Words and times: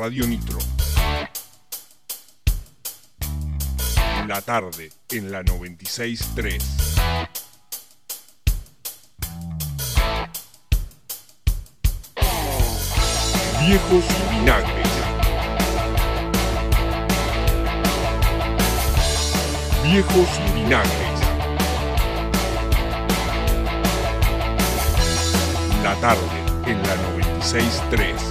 Radio 0.00 0.26
Nitro. 0.26 0.58
La 4.26 4.40
tarde 4.40 4.90
en 5.10 5.30
la 5.30 5.42
96.3. 5.42 6.58
Viejos 13.66 14.04
vinagres. 14.30 14.88
Viejos 19.84 20.28
vinagres. 20.54 21.20
La 25.82 25.94
tarde 26.00 26.20
en 26.64 26.82
la 26.84 26.96
96.3. 27.42 28.29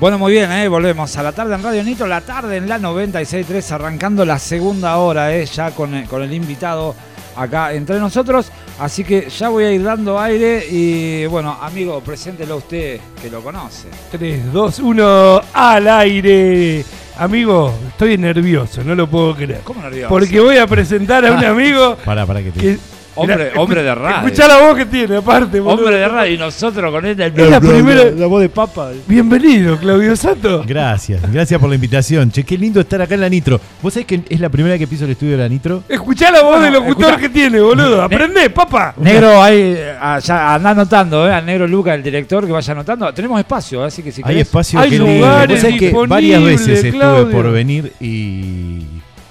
Bueno, 0.00 0.16
muy 0.18 0.32
bien, 0.32 0.50
¿eh? 0.52 0.68
volvemos 0.68 1.16
a 1.16 1.22
la 1.24 1.32
tarde 1.32 1.54
en 1.56 1.62
Radio 1.62 1.82
Nitro, 1.82 2.06
la 2.06 2.20
tarde 2.20 2.56
en 2.58 2.68
la 2.68 2.78
96.3, 2.78 3.72
arrancando 3.72 4.24
la 4.24 4.38
segunda 4.38 4.96
hora, 4.98 5.34
¿eh? 5.34 5.44
ya 5.46 5.72
con, 5.72 5.92
el- 5.92 6.06
con 6.06 6.22
el 6.22 6.32
invitado 6.32 6.94
acá 7.34 7.72
entre 7.72 7.98
nosotros. 7.98 8.50
Así 8.78 9.02
que 9.02 9.28
ya 9.28 9.48
voy 9.48 9.64
a 9.64 9.72
ir 9.72 9.82
dando 9.82 10.20
aire 10.20 10.64
y 10.70 11.26
bueno, 11.26 11.58
amigo, 11.60 12.00
preséntelo 12.00 12.58
usted 12.58 13.00
que 13.20 13.28
lo 13.28 13.40
conoce. 13.42 13.88
3, 14.12 14.52
2, 14.52 14.78
1, 14.78 15.40
al 15.52 15.88
aire. 15.88 16.84
Amigo, 17.18 17.74
estoy 17.88 18.16
nervioso, 18.18 18.84
no 18.84 18.94
lo 18.94 19.08
puedo 19.10 19.34
creer. 19.34 19.62
¿Cómo 19.64 19.82
nervioso? 19.82 20.10
Porque 20.10 20.38
voy 20.38 20.58
a 20.58 20.66
presentar 20.68 21.26
a 21.26 21.32
un 21.32 21.44
amigo 21.44 21.96
Para, 22.04 22.24
para 22.24 22.40
que 22.40 22.52
te. 22.52 22.60
que. 22.60 22.78
Hombre, 23.18 23.82
de 23.82 23.94
radio. 23.94 24.26
Escuchá 24.26 24.48
la 24.48 24.58
voz 24.58 24.76
que 24.76 24.86
tiene, 24.86 25.16
aparte. 25.16 25.60
boludo. 25.60 25.82
Hombre 25.82 25.96
de 25.98 26.08
radio 26.08 26.34
y 26.34 26.38
nosotros 26.38 26.90
con 26.92 27.04
él. 27.04 27.20
Es 27.20 27.50
la 27.50 27.60
primera- 27.60 28.26
voz 28.26 28.40
de 28.40 28.48
papa. 28.48 28.90
Bienvenido, 29.06 29.76
Claudio 29.78 30.14
Sato. 30.16 30.62
Gracias, 30.66 31.20
gracias 31.32 31.60
por 31.60 31.68
la 31.68 31.74
invitación. 31.74 32.30
Che, 32.30 32.44
qué 32.44 32.56
lindo 32.56 32.80
estar 32.80 33.00
acá 33.02 33.14
en 33.14 33.20
la 33.22 33.28
Nitro. 33.28 33.60
¿Vos 33.82 33.92
sabés 33.94 34.06
que 34.06 34.22
es 34.28 34.40
la 34.40 34.48
primera 34.48 34.72
vez 34.74 34.80
que 34.80 34.86
piso 34.86 35.04
el 35.04 35.10
estudio 35.10 35.32
de 35.32 35.42
la 35.42 35.48
Nitro? 35.48 35.82
Escuchá 35.88 36.30
la 36.30 36.42
voz 36.42 36.58
Bueno, 36.58 36.64
del 36.64 36.72
locutor 36.74 37.10
escuchá. 37.10 37.20
que 37.20 37.28
tiene, 37.28 37.60
boludo. 37.60 38.02
Aprendé, 38.02 38.50
papá. 38.50 38.94
Negro, 38.98 39.42
ahí, 39.42 39.76
ah, 40.00 40.18
ya 40.20 40.54
anda 40.54 40.70
anotando, 40.70 41.26
¿eh? 41.28 41.32
al 41.32 41.44
negro 41.44 41.66
Luca, 41.66 41.94
el 41.94 42.02
director, 42.02 42.46
que 42.46 42.52
vaya 42.52 42.72
anotando. 42.72 43.12
Tenemos 43.12 43.38
espacio, 43.38 43.82
así 43.84 44.02
que 44.02 44.12
si 44.12 44.22
Hay 44.24 44.34
querés- 44.36 44.40
espacio 44.42 44.78
hay 44.80 44.90
que 44.90 44.98
lugares 44.98 45.62
Vos 45.62 45.72
que 45.72 45.78
disponibles, 45.86 46.08
varias 46.08 46.42
veces 46.44 46.68
estuve 46.84 46.90
Claudio. 46.92 47.30
por 47.30 47.50
venir 47.52 47.92
y 48.00 48.82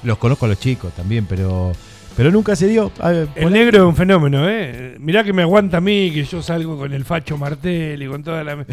los 0.03 0.17
conozco 0.17 0.45
a 0.45 0.49
los 0.49 0.59
chicos 0.59 0.91
también, 0.93 1.25
pero 1.27 1.71
pero 2.17 2.31
nunca 2.31 2.55
se 2.55 2.67
dio. 2.67 2.91
Ver, 3.01 3.27
El 3.35 3.51
negro 3.53 3.77
es 3.77 3.83
un 3.85 3.95
fenómeno, 3.95 4.49
¿eh? 4.49 4.95
Mirá 4.99 5.23
que 5.23 5.31
me 5.31 5.43
aguanta 5.43 5.77
a 5.77 5.81
mí, 5.81 6.11
que 6.11 6.23
yo 6.25 6.41
salgo 6.41 6.77
con 6.77 6.91
el 6.91 7.05
facho 7.05 7.37
Martel 7.37 8.01
y 8.01 8.07
con 8.07 8.23
toda 8.23 8.43
la... 8.43 8.65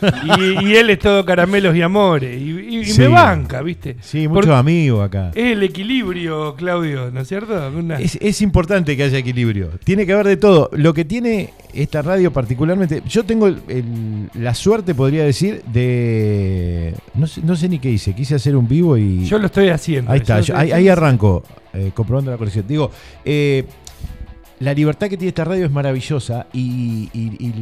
y, 0.38 0.66
y 0.68 0.74
él 0.76 0.90
es 0.90 0.98
todo 0.98 1.24
caramelos 1.24 1.74
y 1.74 1.82
amores. 1.82 2.40
Y, 2.40 2.50
y- 2.50 2.78
y 2.80 2.84
Sí. 2.84 3.00
me 3.00 3.08
banca, 3.08 3.62
¿viste? 3.62 3.96
Sí, 4.00 4.28
muchos 4.28 4.46
Porque 4.46 4.52
amigos 4.58 5.04
acá. 5.06 5.30
Es 5.34 5.52
el 5.52 5.62
equilibrio, 5.62 6.54
Claudio, 6.54 7.10
¿no 7.10 7.20
es 7.20 7.28
cierto? 7.28 7.54
Una- 7.76 7.98
Es, 7.98 8.16
es 8.20 8.40
importante 8.42 8.96
que 8.96 9.02
haya 9.04 9.18
equilibrio. 9.18 9.70
Tiene 9.84 10.04
que 10.06 10.12
haber 10.12 10.26
de 10.26 10.36
todo. 10.36 10.68
Lo 10.72 10.92
que 10.94 11.04
tiene 11.04 11.50
esta 11.72 12.02
radio 12.02 12.32
particularmente, 12.32 13.02
yo 13.08 13.24
tengo 13.24 13.46
el- 13.46 13.60
el- 13.68 14.30
la 14.34 14.54
suerte, 14.54 14.94
podría 14.94 15.24
decir, 15.24 15.62
de... 15.72 16.94
No 17.14 17.26
sé, 17.26 17.40
no 17.42 17.56
sé 17.56 17.68
ni 17.68 17.78
qué 17.78 17.90
hice. 17.90 18.14
Quise 18.14 18.34
hacer 18.34 18.56
un 18.56 18.68
vivo 18.68 18.96
y... 18.98 19.24
Yo 19.24 19.38
lo 19.38 19.46
estoy 19.46 19.68
haciendo. 19.70 20.10
Ahí 20.12 20.18
está, 20.20 20.40
Yo 20.40 20.56
ahí, 20.56 20.72
ahí 20.72 20.88
arranco, 20.88 21.42
eh, 21.72 21.92
comprobando 21.94 22.30
la 22.30 22.38
conexión. 22.38 22.66
Digo, 22.66 22.90
eh, 23.24 23.64
la 24.60 24.72
libertad 24.74 25.08
que 25.08 25.16
tiene 25.16 25.30
esta 25.30 25.44
radio 25.44 25.64
es 25.66 25.70
maravillosa 25.72 26.46
y, 26.52 27.08
y- 27.12 27.36
y 27.46 27.52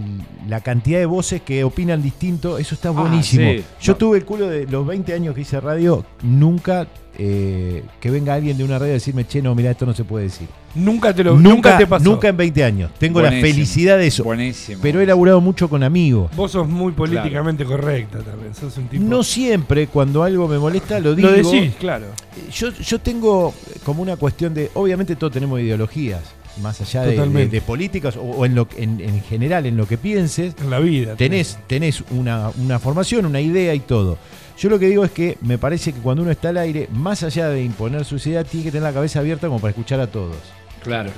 la 0.49 0.61
cantidad 0.61 0.99
de 0.99 1.07
voces 1.07 1.41
que 1.43 1.65
opinan 1.65 2.03
distinto, 2.03 2.59
eso 2.59 2.75
está 2.75 2.89
Ah, 2.91 2.93
buenísimo. 2.93 3.51
sí. 3.51 3.65
Yo 3.81 3.93
No. 3.93 3.97
tuve 3.99 4.19
el 4.19 4.25
culo 4.25 4.49
de 4.49 4.67
los 4.67 4.87
20 4.87 5.15
años 5.15 5.35
que 5.35 5.41
hice 5.43 5.61
radio, 5.61 6.05
nunca 6.23 6.87
eh, 7.21 7.83
que 8.01 8.13
venga 8.13 8.35
alguien 8.35 8.57
de 8.57 8.63
una 8.63 8.79
radio 8.79 8.93
a 8.93 8.95
decirme, 8.95 9.27
che, 9.27 9.43
no, 9.43 9.53
mira, 9.57 9.73
esto 9.73 9.85
no 9.85 9.93
se 9.93 10.05
puede 10.05 10.27
decir. 10.27 10.47
Nunca 10.77 11.13
te 11.13 11.25
lo 11.25 11.33
nunca, 11.35 11.49
nunca, 11.49 11.79
te 11.79 11.87
pasó. 11.89 12.05
nunca 12.05 12.29
en 12.29 12.37
20 12.37 12.63
años. 12.63 12.91
Tengo 12.97 13.21
la 13.21 13.31
felicidad 13.33 13.99
de 13.99 14.07
eso. 14.07 14.23
Buenísimo. 14.23 14.79
Pero 14.81 15.01
he 15.01 15.07
laburado 15.07 15.41
mucho 15.41 15.69
con 15.69 15.83
amigos. 15.83 16.31
Vos 16.37 16.53
sos 16.53 16.69
muy 16.69 16.93
políticamente 16.93 17.65
correcta 17.65 18.19
también. 18.21 18.55
Sos 18.55 18.77
un 18.79 18.87
tipo. 18.87 19.03
No 19.05 19.25
siempre, 19.25 19.89
cuando 19.89 20.23
algo 20.23 20.47
me 20.47 20.59
molesta, 20.59 21.01
lo 21.01 21.17
digo. 21.17 21.29
lo 21.31 21.35
decís, 21.35 21.73
claro. 21.81 22.07
Yo, 22.53 22.71
yo 22.71 23.01
tengo 23.01 23.53
como 23.85 24.01
una 24.03 24.15
cuestión 24.17 24.55
de, 24.55 24.71
obviamente 24.75 25.17
todos 25.17 25.33
tenemos 25.33 25.59
ideologías, 25.61 26.23
más 26.61 26.81
allá 26.81 27.03
de, 27.03 27.13
Totalmente. 27.13 27.57
de- 27.57 27.61
de 27.61 27.67
políticas 27.67 28.17
o, 28.17 28.23
o 28.23 28.45
en, 28.47 28.55
lo, 28.55 28.67
en, 28.77 29.01
en 29.01 29.23
general, 29.23 29.67
en 29.67 29.77
lo 29.77 29.87
que 29.87 29.99
pienses, 29.99 30.55
En 30.61 30.71
la 30.71 30.79
vida. 30.81 31.15
tenés, 31.17 31.59
tenés 31.67 32.03
una, 32.11 32.51
una 32.59 32.79
formación, 32.79 33.27
una 33.27 33.41
idea 33.41 33.75
y 33.75 33.81
todo. 33.81 34.19
Yo 34.59 34.69
lo 34.69 34.79
que 34.79 34.87
digo 34.89 35.05
es 35.05 35.13
que 35.13 35.39
me 35.41 35.57
parece 35.59 35.93
que 35.93 36.01
cuando 36.01 36.23
uno 36.23 36.33
está 36.33 36.49
al 36.49 36.57
aire, 36.57 36.89
más 36.93 37.23
allá 37.23 37.49
de 37.49 37.63
imponer 37.63 38.05
su 38.05 38.17
idea, 38.17 38.43
tiene 38.45 38.65
que 38.65 38.71
tener 38.73 38.83
la 38.83 38.93
cabeza 38.93 39.21
abierta 39.21 39.47
como 39.47 39.61
para 39.61 39.71
escuchar 39.71 40.01
a 40.01 40.09
todos. 40.09 40.37
Claro. 40.83 41.11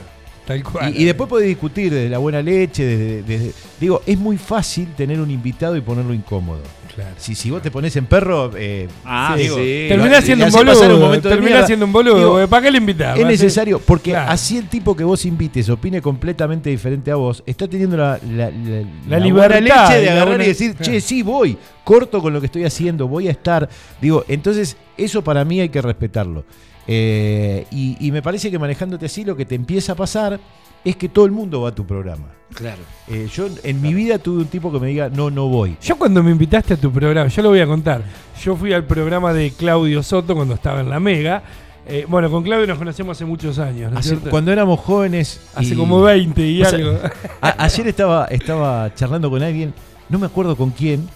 Tal 0.50 0.62
cual. 0.64 0.94
Y, 0.96 1.02
y 1.02 1.04
después 1.04 1.28
puede 1.28 1.46
discutir 1.46 1.92
desde 1.92 2.08
la 2.08 2.18
buena 2.18 2.42
leche, 2.42 2.84
desde, 2.84 3.22
desde- 3.22 3.52
Digo, 3.80 4.02
es 4.06 4.18
muy 4.18 4.36
fácil 4.36 4.88
tener 4.96 5.20
un 5.20 5.30
invitado 5.30 5.76
y 5.76 5.80
ponerlo 5.80 6.12
incómodo. 6.12 6.60
Claro. 6.94 7.10
Si, 7.18 7.36
si 7.36 7.50
vos 7.52 7.62
te 7.62 7.70
pones 7.70 7.94
en 7.94 8.06
perro, 8.06 8.50
eh, 8.56 8.88
Ah, 9.04 9.34
sí, 9.36 9.44
sí. 9.44 9.48
digo, 9.48 9.56
Terminás 9.88 10.24
siendo 10.24 10.44
un 10.46 10.50
boludo. 10.52 11.10
un 11.12 11.20
terminás 11.20 11.66
siendo 11.66 11.86
un 11.86 11.92
boludo. 11.92 12.16
Digo, 12.16 12.30
porque 12.32 12.48
¿Para 12.48 12.62
qué 12.64 12.70
le 12.72 12.78
invitás? 12.78 13.16
Es 13.18 13.24
necesario, 13.26 13.78
porque 13.78 14.10
Claro. 14.10 14.32
así 14.32 14.58
el 14.58 14.68
tipo 14.68 14.96
que 14.96 15.04
vos 15.04 15.24
invites 15.24 15.68
opine 15.70 16.02
completamente 16.02 16.68
diferente 16.68 17.12
a 17.12 17.14
vos, 17.14 17.44
está 17.46 17.68
teniendo 17.68 17.96
la, 17.96 18.18
la, 18.28 18.50
la- 18.50 18.50
la 18.50 18.84
buena 19.06 19.18
libertad 19.24 19.60
leche 19.60 20.00
de 20.00 20.06
la 20.06 20.12
agarrar 20.12 20.28
buena- 20.28 20.44
y 20.44 20.48
decir, 20.48 20.74
claro. 20.74 20.92
che, 20.92 21.00
sí, 21.00 21.22
voy, 21.22 21.56
corto 21.84 22.20
con 22.20 22.32
lo 22.32 22.40
que 22.40 22.46
estoy 22.46 22.64
haciendo, 22.64 23.06
voy 23.06 23.28
a 23.28 23.30
estar. 23.30 23.68
Digo, 24.02 24.24
entonces, 24.26 24.76
eso 24.98 25.22
para 25.22 25.44
mí 25.44 25.60
hay 25.60 25.68
que 25.68 25.80
respetarlo. 25.80 26.44
Eh, 26.92 27.66
y, 27.70 27.96
y 28.04 28.10
me 28.10 28.20
parece 28.20 28.50
que 28.50 28.58
manejándote 28.58 29.06
así, 29.06 29.24
lo 29.24 29.36
que 29.36 29.44
te 29.44 29.54
empieza 29.54 29.92
a 29.92 29.94
pasar 29.94 30.40
es 30.84 30.96
que 30.96 31.08
todo 31.08 31.24
el 31.24 31.30
mundo 31.30 31.60
va 31.60 31.68
a 31.68 31.74
tu 31.74 31.86
programa. 31.86 32.26
Claro. 32.52 32.82
Eh, 33.06 33.28
yo 33.32 33.46
en 33.62 33.80
mi 33.80 33.94
vida 33.94 34.18
tuve 34.18 34.38
un 34.38 34.46
tipo 34.48 34.72
que 34.72 34.80
me 34.80 34.88
diga, 34.88 35.08
no, 35.08 35.30
no 35.30 35.46
voy. 35.46 35.76
Yo 35.80 35.96
cuando 35.96 36.20
me 36.22 36.32
invitaste 36.32 36.74
a 36.74 36.76
tu 36.76 36.90
programa, 36.90 37.28
yo 37.28 37.42
lo 37.42 37.50
voy 37.50 37.60
a 37.60 37.66
contar. 37.66 38.02
Yo 38.42 38.56
fui 38.56 38.72
al 38.72 38.84
programa 38.84 39.32
de 39.32 39.52
Claudio 39.52 40.02
Soto 40.02 40.34
cuando 40.34 40.54
estaba 40.54 40.80
en 40.80 40.90
la 40.90 40.98
Mega. 40.98 41.44
Eh, 41.86 42.06
bueno, 42.08 42.28
con 42.30 42.42
Claudio 42.42 42.66
nos 42.66 42.78
conocemos 42.78 43.16
hace 43.16 43.24
muchos 43.24 43.58
años, 43.60 43.92
¿no 43.92 43.98
es 43.98 44.06
Hace- 44.06 44.08
cierto? 44.16 44.30
cuando 44.30 44.50
éramos 44.52 44.80
jóvenes. 44.80 45.40
Hace 45.54 45.74
y- 45.74 45.76
como 45.76 46.00
20 46.02 46.42
y 46.46 46.64
sea, 46.64 46.70
algo. 46.78 46.98
A- 47.40 47.64
ayer 47.64 47.86
estaba, 47.88 48.24
estaba 48.26 48.92
charlando 48.94 49.30
con 49.30 49.42
alguien, 49.42 49.72
no 50.08 50.18
me 50.18 50.26
acuerdo 50.26 50.56
con 50.56 50.70
quién, 50.70 51.08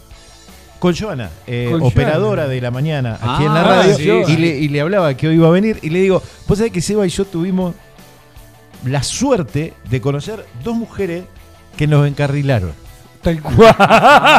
con 0.79 0.95
Joana, 0.95 1.31
eh, 1.47 1.69
Con 1.71 1.83
operadora 1.83 2.43
Joana. 2.43 2.55
de 2.55 2.61
la 2.61 2.71
mañana 2.71 3.19
aquí 3.21 3.45
en 3.45 3.55
la 3.55 3.61
Ah, 3.61 3.65
radio, 3.65 3.97
sí. 4.27 4.33
y, 4.33 4.37
le, 4.37 4.47
y 4.59 4.69
le 4.69 4.81
hablaba 4.81 5.15
que 5.17 5.29
hoy 5.29 5.35
iba 5.37 5.49
a 5.49 5.51
venir, 5.51 5.79
y 5.83 5.89
le 5.91 6.01
digo, 6.01 6.23
vos 6.47 6.59
sabés 6.59 6.73
que 6.73 6.81
Seba 6.83 7.07
y 7.07 7.11
yo 7.11 7.25
tuvimos 7.25 7.75
la 8.85 9.03
suerte 9.03 9.73
de 9.89 10.01
conocer 10.01 10.45
dos 10.63 10.77
mujeres 10.77 11.25
que 11.77 11.87
nos 11.87 12.07
encarrilaron. 12.07 12.73
Tal 13.23 13.41
cual. 13.41 13.75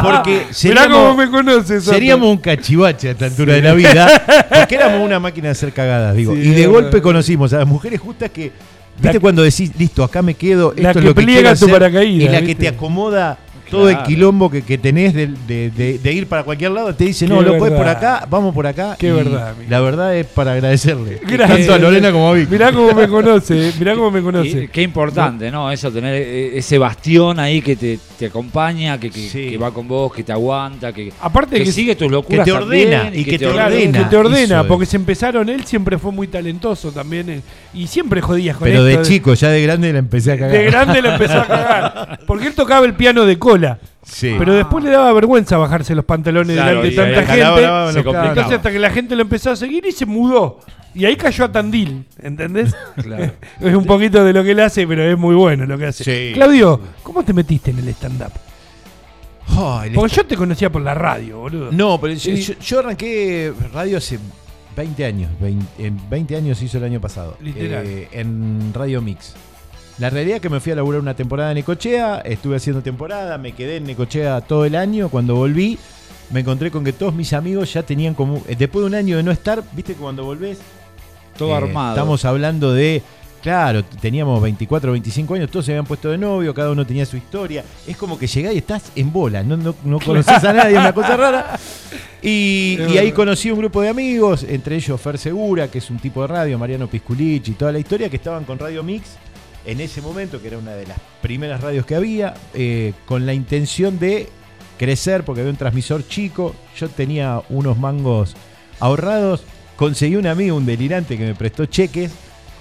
Porque 0.04 0.30
Mirá 0.44 0.52
seríamos, 0.54 0.98
cómo 0.98 1.16
me 1.16 1.28
conoces. 1.28 1.82
Seríamos 1.82 2.28
un 2.30 2.36
cachivache 2.38 3.08
a 3.08 3.10
esta 3.10 3.24
altura 3.24 3.54
de 3.54 3.62
la 3.62 3.72
vida, 3.74 4.46
porque 4.48 4.76
éramos 4.76 5.00
una 5.04 5.18
máquina 5.18 5.48
de 5.48 5.52
hacer 5.52 5.72
cagadas, 5.72 6.14
digo. 6.14 6.32
Sí, 6.34 6.40
y 6.42 6.50
de 6.50 6.66
golpe 6.68 6.84
verdad. 6.90 7.02
conocimos 7.02 7.52
a 7.52 7.58
las 7.58 7.66
mujeres 7.66 7.98
justas 8.00 8.30
que, 8.30 8.52
¿viste 9.00 9.18
cuando 9.18 9.42
decís, 9.42 9.72
listo, 9.76 10.04
acá 10.04 10.22
me 10.22 10.34
quedo, 10.34 10.72
La 10.76 10.92
que 10.92 11.00
es 11.00 11.04
lo 11.04 11.14
que 11.16 11.22
pliega 11.24 11.48
tu 11.50 11.64
hacer", 11.64 11.70
paracaídas, 11.72 12.28
y 12.28 12.32
la 12.32 12.42
que 12.42 12.54
te 12.54 12.68
acomoda 12.68 13.36
todo 13.70 13.88
el 13.90 14.02
quilombo 14.04 14.50
que, 14.50 14.62
que 14.62 14.78
tenés 14.78 15.12
de, 15.14 15.28
de- 15.46 15.70
de- 15.70 15.98
de 15.98 16.12
ir 16.12 16.26
para 16.26 16.42
cualquier 16.44 16.70
lado, 16.70 16.94
te 16.94 17.04
dice, 17.04 17.26
no, 17.26 17.38
Qué 17.40 17.44
lo 17.46 17.58
puedes 17.58 17.76
por 17.76 17.88
acá, 17.88 18.26
vamos 18.30 18.54
por 18.54 18.66
acá. 18.66 18.96
Qué 18.98 19.08
y 19.08 19.10
verdad, 19.12 19.48
amigo. 19.50 19.70
La 19.70 19.80
verdad 19.80 20.16
es 20.16 20.26
para 20.26 20.52
agradecerle. 20.52 21.20
Gracias. 21.26 21.58
Tanto 21.66 21.74
a 21.74 21.78
Lorena 21.78 22.12
como 22.12 22.28
a 22.28 22.32
Vic. 22.34 22.48
Mirá 22.48 22.72
cómo 22.72 22.92
me 22.92 23.08
conoce, 23.08 23.72
mirá 23.78 23.94
cómo 23.94 24.10
me 24.10 24.22
conoce. 24.22 24.68
qué 24.72 24.82
importante, 24.82 25.50
¿no? 25.50 25.70
Eso, 25.70 25.90
tener 25.90 26.14
eh, 26.14 26.58
ese 26.58 26.78
bastión 26.78 27.38
ahí 27.40 27.60
que 27.62 27.76
te, 27.76 27.98
te 28.18 28.26
acompaña, 28.26 28.98
que, 28.98 29.10
que- 29.10 29.26
Sí. 29.28 29.50
que 29.50 29.58
va 29.58 29.72
con 29.72 29.88
vos, 29.88 30.12
que 30.12 30.22
te 30.22 30.32
aguanta, 30.32 30.92
que, 30.92 31.12
Aparte 31.20 31.56
que 31.56 31.64
que, 31.64 31.72
sigue 31.72 31.96
tus 31.96 32.10
locuras. 32.10 32.44
te 32.44 32.52
también, 32.52 32.88
ordena 32.94 33.10
y 33.16 33.24
que 33.24 33.38
te 33.38 33.46
ordena. 33.46 33.98
que 33.98 34.04
te 34.04 34.16
ordena, 34.16 34.42
Eso 34.44 34.60
es. 34.60 34.66
porque 34.66 34.86
se 34.86 34.96
empezaron, 34.96 35.48
él 35.48 35.64
siempre 35.64 35.98
fue 35.98 36.12
muy 36.12 36.28
talentoso 36.28 36.92
también, 36.92 37.28
eh, 37.30 37.40
y 37.74 37.86
siempre 37.88 38.20
jodías 38.20 38.56
con 38.56 38.68
Pero 38.68 38.86
esto 38.86 39.00
de 39.02 39.06
chico, 39.08 39.34
ya 39.34 39.48
de 39.48 39.62
grande 39.62 39.92
la 39.92 39.98
empecé 39.98 40.32
a 40.32 40.38
cagar. 40.38 40.52
De 40.52 40.64
grande 40.64 41.02
le 41.02 41.08
empezó 41.10 41.40
a 41.40 41.46
cagar. 41.46 42.18
Porque 42.26 42.46
él 42.46 42.54
tocaba 42.54 42.86
el 42.86 42.94
piano 42.94 43.24
de 43.26 43.38
cola. 43.38 43.55
Sí. 44.04 44.34
Pero 44.38 44.54
después 44.54 44.84
le 44.84 44.90
daba 44.90 45.12
vergüenza 45.12 45.56
bajarse 45.58 45.94
los 45.94 46.04
pantalones 46.04 46.56
Claro, 46.56 46.82
delante 46.82 46.88
de 46.88 46.92
y 46.92 46.96
tanta 46.96 47.32
gente. 47.32 47.42
jalaba, 47.42 47.92
se 47.92 48.04
complicaba. 48.04 48.28
Entonces 48.28 48.52
hasta 48.56 48.70
que 48.70 48.78
la 48.78 48.90
gente 48.90 49.16
lo 49.16 49.22
empezó 49.22 49.50
a 49.50 49.56
seguir 49.56 49.84
y 49.86 49.92
se 49.92 50.06
mudó. 50.06 50.60
Y 50.94 51.04
ahí 51.04 51.16
cayó 51.16 51.44
a 51.44 51.52
Tandil, 51.52 52.04
¿entendés? 52.22 52.74
Es 53.60 53.74
un 53.74 53.84
poquito 53.84 54.24
de 54.24 54.32
lo 54.32 54.42
que 54.42 54.52
él 54.52 54.60
hace, 54.60 54.86
pero 54.86 55.02
es 55.02 55.18
muy 55.18 55.34
bueno 55.34 55.66
lo 55.66 55.76
que 55.76 55.86
hace. 55.86 56.04
Sí. 56.04 56.32
Claudio, 56.34 56.80
¿cómo 57.02 57.22
te 57.24 57.32
metiste 57.34 57.70
en 57.70 57.78
el 57.80 57.88
stand-up? 57.88 58.32
Le- 59.84 59.90
Porque 59.94 60.14
yo 60.16 60.26
te 60.26 60.36
conocía 60.36 60.70
por 60.70 60.82
la 60.82 60.94
radio, 60.94 61.38
boludo. 61.38 61.70
No, 61.72 62.00
pero 62.00 62.14
yo- 62.14 62.54
yo 62.60 62.78
arranqué 62.80 63.52
radio 63.72 63.98
hace 63.98 64.18
20 64.76 65.04
años. 65.04 65.30
20, 65.40 65.86
en 65.86 66.10
20 66.10 66.36
años 66.36 66.60
hizo 66.62 66.78
el 66.78 66.84
año 66.84 67.00
pasado. 67.00 67.36
Literal. 67.40 67.84
Eh, 67.86 68.08
en 68.12 68.72
Radio 68.74 69.00
Mix. 69.00 69.34
La 69.98 70.10
realidad 70.10 70.36
es 70.36 70.42
que 70.42 70.50
me 70.50 70.60
fui 70.60 70.72
a 70.72 70.76
laburar 70.76 71.00
una 71.00 71.14
temporada 71.14 71.50
en 71.52 71.56
Necochea, 71.56 72.18
estuve 72.20 72.56
haciendo 72.56 72.82
temporada, 72.82 73.38
me 73.38 73.52
quedé 73.52 73.76
en 73.76 73.84
Necochea 73.84 74.42
todo 74.42 74.66
el 74.66 74.76
año. 74.76 75.08
Cuando 75.08 75.34
volví, 75.36 75.78
me 76.30 76.40
encontré 76.40 76.70
con 76.70 76.84
que 76.84 76.92
todos 76.92 77.14
mis 77.14 77.32
amigos 77.32 77.72
ya 77.72 77.82
tenían 77.82 78.12
como. 78.14 78.42
eh, 78.46 78.56
Después 78.58 78.82
de 78.82 78.86
un 78.88 78.94
año 78.94 79.16
de 79.16 79.22
no 79.22 79.30
estar, 79.30 79.62
viste 79.72 79.94
que 79.94 80.00
cuando 80.00 80.24
volvés. 80.24 80.58
Todo 81.38 81.50
eh, 81.50 81.54
armado. 81.54 81.94
Estamos 81.94 82.24
hablando 82.26 82.72
de. 82.74 83.02
Claro, 83.42 83.84
teníamos 83.84 84.42
24 84.42 84.90
o 84.90 84.92
25 84.92 85.34
años, 85.34 85.50
todos 85.50 85.64
se 85.66 85.70
habían 85.72 85.84
puesto 85.86 86.10
de 86.10 86.18
novio, 86.18 86.52
cada 86.52 86.72
uno 86.72 86.84
tenía 86.84 87.06
su 87.06 87.16
historia. 87.16 87.64
Es 87.86 87.96
como 87.96 88.18
que 88.18 88.26
llegás 88.26 88.52
y 88.54 88.58
estás 88.58 88.90
en 88.96 89.12
bola, 89.12 89.44
no, 89.44 89.56
no, 89.56 89.72
no 89.84 90.00
conoces 90.00 90.42
a 90.42 90.52
nadie, 90.52 90.72
es 90.72 90.80
una 90.80 90.92
cosa 90.92 91.16
rara. 91.16 91.56
Y, 92.22 92.76
y 92.92 92.98
ahí 92.98 93.12
conocí 93.12 93.50
un 93.52 93.58
grupo 93.60 93.82
de 93.82 93.88
amigos, 93.90 94.44
entre 94.48 94.74
ellos 94.74 95.00
Fer 95.00 95.16
Segura, 95.16 95.68
que 95.70 95.78
es 95.78 95.88
un 95.90 95.98
tipo 95.98 96.22
de 96.22 96.26
radio, 96.28 96.58
Mariano 96.58 96.88
Pisculich 96.88 97.48
y 97.48 97.52
toda 97.52 97.70
la 97.70 97.78
historia, 97.78 98.08
que 98.10 98.16
estaban 98.16 98.42
con 98.44 98.58
Radio 98.58 98.82
Mix 98.82 99.10
en 99.66 99.80
ese 99.80 100.00
momento, 100.00 100.40
que 100.40 100.48
era 100.48 100.58
una 100.58 100.72
de 100.72 100.86
las 100.86 100.98
primeras 101.22 101.60
radios 101.60 101.84
que 101.86 101.94
había, 101.96 102.34
eh, 102.54 102.92
con 103.04 103.26
la 103.26 103.34
intención 103.34 103.98
de 103.98 104.28
crecer, 104.78 105.24
porque 105.24 105.40
había 105.40 105.50
un 105.50 105.56
transmisor 105.58 106.06
chico. 106.06 106.54
Yo 106.78 106.88
tenía 106.88 107.42
unos 107.48 107.76
mangos 107.78 108.34
ahorrados, 108.80 109.42
conseguí 109.76 110.16
un 110.16 110.26
amigo, 110.26 110.56
un 110.56 110.66
delirante, 110.66 111.16
que 111.18 111.24
me 111.24 111.34
prestó 111.34 111.66
cheques. 111.66 112.10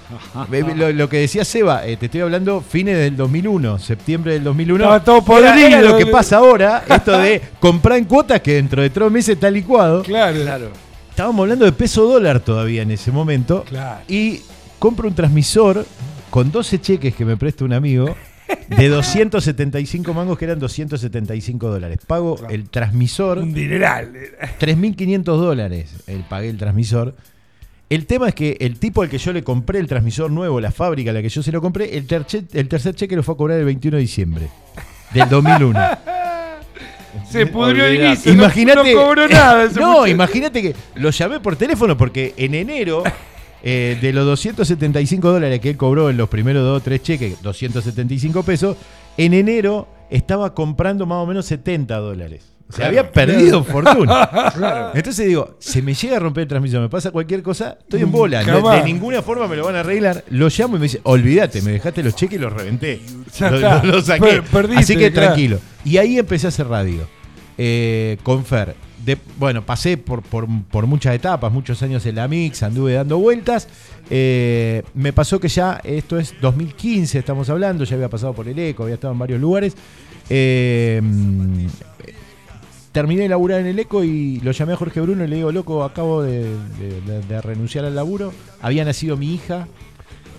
Lo, 0.76 0.92
lo 0.94 1.10
que 1.10 1.18
decía 1.18 1.44
Seba, 1.44 1.86
eh, 1.88 1.98
te 1.98 2.06
estoy 2.06 2.22
hablando 2.22 2.62
fines 2.62 2.96
del 2.96 3.18
2001, 3.18 3.80
septiembre 3.80 4.34
del 4.34 4.44
2001. 4.44 4.84
Estaba 4.84 5.04
todo 5.04 5.16
Era- 5.18 5.26
podrido. 5.54 5.68
era 5.80 5.82
lo 5.82 5.98
que 5.98 6.06
pasa 6.06 6.38
ahora, 6.38 6.84
esto 6.90 7.18
de 7.18 7.42
comprar 7.60 7.98
en 7.98 8.06
cuotas 8.06 8.40
que 8.42 8.54
dentro 8.54 8.84
de 8.84 8.92
tres 8.92 9.10
meses 9.10 9.30
está 9.36 9.50
licuado. 9.50 10.04
Claro, 10.04 10.40
claro. 10.40 10.70
Estábamos 11.10 11.42
hablando 11.44 11.66
de 11.66 11.72
peso 11.72 12.04
dólar 12.04 12.40
todavía 12.40 12.84
en 12.84 12.92
ese 12.92 13.12
momento. 13.12 13.64
Claro. 13.68 14.02
Y 14.08 14.42
compro 14.78 15.08
un 15.08 15.16
transmisor 15.16 15.84
con 16.36 16.52
12 16.52 16.82
cheques 16.82 17.16
que 17.16 17.24
me 17.24 17.38
presta 17.38 17.64
un 17.64 17.72
amigo 17.72 18.14
de 18.68 18.90
275 18.90 20.14
mangos 20.14 20.38
que 20.38 20.44
eran 20.44 20.60
275 20.60 21.70
dólares. 21.70 22.00
Pago 22.06 22.38
el 22.50 22.68
transmisor, 22.70 23.38
Un 23.38 23.54
dineral. 23.54 24.12
3.500 24.60 25.24
dólares 25.24 25.96
el, 26.08 26.26
pagué 26.26 26.50
el 26.50 26.58
transmisor. 26.58 27.16
El 27.90 28.06
tema 28.06 28.28
es 28.28 28.36
que 28.36 28.58
el 28.60 28.78
tipo 28.80 29.02
al 29.02 29.08
que 29.08 29.18
yo 29.18 29.32
le 29.32 29.46
compré 29.46 29.80
el 29.80 29.88
transmisor 29.88 30.30
nuevo, 30.30 30.60
la 30.60 30.72
fábrica 30.74 31.12
a 31.12 31.14
la 31.14 31.22
que 31.22 31.30
yo 31.30 31.42
se 31.42 31.54
lo 31.54 31.62
compré, 31.62 31.96
el, 31.98 32.06
terche- 32.06 32.44
el 32.52 32.68
tercer 32.68 32.96
cheque 32.96 33.16
lo 33.16 33.24
fue 33.24 33.36
a 33.36 33.38
cobrar 33.38 33.58
el 33.58 33.64
21 33.64 33.96
de 33.96 34.02
diciembre 34.02 34.50
del 35.14 35.30
2001. 35.30 35.80
Se 37.32 37.48
pudrió 37.48 37.86
el 37.86 38.10
guiso. 38.10 38.28
no- 38.34 38.44
Imagínate. 38.44 38.94
No, 38.94 39.02
cobró 39.02 39.26
nada. 39.30 39.70
no, 39.80 40.06
imagínate 40.06 40.62
que 40.62 40.76
lo 40.96 41.12
llamé 41.12 41.40
por 41.40 41.56
teléfono 41.56 41.96
porque 41.96 42.34
en 42.36 42.56
enero, 42.56 43.04
eh, 43.66 43.98
de 44.02 44.14
los 44.14 44.26
275 44.26 45.30
dólares 45.32 45.60
que 45.60 45.72
él 45.72 45.78
cobró 45.78 46.10
en 46.10 46.16
los 46.18 46.30
primeros 46.30 46.64
dos 46.64 46.78
o 46.82 46.84
tres 46.84 47.02
cheques, 47.04 47.42
275 47.42 48.44
pesos, 48.44 48.78
en 49.18 49.34
enero 49.34 49.88
estaba 50.10 50.54
comprando 50.54 51.06
más 51.06 51.18
o 51.18 51.26
menos 51.26 51.46
70 51.48 51.98
dólares. 51.98 52.52
Se 52.70 52.84
había 52.84 53.12
perdido 53.12 53.64
fortuna. 53.64 54.92
Entonces 54.96 55.28
digo, 55.28 55.56
se 55.60 55.84
me 55.84 55.94
llega 55.94 56.18
a 56.18 56.20
romper 56.20 56.44
el 56.44 56.48
transmisor, 56.48 56.82
me 56.82 56.90
pasa 56.90 57.12
cualquier 57.12 57.44
cosa, 57.44 57.78
estoy 57.80 58.02
en 58.02 58.12
bola. 58.12 58.42
No- 58.44 58.72
de 58.72 58.84
ninguna 58.84 59.22
forma 59.22 59.48
me 59.48 59.56
lo 59.56 59.66
van 59.66 59.76
a 59.76 59.82
arreglar. 59.82 60.24
Lo 60.30 60.48
llamo 60.50 60.76
y 60.78 60.80
me 60.80 60.84
dice, 60.86 61.00
olvídate, 61.04 61.62
me 61.62 61.72
dejaste 61.74 62.02
los 62.02 62.16
cheques 62.16 62.40
y 62.40 62.42
los 62.42 62.52
reventé. 62.52 63.00
Ya 63.38 63.52
Lo, 63.52 63.56
está. 63.58 63.84
lo- 63.84 63.92
lo 63.94 64.02
saqué. 64.02 64.20
Per- 64.26 64.44
perdiste, 64.44 64.80
Así 64.84 64.96
que 64.98 65.12
claro. 65.12 65.28
tranquilo. 65.28 65.60
Y 65.84 65.98
ahí 65.98 66.18
empecé 66.18 66.48
a 66.48 66.50
hacer 66.50 66.68
radio. 66.68 67.08
eh, 67.58 68.18
con 68.24 68.44
Fer. 68.44 68.76
De- 69.06 69.18
bueno, 69.38 69.64
pasé 69.66 69.98
por, 69.98 70.24
por- 70.24 70.48
muchas 70.88 71.14
etapas, 71.16 71.52
muchos 71.52 71.82
años 71.84 72.06
en 72.06 72.16
la 72.16 72.28
Mix, 72.28 72.64
anduve 72.64 72.94
dando 72.94 73.18
vueltas. 73.20 73.68
Eh, 74.10 74.82
me 74.96 75.14
pasó 75.14 75.40
que 75.40 75.48
ya, 75.48 75.80
esto 75.84 76.18
es 76.18 76.34
2015, 76.42 77.20
estamos 77.20 77.50
hablando, 77.50 77.84
ya 77.84 77.96
había 77.96 78.10
pasado 78.10 78.34
por 78.34 78.48
el 78.48 78.58
ECO, 78.58 78.84
había 78.84 78.96
estado 78.96 79.14
en 79.14 79.20
varios 79.20 79.40
lugares. 79.40 79.76
Eh, 80.30 81.02
terminé 82.92 83.24
de 83.24 83.30
laburar 83.30 83.60
en 83.60 83.68
el 83.68 83.78
ECO 83.78 84.04
y 84.04 84.40
lo 84.40 84.52
llamé 84.52 84.74
a 84.74 84.78
Jorge 84.78 85.02
Bruno 85.02 85.24
y 85.26 85.28
le 85.28 85.36
digo, 85.36 85.52
loco, 85.52 85.84
acabo 85.84 86.24
de- 86.24 86.56
de 87.28 87.42
renunciar 87.42 87.86
al 87.86 87.94
laburo. 87.96 88.34
Había 88.62 88.86
nacido 88.86 89.18
mi 89.18 89.34
hija, 89.34 89.68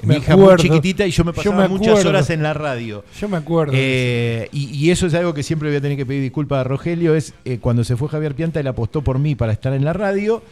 mi 0.06 0.16
hija 0.16 0.36
muy 0.36 0.56
chiquitita 0.56 1.06
y 1.06 1.10
yo 1.10 1.24
me 1.24 1.32
Yo 1.32 1.36
pasaba 1.36 1.62
me 1.62 1.68
muchas 1.68 2.04
horas 2.04 2.30
en 2.30 2.42
la 2.42 2.54
radio. 2.54 3.04
Yo 3.20 3.28
me 3.28 3.36
acuerdo. 3.36 3.72
Eh, 3.76 4.48
y, 4.52 4.70
y 4.76 4.90
eso 4.90 5.06
es 5.06 5.14
algo 5.14 5.34
que 5.34 5.42
siempre 5.42 5.68
voy 5.68 5.76
a 5.76 5.80
tener 5.80 5.96
que 5.96 6.06
pedir 6.06 6.22
disculpas 6.22 6.60
a 6.60 6.64
Rogelio. 6.64 7.14
Es 7.14 7.34
eh, 7.44 7.58
cuando 7.60 7.84
se 7.84 7.96
fue 7.96 8.08
Javier 8.08 8.34
Pianta, 8.34 8.60
él 8.60 8.66
apostó 8.66 9.02
por 9.02 9.18
mí 9.18 9.34
para 9.34 9.52
estar 9.52 9.72
en 9.72 9.84
la 9.84 9.92
radio. 9.92 10.42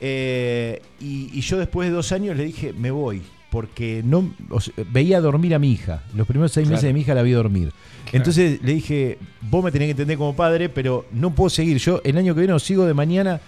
eh, 0.00 0.82
y, 1.00 1.30
y 1.32 1.40
yo 1.40 1.56
después 1.58 1.88
de 1.88 1.94
dos 1.94 2.12
años 2.12 2.36
le 2.36 2.44
dije, 2.44 2.72
me 2.72 2.90
voy. 2.90 3.22
Porque 3.50 4.02
no 4.04 4.34
o 4.50 4.60
sea, 4.60 4.74
veía 4.90 5.20
dormir 5.20 5.54
a 5.54 5.60
mi 5.60 5.70
hija. 5.70 6.02
Los 6.16 6.26
primeros 6.26 6.50
seis 6.50 6.66
meses 6.68 6.82
de 6.86 6.92
mi 6.92 7.02
hija 7.02 7.14
la 7.14 7.22
vi 7.22 7.30
dormir. 7.30 7.70
Entonces 8.12 8.60
le 8.62 8.74
dije, 8.74 9.16
vos 9.42 9.62
me 9.64 9.70
tenés 9.70 9.86
que 9.86 9.90
entender 9.92 10.18
como 10.18 10.34
padre, 10.34 10.68
pero 10.68 11.06
no 11.12 11.32
puedo 11.32 11.48
seguir. 11.50 11.78
Yo 11.78 12.00
el 12.04 12.18
año 12.18 12.34
que 12.34 12.40
viene 12.40 12.52
os 12.52 12.64
sigo 12.64 12.84
de 12.84 12.94
mañana. 12.94 13.40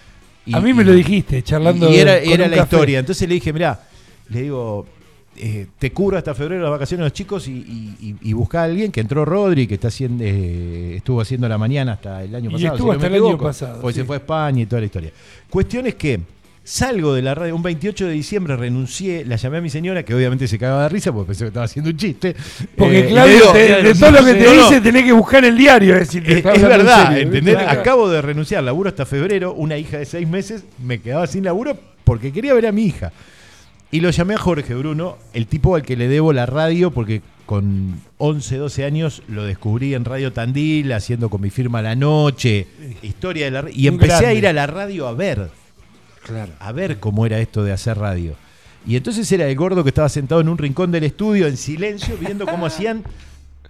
y- 0.45 0.55
a 0.55 0.61
mí 0.61 0.73
me 0.73 0.85
lo 0.85 0.93
dijiste, 0.93 1.43
charlando. 1.43 1.91
y 1.91 1.97
era, 1.97 2.21
con 2.21 2.31
era 2.31 2.45
un 2.45 2.51
la 2.51 2.57
café. 2.57 2.75
historia. 2.77 2.99
Entonces 2.99 3.27
le 3.27 3.35
dije, 3.35 3.51
mirá, 3.51 3.81
le 4.29 4.43
digo, 4.43 4.87
eh, 5.37 5.67
te 5.79 5.91
cubro 5.91 6.17
hasta 6.17 6.33
febrero 6.33 6.61
las 6.61 6.71
vacaciones 6.71 7.01
de 7.03 7.05
los 7.05 7.13
chicos 7.13 7.47
y, 7.47 7.51
y, 7.51 8.15
y- 8.21 8.33
buscá 8.33 8.61
a 8.61 8.63
alguien 8.65 8.91
que 8.91 8.99
entró 9.01 9.23
Rodri, 9.25 9.67
que 9.67 9.75
está 9.75 9.87
haciendo, 9.89 10.23
eh, 10.25 10.95
estuvo 10.97 11.21
haciendo 11.21 11.47
la 11.47 11.57
mañana 11.57 11.93
hasta 11.93 12.23
el 12.23 12.33
año 12.35 12.49
Y 12.49 12.53
pasado. 12.53 12.73
estuvo 12.75 12.91
si 12.91 12.95
hasta 12.95 13.07
el 13.07 13.13
año 13.25 13.37
pasado, 13.37 13.81
Porque 13.81 13.93
sí. 13.95 13.99
se 14.01 14.05
fue 14.05 14.15
a 14.15 14.19
España 14.19 14.61
y 14.61 14.65
toda 14.65 14.79
la 14.81 14.85
historia. 14.87 15.11
Cuestión 15.49 15.87
es 15.87 15.95
que 15.95 16.19
salgo 16.63 17.13
de 17.13 17.21
la 17.21 17.33
radio, 17.33 17.55
un 17.55 17.63
28 17.63 18.07
de 18.07 18.11
diciembre 18.11 18.57
renuncié, 18.57 19.23
la 19.23 19.37
llamé 19.37 19.59
a 19.59 19.61
mi 19.61 19.69
señora, 19.69 20.03
que 20.03 20.13
obviamente 20.13 20.49
se 20.49 20.59
cagaba 20.59 20.83
de 20.83 20.89
risa 20.89 21.13
porque 21.13 21.27
pensé 21.27 21.45
que 21.45 21.47
estaba 21.47 21.65
haciendo 21.65 21.89
un 21.91 21.95
chiste. 21.97 22.35
Porque 22.75 22.99
Eh, 22.99 23.07
Claudio, 23.07 23.33
le 23.33 23.39
digo, 23.39 23.51
te- 23.53 23.83
de 23.83 23.95
todo 23.95 24.11
lo 24.11 24.25
que 24.25 24.33
te 24.33 24.43
no, 24.43 24.51
dice, 24.51 24.81
tenés 24.81 25.03
que 25.05 25.13
buscar 25.13 25.45
el 25.45 25.57
diario. 25.57 25.93
Es, 25.93 25.99
decir, 26.01 26.23
te 26.25 26.39
es, 26.39 26.45
es 26.45 26.61
verdad, 26.61 27.07
serio, 27.13 27.23
¿entendés? 27.23 27.57
Acabo 27.57 28.09
de 28.09 28.21
renunciar, 28.21 28.63
laburo 28.63 28.89
hasta 28.89 29.05
febrero, 29.05 29.53
una 29.53 29.77
hija 29.77 29.97
de 29.99 30.05
seis 30.05 30.27
meses, 30.27 30.65
me 30.83 30.99
quedaba 30.99 31.25
sin 31.27 31.45
laburo 31.45 31.77
porque 32.03 32.33
quería 32.33 32.53
ver 32.53 32.65
a 32.67 32.71
mi 32.73 32.83
hija. 32.85 33.13
Y 33.91 34.01
lo 34.01 34.09
llamé 34.09 34.33
a 34.33 34.37
Jorge 34.37 34.75
Bruno, 34.75 35.17
el 35.33 35.47
tipo 35.47 35.75
al 35.75 35.81
que 35.83 35.95
le 35.95 36.07
debo 36.07 36.33
la 36.33 36.45
radio, 36.45 36.91
porque 36.91 37.21
con 37.45 38.01
11, 38.17 38.57
12 38.57 38.83
años 38.83 39.23
lo 39.29 39.43
descubrí 39.45 39.93
en 39.93 40.03
Radio 40.03 40.33
Tandil, 40.33 40.91
haciendo 40.91 41.29
con 41.29 41.39
mi 41.41 41.49
firma 41.49 41.81
La 41.81 41.95
Noche, 41.95 42.67
historia 43.01 43.45
de 43.45 43.51
la 43.51 43.61
ra- 43.61 43.69
Y 43.73 43.87
Un 43.87 43.93
empecé 43.93 44.25
a 44.25 44.33
ir 44.33 44.45
a 44.47 44.51
la 44.53 44.67
radio 44.67 45.07
a 45.07 45.13
ver, 45.13 45.49
Claro. 46.25 46.51
a 46.59 46.71
ver 46.73 46.99
cómo 46.99 47.25
era 47.25 47.39
esto 47.39 47.63
de 47.63 47.71
hacer 47.71 47.97
radio. 47.97 48.33
Y 48.85 48.97
entonces 48.97 49.31
era 49.31 49.47
el 49.47 49.55
gordo 49.55 49.83
que 49.83 49.89
estaba 49.89 50.09
sentado 50.09 50.41
en 50.41 50.49
un 50.49 50.57
rincón 50.57 50.91
del 50.91 51.05
estudio 51.05 51.47
en 51.47 51.55
silencio, 51.55 52.17
viendo 52.19 52.45
cómo 52.45 52.65
hacían 52.65 53.03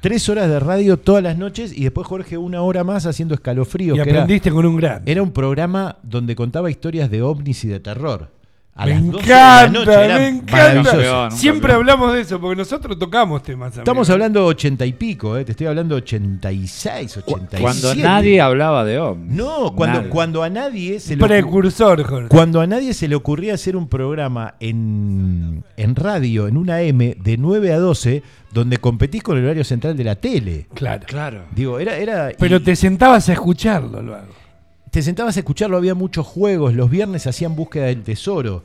tres 0.01 0.27
horas 0.29 0.49
de 0.49 0.59
radio 0.59 0.97
todas 0.97 1.21
las 1.21 1.37
noches 1.37 1.71
y 1.77 1.83
después 1.83 2.07
Jorge 2.07 2.37
una 2.39 2.63
hora 2.63 2.83
más 2.83 3.05
haciendo 3.05 3.35
escalofríos. 3.35 3.95
Y 3.97 4.01
que 4.01 4.09
era- 4.09 4.21
aprendiste 4.23 4.49
con 4.49 4.65
un 4.65 4.77
gran. 4.77 5.03
era 5.05 5.21
un 5.21 5.31
programa 5.31 5.97
donde 6.01 6.35
contaba 6.35 6.71
historias 6.71 7.11
de 7.11 7.21
ovnis 7.21 7.63
y 7.65 7.67
de 7.67 7.79
terror. 7.79 8.35
A 8.79 8.85
me 8.85 8.91
las 8.93 9.05
12 9.11 9.11
de 9.11 9.33
encanta, 9.33 9.63
la 9.63 9.69
noche, 9.69 10.05
era 10.05 10.17
me 10.19 10.27
encanta. 10.27 11.31
Siempre 11.31 11.73
hablamos 11.73 12.13
de 12.13 12.21
eso, 12.21 12.39
porque 12.39 12.55
nosotros 12.55 12.99
tocamos 12.99 13.41
temas. 13.41 13.75
Estamos 13.75 14.07
hablando 14.11 14.41
de 14.41 14.45
80 14.45 14.85
y 14.85 14.93
pico, 14.93 15.35
eh, 15.35 15.43
te 15.43 15.51
estoy 15.51 15.65
hablando 15.65 15.95
de 15.95 16.01
86, 16.03 17.17
87. 17.17 17.61
Cuando 17.61 17.95
nadie 17.95 18.39
hablaba 18.39 18.85
de 18.85 18.99
ovnis. 18.99 19.33
No, 19.33 19.73
cuando, 19.75 19.97
Nadie. 19.99 20.09
cuando 20.09 20.43
a 20.43 20.49
nadie 20.49 20.99
se 20.99 21.15
le 21.15 21.25
Precursor, 21.25 22.03
Jorge. 22.03 22.27
cuando 22.29 22.61
a 22.61 22.67
nadie 22.67 22.93
se 22.93 23.07
le 23.07 23.15
ocurría 23.15 23.55
hacer 23.55 23.75
un 23.75 23.87
programa 23.87 24.53
en, 24.59 25.63
en 25.75 25.95
radio, 25.95 26.47
en 26.47 26.55
una 26.57 26.81
M, 26.81 27.17
de 27.19 27.37
9 27.37 27.73
a 27.73 27.79
12, 27.79 28.21
donde 28.51 28.77
competís 28.77 29.23
con 29.23 29.37
el 29.39 29.45
horario 29.45 29.63
central 29.63 29.97
de 29.97 30.03
la 30.03 30.15
tele. 30.15 30.67
Claro. 30.75 31.03
Claro. 31.07 31.45
Digo, 31.51 31.79
era. 31.79 31.97
era 31.97 32.29
Pero 32.37 32.57
y 32.57 32.59
te 32.59 32.75
sentabas 32.75 33.27
a 33.29 33.33
escucharlo 33.33 34.03
luego. 34.03 34.46
Te 34.91 35.01
sentabas 35.01 35.37
a 35.37 35.41
escucharlo, 35.41 35.77
había 35.77 35.95
muchos 35.95 36.25
juegos. 36.25 36.73
Los 36.73 36.89
viernes 36.89 37.27
hacían 37.27 37.55
búsqueda 37.55 37.85
del 37.85 38.03
tesoro 38.03 38.63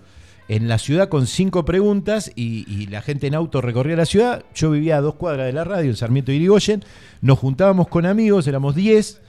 en 0.48 0.68
la 0.68 0.78
ciudad 0.78 1.08
con 1.08 1.26
cinco 1.26 1.64
preguntas 1.64 2.30
y, 2.34 2.64
y 2.68 2.86
la 2.86 3.00
gente 3.00 3.26
en 3.26 3.34
auto 3.34 3.60
recorría 3.60 3.96
la 3.96 4.06
ciudad. 4.06 4.44
Yo 4.54 4.70
vivía 4.70 4.98
a 4.98 5.00
dos 5.00 5.14
cuadras 5.14 5.46
de 5.46 5.52
la 5.52 5.64
radio, 5.64 5.90
en 5.90 5.96
Sarmiento 5.96 6.32
y 6.32 6.36
Irigoyen. 6.36 6.84
Nos 7.20 7.38
juntábamos 7.38 7.88
con 7.88 8.06
amigos, 8.06 8.46
éramos 8.46 8.74
10 8.74 9.22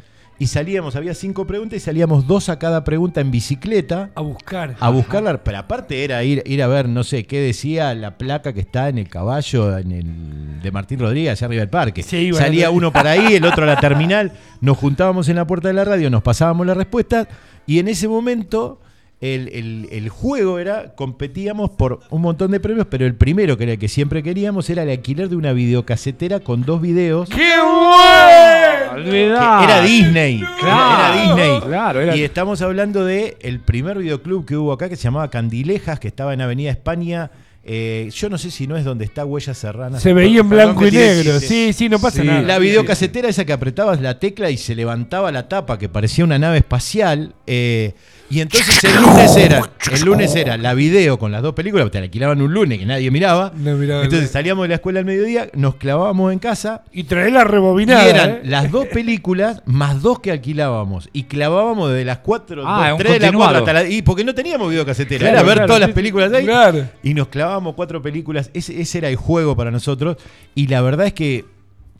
y 0.43 0.47
salíamos, 0.47 0.95
había 0.95 1.13
cinco 1.13 1.47
preguntas 1.47 1.77
y 1.77 1.79
salíamos 1.79 2.27
dos 2.27 2.49
a 2.49 2.59
cada 2.59 2.83
pregunta 2.83 3.21
en 3.21 3.31
bicicleta. 3.31 4.09
A 4.15 4.21
buscar. 4.21 4.75
A 4.79 4.89
buscarla, 4.89 5.43
pero 5.43 5.57
aparte 5.57 6.03
era 6.03 6.23
ir, 6.23 6.43
ir 6.45 6.61
a 6.61 6.67
ver, 6.67 6.89
no 6.89 7.03
sé, 7.03 7.23
qué 7.25 7.39
decía 7.39 7.93
la 7.95 8.17
placa 8.17 8.51
que 8.53 8.59
está 8.59 8.89
en 8.89 8.97
el 8.97 9.07
caballo 9.09 9.77
en 9.77 9.91
el 9.91 10.61
de 10.61 10.71
Martín 10.71 10.99
Rodríguez, 10.99 11.31
allá 11.31 11.47
arriba 11.47 11.61
del 11.61 11.69
parque. 11.69 12.03
Salía 12.03 12.69
uno 12.71 12.91
para 12.91 13.11
ahí, 13.11 13.35
el 13.35 13.45
otro 13.45 13.63
a 13.63 13.67
la 13.67 13.79
terminal, 13.79 14.33
nos 14.61 14.77
juntábamos 14.77 15.29
en 15.29 15.37
la 15.37 15.47
puerta 15.47 15.69
de 15.69 15.73
la 15.75 15.85
radio, 15.85 16.09
nos 16.09 16.23
pasábamos 16.23 16.67
la 16.67 16.73
respuesta 16.73 17.27
y 17.65 17.79
en 17.79 17.87
ese 17.87 18.07
momento 18.09 18.81
el, 19.21 19.47
el- 19.53 19.87
el 19.93 20.09
juego 20.09 20.59
era, 20.59 20.93
competíamos 20.95 21.69
por 21.69 22.01
un 22.09 22.21
montón 22.21 22.51
de 22.51 22.59
premios, 22.59 22.87
pero 22.89 23.05
el 23.05 23.15
primero, 23.15 23.55
que 23.57 23.63
era 23.63 23.73
el 23.73 23.79
que 23.79 23.87
siempre 23.87 24.21
queríamos, 24.21 24.69
era 24.69 24.83
el 24.83 24.89
alquiler 24.89 25.29
de 25.29 25.37
una 25.37 25.53
videocasetera 25.53 26.41
con 26.41 26.63
dos 26.63 26.81
videos. 26.81 27.29
¡Qué 27.29 27.53
bueno! 27.61 28.72
Olvidá. 28.93 29.63
Era 29.63 29.81
Disney. 29.81 30.43
Claro. 30.59 31.13
Era 31.13 31.23
Disney. 31.35 31.61
Claro, 31.61 32.01
era- 32.01 32.15
Y 32.15 32.23
estamos 32.23 32.61
hablando 32.61 33.05
de 33.05 33.37
el 33.41 33.59
primer 33.59 33.97
videoclub 33.99 34.45
que 34.45 34.57
hubo 34.57 34.71
acá 34.73 34.89
que 34.89 34.95
se 34.95 35.03
llamaba 35.03 35.29
Candilejas, 35.29 35.99
que 35.99 36.07
estaba 36.07 36.33
en 36.33 36.41
Avenida 36.41 36.71
España 36.71 37.31
Eh, 37.65 38.09
yo 38.13 38.27
no 38.29 38.37
sé 38.37 38.51
si 38.51 38.67
no 38.67 38.75
es 38.75 38.83
donde 38.83 39.05
está 39.05 39.23
Huella 39.23 39.53
Serrana. 39.53 39.97
Se 39.97 40.11
veía 40.11 40.41
en 40.41 40.49
blanco 40.49 40.85
y 40.85 40.91
negro. 40.91 41.39
Sí, 41.39 41.71
sí, 41.71 41.87
no 41.87 41.97
pasa 41.97 42.19
Sí. 42.21 42.27
nada. 42.27 42.41
La 42.41 42.59
videocasetera 42.59 43.29
esa 43.29 43.45
que 43.45 43.53
apretabas 43.53 44.01
la 44.01 44.19
tecla 44.19 44.49
y 44.49 44.57
se 44.57 44.75
levantaba 44.75 45.31
la 45.31 45.47
tapa 45.47 45.79
que 45.79 45.87
parecía 45.87 46.25
una 46.25 46.37
nave 46.37 46.57
espacial. 46.57 47.33
eh, 47.47 47.93
y 48.33 48.41
entonces 48.41 48.83
el 48.83 48.95
lunes 49.01 49.37
era, 49.37 49.69
el 49.91 50.01
lunes 50.01 50.35
era 50.35 50.57
la 50.57 50.73
video 50.73 51.19
con 51.19 51.31
las 51.31 51.41
dos 51.41 51.53
películas, 51.53 51.89
te 51.91 51.99
la 51.99 52.05
alquilaban 52.05 52.41
un 52.41 52.53
lunes 52.53 52.79
que 52.79 52.85
nadie 52.85 53.11
miraba. 53.11 53.51
No 53.55 53.75
miraba 53.75 54.01
entonces 54.03 54.21
nadie. 54.21 54.33
salíamos 54.33 54.63
de 54.63 54.69
la 54.69 54.75
escuela 54.75 54.99
al 54.99 55.05
mediodía, 55.05 55.49
nos 55.53 55.75
clavábamos 55.75 56.33
en 56.33 56.39
casa 56.39 56.83
Y 56.91 57.03
trae 57.03 57.29
la 57.31 57.43
rebobinada. 57.43 58.05
y 58.05 58.09
eran 58.09 58.29
¿eh? 58.29 58.41
las 58.43 58.71
dos 58.71 58.87
películas 58.87 59.61
más 59.65 60.01
dos 60.01 60.19
que 60.19 60.31
alquilábamos. 60.31 61.09
Y 61.13 61.23
clavábamos 61.23 61.91
desde 61.91 62.05
las 62.05 62.19
4, 62.19 62.63
Ah, 62.65 62.93
un 62.93 62.97
3 62.97 63.13
de 63.13 63.19
la 63.19 63.25
continuado. 63.27 63.53
4 63.53 63.59
hasta 63.59 63.73
la. 63.73 63.89
Y 63.89 64.01
porque 64.01 64.23
no 64.23 64.33
teníamos 64.33 64.69
videocasetera, 64.69 65.19
Claro, 65.19 65.35
era 65.37 65.43
ver 65.43 65.53
claro, 65.55 65.67
todas 65.67 65.81
las 65.81 65.91
películas 65.91 66.33
ahí. 66.33 66.45
Claro. 66.45 66.85
Y 67.03 67.13
nos 67.13 67.27
clavábamos 67.27 67.75
cuatro 67.75 68.01
películas. 68.01 68.49
Ese, 68.53 68.81
ese 68.81 68.97
era 68.97 69.09
el 69.09 69.15
juego 69.15 69.55
para 69.55 69.69
nosotros. 69.71 70.17
Y 70.55 70.67
la 70.67 70.81
verdad 70.81 71.05
es 71.07 71.13
que 71.13 71.45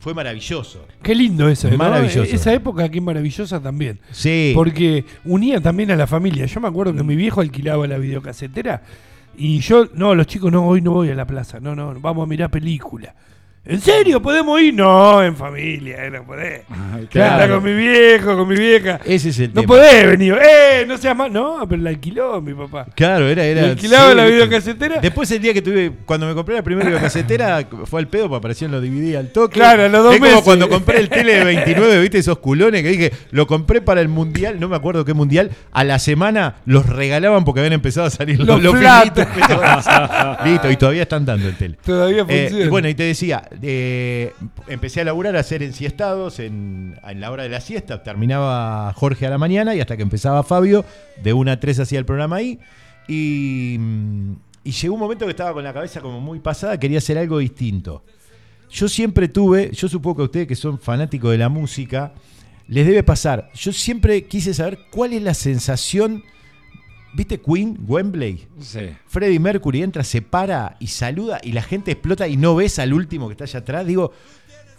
fue 0.04 0.12
maravilloso. 0.12 0.86
Qué 1.02 1.14
lindo 1.14 1.48
eso. 1.48 1.70
¿no? 1.70 1.78
Maravilloso. 1.78 2.24
Esa 2.24 2.52
época 2.52 2.84
aquí 2.84 3.00
maravillosa 3.00 3.58
también. 3.58 3.98
Sí. 4.10 4.52
Porque 4.54 5.06
unía 5.24 5.62
también 5.62 5.90
a 5.92 5.96
la 5.96 6.06
familia. 6.06 6.44
Yo 6.44 6.60
me 6.60 6.68
acuerdo 6.68 6.94
que 6.94 7.02
mi 7.02 7.16
viejo 7.16 7.40
alquilaba 7.40 7.86
la 7.86 7.96
videocasetera 7.96 8.82
y 9.34 9.60
yo, 9.60 9.88
no, 9.94 10.14
los 10.14 10.26
chicos, 10.26 10.52
no, 10.52 10.66
hoy 10.66 10.82
no 10.82 10.90
voy 10.92 11.08
a 11.08 11.14
la 11.14 11.26
plaza. 11.26 11.58
No, 11.58 11.74
no, 11.74 11.98
vamos 11.98 12.22
a 12.22 12.26
mirar 12.26 12.50
película. 12.50 13.14
¿En 13.66 13.80
serio? 13.80 14.20
¿Podemos 14.20 14.60
ir? 14.60 14.74
No, 14.74 15.22
en 15.22 15.34
familia, 15.36 16.04
eh, 16.04 16.10
no 16.10 16.22
podés. 16.24 16.64
claro. 17.10 17.42
Está 17.42 17.48
con 17.54 17.64
mi 17.64 17.72
viejo, 17.74 18.36
con 18.36 18.46
mi 18.46 18.56
vieja. 18.56 19.00
Ese 19.06 19.30
es 19.30 19.38
el 19.38 19.54
No 19.54 19.62
tema. 19.62 19.66
podés 19.74 20.06
venir. 20.06 20.34
¡Eh! 20.34 20.84
No 20.86 20.98
seas 20.98 21.16
más. 21.16 21.30
No, 21.30 21.64
pero 21.66 21.80
la 21.80 21.88
alquiló 21.88 22.42
mi 22.42 22.52
papá. 22.52 22.86
Claro, 22.94 23.26
era. 23.26 23.42
era 23.42 23.62
¿Y 23.62 23.70
alquilaba 23.70 24.12
la 24.12 24.26
videocasetera? 24.26 25.00
Después 25.00 25.30
el 25.30 25.40
día 25.40 25.54
que 25.54 25.62
tuve, 25.62 25.92
cuando 26.04 26.26
me 26.26 26.34
compré 26.34 26.56
la 26.56 26.62
primera 26.62 26.86
videocasetera, 26.90 27.66
fue 27.86 28.00
al 28.00 28.08
pedo, 28.08 28.28
me 28.28 28.36
apareció 28.36 28.66
en 28.66 28.72
los 28.72 28.82
DVD 28.82 29.16
al 29.16 29.28
toque. 29.28 29.54
Claro, 29.54 29.84
a 29.84 29.88
los 29.88 30.04
dos 30.04 30.12
es 30.12 30.18
como 30.20 30.30
meses. 30.30 30.44
cuando 30.44 30.68
compré 30.68 30.98
el 31.00 31.08
tele 31.08 31.32
de 31.36 31.44
29, 31.44 32.00
viste 32.02 32.18
esos 32.18 32.38
culones 32.40 32.82
que 32.82 32.88
dije, 32.90 33.12
lo 33.30 33.46
compré 33.46 33.80
para 33.80 34.02
el 34.02 34.08
mundial, 34.08 34.60
no 34.60 34.68
me 34.68 34.76
acuerdo 34.76 35.06
qué 35.06 35.14
mundial, 35.14 35.50
a 35.72 35.84
la 35.84 35.98
semana 35.98 36.56
los 36.66 36.84
regalaban 36.86 37.44
porque 37.46 37.60
habían 37.60 37.72
empezado 37.72 38.06
a 38.06 38.10
salir 38.10 38.38
los, 38.40 38.62
Los 38.62 38.74
pero- 38.74 38.84
Listo, 40.44 40.70
y 40.70 40.76
todavía 40.76 41.02
están 41.02 41.24
dando 41.24 41.48
el 41.48 41.56
tele. 41.56 41.78
Todavía 41.82 42.26
Eh, 42.28 42.42
funciona. 42.48 42.64
y 42.64 42.68
bueno, 42.68 42.88
y 42.90 42.94
te 42.94 43.04
decía, 43.04 43.42
empecé 44.68 45.00
a 45.00 45.04
laburar, 45.04 45.36
a 45.36 45.40
hacer 45.40 45.62
ensiestados 45.62 46.38
en, 46.38 46.98
en 47.02 47.20
la 47.20 47.30
hora 47.30 47.42
de 47.42 47.48
la 47.48 47.60
siesta. 47.60 48.02
Terminaba 48.02 48.92
Jorge 48.94 49.26
a 49.26 49.30
la 49.30 49.38
mañana 49.38 49.74
y 49.74 49.80
hasta 49.80 49.96
que 49.96 50.02
empezaba 50.02 50.42
Fabio, 50.42 50.84
de 51.22 51.32
1 51.32 51.52
a 51.52 51.60
3 51.60 51.80
hacía 51.80 51.98
el 51.98 52.04
programa 52.04 52.36
ahí. 52.36 52.58
Y, 53.08 53.78
y 54.64 54.70
llegó 54.70 54.94
un 54.94 55.00
momento 55.00 55.26
que 55.26 55.32
estaba 55.32 55.52
con 55.52 55.64
la 55.64 55.72
cabeza 55.72 56.00
como 56.00 56.20
muy 56.20 56.40
pasada, 56.40 56.78
quería 56.78 56.98
hacer 56.98 57.18
algo 57.18 57.38
distinto. 57.38 58.02
Yo 58.70 58.88
siempre 58.88 59.28
tuve, 59.28 59.70
yo 59.72 59.88
supongo 59.88 60.16
que 60.16 60.22
a 60.22 60.24
ustedes 60.24 60.48
que 60.48 60.56
son 60.56 60.78
fanáticos 60.78 61.30
de 61.30 61.38
la 61.38 61.48
música, 61.48 62.12
les 62.66 62.86
debe 62.86 63.02
pasar. 63.02 63.50
Yo 63.54 63.72
siempre 63.72 64.24
quise 64.24 64.54
saber 64.54 64.78
cuál 64.90 65.12
es 65.12 65.22
la 65.22 65.34
sensación. 65.34 66.24
¿Viste 67.14 67.40
Queen, 67.40 67.78
Wembley? 67.86 68.46
Sí. 68.60 68.90
Freddie 69.06 69.38
Mercury 69.38 69.82
entra, 69.82 70.02
se 70.02 70.20
para 70.20 70.76
y 70.80 70.88
saluda 70.88 71.40
y 71.42 71.52
la 71.52 71.62
gente 71.62 71.92
explota 71.92 72.26
y 72.26 72.36
no 72.36 72.56
ves 72.56 72.78
al 72.80 72.92
último 72.92 73.28
que 73.28 73.32
está 73.32 73.44
allá 73.44 73.60
atrás. 73.60 73.86
Digo, 73.86 74.12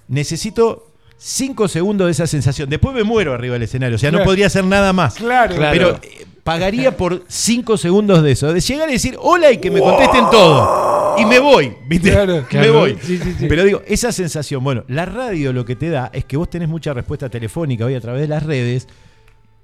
necesito 0.10 0.92
cinco 1.18 1.70
segundos 1.70 2.08
de 2.08 2.12
esa 2.12 2.28
sensación. 2.28 2.70
Después 2.70 2.94
me 2.94 3.04
muero 3.04 3.34
arriba 3.34 3.54
del 3.54 3.64
escenario. 3.64 3.96
O 3.96 4.00
sea, 4.00 4.12
no 4.12 4.24
podría 4.24 4.48
hacer 4.48 4.66
nada 4.66 4.92
más. 4.92 5.16
Claro. 5.16 5.56
Claro. 5.56 5.72
Pero 5.72 6.00
eh, 6.04 6.28
pagaría 6.44 6.98
por 6.98 7.24
cinco 7.28 7.78
segundos 7.78 8.22
de 8.22 8.34
eso. 8.34 8.54
De 8.54 8.60
llegar 8.60 8.90
y 8.90 8.94
decir 8.94 9.16
hola 9.20 9.52
y 9.52 9.58
que 9.58 9.72
me 9.72 9.80
contesten 9.80 10.26
todo. 10.30 11.16
Y 11.18 11.26
me 11.26 11.40
voy, 11.40 11.74
¿viste? 11.88 12.12
Claro, 12.12 12.36
me 12.36 12.44
claro. 12.44 12.74
voy. 12.74 12.98
Sí, 13.02 13.18
sí, 13.18 13.36
sí. 13.40 13.46
Pero 13.48 13.64
digo, 13.64 13.82
esa 13.88 14.12
sensación, 14.12 14.62
bueno, 14.62 14.84
la 14.90 15.06
radio 15.06 15.54
lo 15.54 15.64
que 15.64 15.78
te 15.78 15.90
da 15.90 16.10
es 16.14 16.26
que 16.26 16.36
vos 16.36 16.50
tenés 16.50 16.68
mucha 16.68 16.94
respuesta 16.94 17.30
telefónica 17.30 17.86
hoy 17.86 17.96
a 17.96 18.02
través 18.02 18.24
de 18.24 18.28
las 18.28 18.44
redes, 18.44 18.90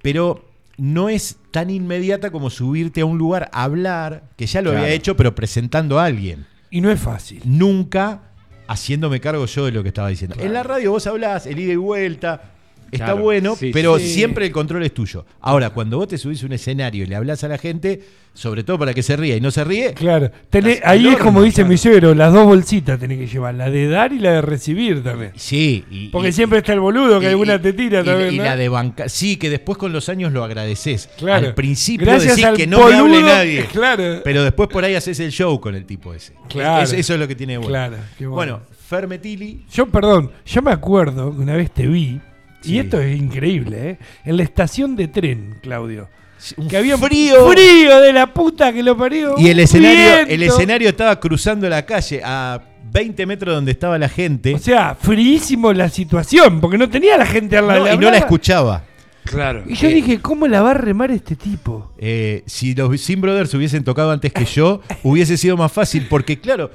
pero 0.02 0.46
no 0.84 1.10
es 1.10 1.38
tan 1.52 1.70
inmediata 1.70 2.32
como 2.32 2.50
subirte 2.50 3.02
a 3.02 3.06
un 3.06 3.20
lugar 3.20 3.52
a 3.54 3.62
hablar, 3.64 4.24
que 4.36 4.48
ya 4.48 4.64
lo 4.64 4.72
Claro. 4.72 4.84
había 4.84 4.96
hecho, 4.96 5.16
pero 5.16 5.36
presentando 5.36 6.00
a 6.00 6.06
alguien. 6.06 6.48
Y 6.72 6.82
no 6.82 6.90
es 6.90 7.00
fácil. 7.00 7.40
Nunca 7.46 8.24
haciéndome 8.68 9.20
cargo 9.20 9.46
yo 9.46 9.66
de 9.66 9.72
lo 9.74 9.84
que 9.84 9.90
estaba 9.90 10.08
diciendo. 10.08 10.36
En 10.40 10.54
la 10.54 10.64
radio 10.64 10.90
vos 10.92 11.06
hablás, 11.06 11.46
el 11.46 11.60
ida 11.60 11.74
y 11.74 11.76
vuelta, 11.76 12.51
está 12.92 13.06
Claro, 13.06 13.22
bueno, 13.22 13.56
sí, 13.56 13.72
pero 13.74 13.98
sí. 13.98 14.08
siempre 14.14 14.46
el 14.46 14.52
control 14.52 14.84
es 14.84 14.94
tuyo. 14.94 15.26
Ahora, 15.40 15.70
cuando 15.72 15.98
vos 15.98 16.08
te 16.08 16.18
subís 16.18 16.44
a 16.44 16.46
un 16.46 16.54
escenario 16.54 17.04
y 17.04 17.08
le 17.08 17.16
hablas 17.16 17.44
a 17.44 17.48
la 17.48 17.58
gente, 17.58 18.02
sobre 18.34 18.64
todo 18.64 18.80
para 18.80 18.94
que 18.94 19.04
se 19.04 19.16
ría 19.18 19.36
y 19.36 19.42
no 19.42 19.52
se 19.52 19.64
ríe, 19.64 19.94
Claro. 19.94 20.32
Tenés- 20.50 20.82
ahí 20.86 21.08
es 21.08 21.18
como 21.18 21.42
dice 21.42 21.58
claro. 21.62 21.70
mi 21.70 21.78
suegro, 21.78 22.14
las 22.16 22.32
dos 22.34 22.46
bolsitas 22.46 23.00
tenés 23.00 23.18
que 23.20 23.28
llevar, 23.28 23.56
la 23.56 23.70
de 23.70 23.88
dar 23.88 24.14
y 24.14 24.20
la 24.20 24.32
de 24.34 24.42
recibir 24.42 25.04
también. 25.04 25.32
sí. 25.36 25.84
y- 25.90 26.08
Porque 26.10 26.30
y- 26.30 26.34
siempre 26.34 26.60
está 26.60 26.74
el 26.74 26.80
boludo 26.80 27.20
que 27.20 27.26
y- 27.26 27.30
alguna 27.30 27.62
te 27.62 27.74
tira 27.74 28.02
y- 28.02 28.06
también. 28.06 28.34
Y, 28.34 28.38
¿no? 28.38 28.44
la 28.44 28.56
de 28.56 28.70
banca. 28.70 29.10
Sí, 29.10 29.38
que 29.38 29.50
después 29.50 29.78
con 29.78 29.92
los 29.94 30.08
años 30.10 30.32
lo 30.34 30.44
agradeces. 30.44 31.10
Claro. 31.18 31.48
Al 31.48 31.54
principio 31.56 32.06
Gracias 32.08 32.36
decís 32.36 32.46
al 32.46 32.56
que 32.58 32.68
no 32.68 32.78
me 32.80 32.84
hable 32.96 33.02
boludo, 33.02 33.22
nadie. 33.22 33.66
Claro. 33.72 34.22
Pero 34.24 34.44
después 34.44 34.70
por 34.70 34.84
ahí 34.84 34.96
haces 34.96 35.20
el 35.20 35.32
show 35.32 35.60
con 35.60 35.76
el 35.76 35.86
tipo 35.86 36.14
ese. 36.14 36.34
Claro. 36.50 36.84
Es- 36.84 36.94
eso 36.94 37.14
es 37.14 37.20
lo 37.20 37.28
que 37.28 37.36
tiene 37.36 37.58
bueno. 37.58 37.70
Claro, 37.70 37.98
qué 38.18 38.28
bueno. 38.28 38.54
bueno, 38.60 38.66
Fermetili. 38.88 39.66
Yo, 39.74 39.86
perdón, 39.88 40.32
yo 40.46 40.62
me 40.62 40.72
acuerdo 40.72 41.34
que 41.36 41.42
una 41.42 41.56
vez 41.56 41.72
te 41.72 41.88
vi, 41.88 42.20
Sí. 42.62 42.74
y 42.76 42.80
esto 42.80 43.00
es 43.02 43.18
increíble, 43.20 43.90
¿eh? 43.92 43.98
En 44.26 44.38
la 44.38 44.44
estación 44.44 44.96
de 44.96 45.08
tren, 45.08 45.56
Claudio. 45.62 46.10
Un 46.58 46.68
Que 46.68 46.78
había 46.78 46.98
frío. 46.98 47.48
frío 47.52 48.02
de 48.02 48.14
la 48.14 48.34
puta 48.34 48.74
que 48.74 48.82
lo 48.82 48.98
parió. 48.98 49.36
Y 49.38 49.50
el 49.50 49.60
escenario, 49.60 49.98
viento. 50.16 50.34
el 50.34 50.44
escenario 50.44 50.90
estaba 50.90 51.20
cruzando 51.20 51.70
la 51.70 51.86
calle 51.86 52.22
a 52.24 52.60
20 52.92 53.26
metros 53.28 53.54
donde 53.56 53.72
estaba 53.72 53.98
la 53.98 54.10
gente 54.10 54.56
O 54.56 54.60
sea, 54.60 54.96
fríísimo 54.96 55.72
la 55.72 55.88
situación, 55.90 56.60
porque 56.60 56.78
no 56.78 56.90
tenía 56.90 57.18
la 57.18 57.26
gente 57.28 57.58
al 57.58 57.68
lado. 57.68 57.86
no, 57.86 57.94
y 57.94 57.98
no 57.98 58.10
la 58.10 58.18
escuchaba. 58.18 58.84
Claro. 59.24 59.64
Y 59.68 59.76
yo 59.76 59.88
dije, 59.88 60.20
¿cómo 60.20 60.48
la 60.48 60.64
va 60.64 60.72
a 60.72 60.74
remar 60.74 61.12
este 61.12 61.36
tipo? 61.36 61.92
Eh, 62.00 62.42
si 62.48 62.74
los 62.74 63.00
Sin 63.00 63.22
Brothers 63.22 63.54
hubiesen 63.54 63.84
tocado 63.84 64.10
antes 64.12 64.34
que 64.34 64.46
yo, 64.46 64.82
hubiese 65.04 65.38
sido 65.38 65.56
más 65.58 65.72
fácil, 65.72 66.08
porque 66.10 66.40
claro, 66.40 66.72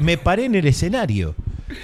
me 0.00 0.16
paré 0.18 0.44
en 0.46 0.54
el 0.54 0.66
escenario. 0.66 1.34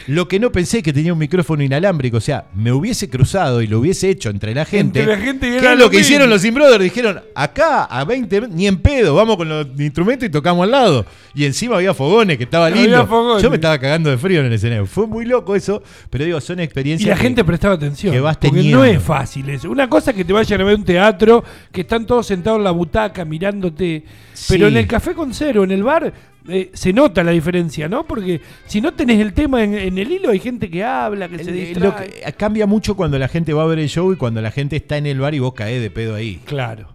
Lo 0.07 0.29
que 0.29 0.41
no 0.41 0.51
pensé 0.51 0.83
que 0.83 0.95
tenía 0.95 1.13
un 1.13 1.19
micrófono 1.19 1.63
inalámbrico, 1.63 2.17
o 2.17 2.21
sea, 2.21 2.47
me 2.55 2.73
hubiese 2.73 3.11
cruzado 3.11 3.61
y 3.61 3.67
lo 3.67 3.81
hubiese 3.81 4.09
hecho 4.09 4.31
entre 4.31 4.55
la 4.55 4.65
gente. 4.65 5.01
Entre 5.01 5.15
la 5.15 5.21
gente 5.23 5.47
y 5.47 5.51
¿Qué 5.51 5.59
era 5.59 5.73
es 5.75 5.79
lo 5.79 5.91
que 5.91 5.99
mismo. 5.99 6.07
hicieron 6.07 6.31
los 6.31 6.41
Sin 6.41 6.55
Brothers? 6.55 6.83
Dijeron, 6.83 7.21
acá 7.35 7.85
a 7.85 8.03
20, 8.07 8.49
ni 8.49 8.67
en 8.67 8.79
pedo, 8.79 9.15
vamos 9.15 9.37
con 9.37 9.47
los 9.47 9.67
instrumentos 9.79 10.27
y 10.27 10.33
tocamos 10.33 10.65
al 10.65 10.71
lado. 10.71 11.05
Y 11.35 11.45
encima 11.45 11.77
había 11.77 11.93
fogones, 11.93 12.39
que 12.39 12.45
estaba 12.45 12.71
lindo. 12.71 13.39
Yo 13.43 13.51
me 13.51 13.57
estaba 13.57 13.79
cagando 13.79 14.09
de 14.09 14.17
frío 14.17 14.41
en 14.41 14.47
el 14.47 14.55
escenario. 14.55 14.87
Fue 14.87 15.07
muy 15.07 15.27
loco 15.27 15.55
eso, 15.55 15.83
pero 16.09 16.25
digo, 16.25 16.41
son 16.41 16.61
Y 16.61 16.63
experiencias. 16.63 17.11
la 17.11 17.17
que- 17.17 17.23
gente 17.23 17.45
prestaba 17.45 17.75
atención. 17.75 18.11
que 18.15 18.21
vas 18.21 18.39
porque 18.39 18.57
teniendo. 18.57 18.79
no 18.79 18.85
es 18.87 19.03
fácil 19.03 19.51
eso. 19.51 19.71
Una 19.71 19.91
cosa 19.91 20.13
es 20.13 20.17
que 20.17 20.25
te 20.25 20.33
vayan 20.33 20.63
a 20.63 20.65
ver 20.65 20.77
un 20.77 20.85
teatro, 20.85 21.45
que 21.71 21.83
están 21.83 22.07
todos 22.07 22.27
sentados 22.27 22.57
en 22.59 22.65
la 22.65 22.71
butaca 22.71 23.27
mirándote. 23.27 24.03
Pero 24.49 24.69
en 24.69 24.79
el 24.79 24.87
café 24.87 25.13
con 25.13 25.35
cero, 25.35 25.63
en 25.63 25.73
el 25.73 25.83
bar, 25.83 26.11
eh, 26.49 26.71
se 26.75 26.93
nota 26.93 27.23
la 27.25 27.31
diferencia, 27.33 27.89
¿no? 27.89 28.07
Porque 28.07 28.41
si 28.67 28.81
no 28.81 28.93
tenés 28.95 29.21
el 29.21 29.33
tema 29.33 29.63
en, 29.65 29.75
en 29.75 29.97
el 29.99 30.11
hilo, 30.13 30.31
hay 30.31 30.39
gente 30.41 30.69
que 30.71 30.85
habla, 30.85 31.29
que 31.29 31.43
se 31.43 31.51
Eh, 31.51 31.53
distrae. 31.53 31.85
lo 31.85 31.97
que- 31.97 32.33
cambia 32.37 32.67
mucho 32.67 32.95
cuando 32.97 33.19
la 33.19 33.29
gente 33.29 33.53
va 33.53 33.63
a 33.63 33.67
ver 33.67 33.79
el 33.79 33.89
show 33.89 34.13
y 34.13 34.17
cuando 34.17 34.41
la 34.43 34.51
gente 34.51 34.77
está 34.77 34.97
en 34.99 35.07
el 35.07 35.21
bar 35.21 35.35
y 35.35 35.39
vos 35.39 35.55
caés 35.55 35.81
de 35.81 35.91
pedo 35.91 36.15
ahí. 36.15 36.41
Claro, 36.45 36.89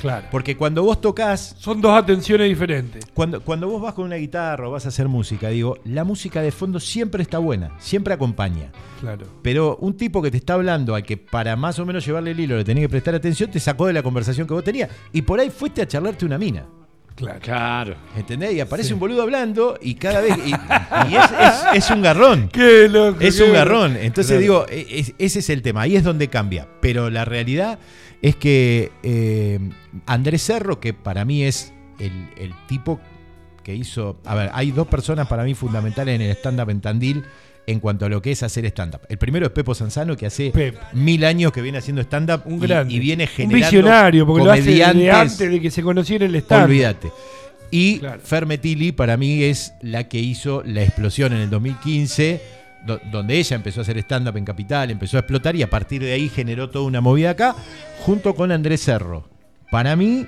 claro. 0.00 0.26
Porque 0.30 0.56
cuando 0.56 0.82
vos 0.82 1.00
tocas, 1.00 1.56
Son 1.58 1.80
dos 1.80 1.96
atenciones 1.96 2.48
diferentes. 2.48 3.04
cuando, 3.14 3.40
cuando 3.40 3.68
vos 3.68 3.80
vas 3.82 3.94
con 3.94 4.04
una 4.04 4.16
guitarra 4.16 4.68
o 4.68 4.72
vas 4.72 4.84
a 4.86 4.88
hacer 4.88 5.08
música, 5.08 5.48
digo, 5.48 5.78
la 5.84 6.04
música 6.04 6.40
de 6.42 6.52
fondo 6.52 6.78
siempre 6.80 7.22
está 7.22 7.38
buena, 7.38 7.70
siempre 7.78 8.14
acompaña. 8.14 8.70
Claro. 9.00 9.26
Pero 9.42 9.76
un 9.80 9.96
tipo 9.96 10.22
que 10.22 10.30
te 10.30 10.36
está 10.38 10.54
hablando, 10.54 10.94
al 10.94 11.02
que 11.02 11.16
para 11.16 11.56
más 11.56 11.78
o 11.78 11.84
menos 11.86 12.06
llevarle 12.06 12.30
el 12.30 12.40
hilo 12.40 12.56
le 12.56 12.64
tenés 12.64 12.82
que 12.84 12.88
prestar 12.88 13.14
atención, 13.14 13.50
te 13.50 13.60
sacó 13.60 13.86
de 13.86 13.92
la 13.92 14.02
conversación 14.02 14.46
que 14.46 14.54
vos 14.54 14.64
tenías. 14.64 14.88
Y 15.12 15.22
por 15.22 15.40
ahí 15.40 15.50
fuiste 15.50 15.82
a 15.82 15.88
charlarte 15.88 16.24
una 16.24 16.38
mina. 16.38 16.64
Claro. 17.16 17.38
Claro. 17.40 17.94
¿Entendés? 18.16 18.54
Y 18.54 18.60
aparece 18.60 18.92
un 18.92 18.98
boludo 19.00 19.22
hablando 19.22 19.78
y 19.80 19.94
cada 19.94 20.20
vez. 20.20 20.36
Y, 20.44 20.50
y 20.50 20.52
es, 21.16 21.30
es- 21.30 21.84
es 21.84 21.90
un 21.90 22.02
garrón. 22.02 22.48
Qué 22.48 22.88
loco. 22.88 23.20
Es 23.20 23.36
qué 23.36 23.44
un 23.44 23.52
garrón. 23.52 23.96
Entonces 23.96 24.38
Claro. 24.38 24.40
digo, 24.40 24.66
e- 24.68 24.98
es- 25.00 25.14
ese 25.18 25.38
es 25.38 25.50
el 25.50 25.62
tema. 25.62 25.82
Ahí 25.82 25.94
es 25.96 26.02
donde 26.02 26.28
cambia. 26.28 26.66
Pero 26.80 27.10
la 27.10 27.24
realidad 27.24 27.78
es 28.20 28.34
que 28.36 28.90
eh, 29.04 29.60
Andrés 30.06 30.42
Cerro, 30.42 30.80
que 30.80 30.92
para 30.92 31.24
mí 31.24 31.44
es 31.44 31.72
el, 32.00 32.30
el 32.36 32.52
tipo 32.66 32.98
que 33.62 33.74
hizo. 33.74 34.18
A 34.24 34.34
ver, 34.34 34.50
hay 34.52 34.72
dos 34.72 34.88
personas 34.88 35.28
para 35.28 35.44
mí 35.44 35.54
fundamentales 35.54 36.16
en 36.16 36.22
el 36.22 36.30
stand-up 36.32 36.70
en 36.70 36.80
Tandil 36.80 37.24
en 37.66 37.80
cuanto 37.80 38.04
a 38.04 38.08
lo 38.08 38.20
que 38.20 38.30
es 38.32 38.42
hacer 38.42 38.66
stand-up. 38.66 39.00
El 39.08 39.16
primero 39.18 39.46
es 39.46 39.52
Pepo 39.52 39.74
Sanzano, 39.74 40.16
que 40.16 40.26
hace 40.26 40.50
Pep. 40.50 40.76
mil 40.92 41.24
años 41.24 41.50
que 41.52 41.62
viene 41.62 41.78
haciendo 41.78 42.02
stand-up 42.02 42.42
Un 42.44 42.62
y- 42.90 42.98
viene 42.98 43.24
un 43.24 43.28
generando. 43.30 43.56
visionario, 43.66 44.26
porque 44.26 44.44
lo 44.44 44.50
hace 44.52 44.84
antes 44.84 45.38
de 45.38 45.60
que 45.60 45.70
se 45.70 45.82
conociera 45.82 46.26
el 46.26 46.34
stand. 46.36 46.64
Olvídate. 46.64 47.10
Y 47.70 47.98
Claro. 48.00 48.20
Fermetili 48.22 48.92
para 48.92 49.16
mí 49.16 49.42
es 49.42 49.72
la 49.80 50.04
que 50.04 50.18
hizo 50.20 50.62
la 50.64 50.82
explosión 50.82 51.32
en 51.32 51.40
el 51.40 51.50
2015, 51.50 52.40
do- 52.86 53.00
donde 53.10 53.38
ella 53.38 53.56
empezó 53.56 53.80
a 53.80 53.82
hacer 53.82 53.96
stand-up 53.98 54.36
en 54.36 54.44
Capital, 54.44 54.90
empezó 54.90 55.16
a 55.16 55.20
explotar 55.20 55.56
y 55.56 55.62
a 55.62 55.70
partir 55.70 56.02
de 56.02 56.12
ahí 56.12 56.28
generó 56.28 56.68
toda 56.70 56.84
una 56.84 57.00
movida 57.00 57.30
acá, 57.30 57.56
junto 58.00 58.34
con 58.34 58.52
Andrés 58.52 58.82
Cerro. 58.82 59.28
Para 59.70 59.96
mí, 59.96 60.26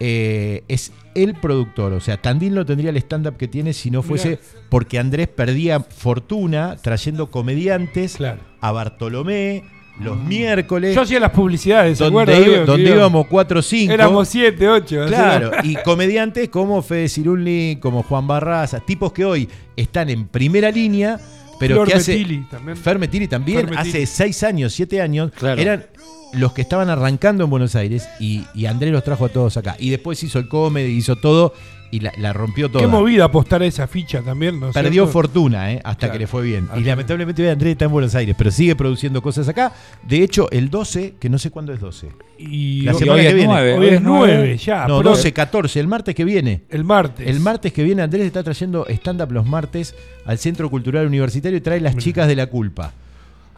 eh, 0.00 0.62
es 0.68 0.92
el 1.14 1.34
productor. 1.34 1.92
O 1.92 2.00
sea, 2.00 2.16
Tandil 2.16 2.54
no 2.54 2.64
tendría 2.64 2.90
el 2.90 2.96
stand-up 2.96 3.36
que 3.36 3.48
tiene 3.48 3.72
si 3.72 3.90
no 3.90 4.02
fuese 4.02 4.28
Mirá. 4.30 4.40
porque 4.70 4.98
Andrés 4.98 5.28
perdía 5.28 5.80
fortuna 5.80 6.76
trayendo 6.82 7.30
comediantes 7.30 8.16
Claro. 8.16 8.40
a 8.60 8.72
Bartolomé 8.72 9.64
los 10.00 10.16
miércoles, 10.16 10.94
Yo 10.94 11.02
hacía 11.02 11.20
las 11.20 11.32
publicidades, 11.32 11.98
¿se 11.98 12.04
donde, 12.04 12.22
iba- 12.40 12.64
donde 12.64 12.84
íbamos- 12.84 12.96
íbamos 12.96 13.26
4 13.26 13.58
o 13.58 13.62
5. 13.62 13.92
Éramos 13.92 14.28
7, 14.28 14.66
8. 14.66 15.04
Claro, 15.08 15.50
y 15.62 15.74
comediantes 15.84 16.48
como 16.48 16.80
Fede 16.80 17.06
Cirulli, 17.10 17.76
como 17.82 18.02
Juan 18.02 18.26
Barraza, 18.26 18.80
tipos 18.80 19.12
que 19.12 19.26
hoy 19.26 19.46
están 19.76 20.08
en 20.08 20.26
primera 20.28 20.70
línea, 20.70 21.20
pero 21.60 21.76
Flor 21.76 21.88
que 21.88 21.94
hace. 21.94 22.12
Metilli 22.18 22.42
también. 22.50 22.76
Fer 22.76 22.98
Metilli 22.98 23.28
también, 23.28 23.68
Fer 23.68 23.78
hace 23.78 24.06
6 24.06 24.42
años, 24.42 24.72
7 24.72 25.00
años, 25.00 25.30
Claro. 25.38 25.60
eran 25.60 25.86
los 26.32 26.52
que 26.52 26.62
estaban 26.62 26.88
arrancando 26.90 27.44
en 27.44 27.50
Buenos 27.50 27.76
Aires 27.76 28.08
y, 28.18 28.44
y 28.54 28.66
Andrés 28.66 28.92
los 28.92 29.04
trajo 29.04 29.26
a 29.26 29.28
todos 29.28 29.56
acá. 29.56 29.76
Y 29.78 29.90
después 29.90 30.20
hizo 30.24 30.38
el 30.40 30.48
comedy, 30.48 30.90
hizo 30.90 31.14
todo 31.16 31.52
y 31.90 32.00
la, 32.00 32.12
la 32.18 32.32
rompió 32.32 32.68
toda. 32.70 32.84
Qué 32.84 32.88
movida 32.90 33.24
apostar 33.24 33.62
a 33.62 33.66
esa 33.66 33.86
ficha 33.86 34.22
también, 34.22 34.60
¿no 34.60 34.68
es 34.68 34.74
Perdió 34.74 34.92
cierto? 35.04 35.12
fortuna, 35.12 35.72
¿eh? 35.72 35.80
hasta 35.84 35.98
Claro. 36.06 36.12
que 36.12 36.18
le 36.20 36.26
fue 36.26 36.42
bien. 36.42 36.68
Y 36.76 36.80
lamentablemente 36.84 37.42
hoy 37.42 37.48
Andrés 37.48 37.72
está 37.72 37.86
en 37.86 37.90
Buenos 37.90 38.14
Aires, 38.14 38.34
pero 38.38 38.50
sigue 38.50 38.76
produciendo 38.76 39.20
cosas 39.22 39.48
acá. 39.48 39.72
De 40.06 40.22
hecho, 40.22 40.48
el 40.50 40.70
12, 40.70 41.14
que 41.18 41.28
no 41.28 41.38
sé 41.38 41.50
cuándo 41.50 41.72
es 41.72 41.80
12. 41.80 42.08
Y 42.38 42.82
La 42.82 42.94
semana 42.94 43.14
hoy 43.14 43.20
que 43.22 43.28
es 43.28 43.34
viene. 43.34 43.52
nueve, 43.52 43.74
hoy 43.78 43.86
es 43.88 44.00
9, 44.02 44.56
ya. 44.56 44.86
no, 44.86 44.98
pero 44.98 45.10
12, 45.10 45.32
14, 45.32 45.80
el 45.80 45.86
martes 45.88 46.14
que 46.14 46.24
viene. 46.24 46.62
El 46.70 46.84
martes. 46.84 47.26
El 47.26 47.40
martes 47.40 47.72
que 47.72 47.82
viene 47.82 48.02
Andrés 48.02 48.24
está 48.26 48.42
trayendo 48.42 48.86
stand-up 48.88 49.32
los 49.32 49.46
martes 49.46 49.94
al 50.24 50.38
Centro 50.38 50.70
Cultural 50.70 51.06
Universitario 51.06 51.58
y 51.58 51.60
trae 51.60 51.80
Las 51.80 51.96
Chicas 51.96 52.28
de 52.28 52.36
la 52.36 52.46
Culpa. 52.46 52.92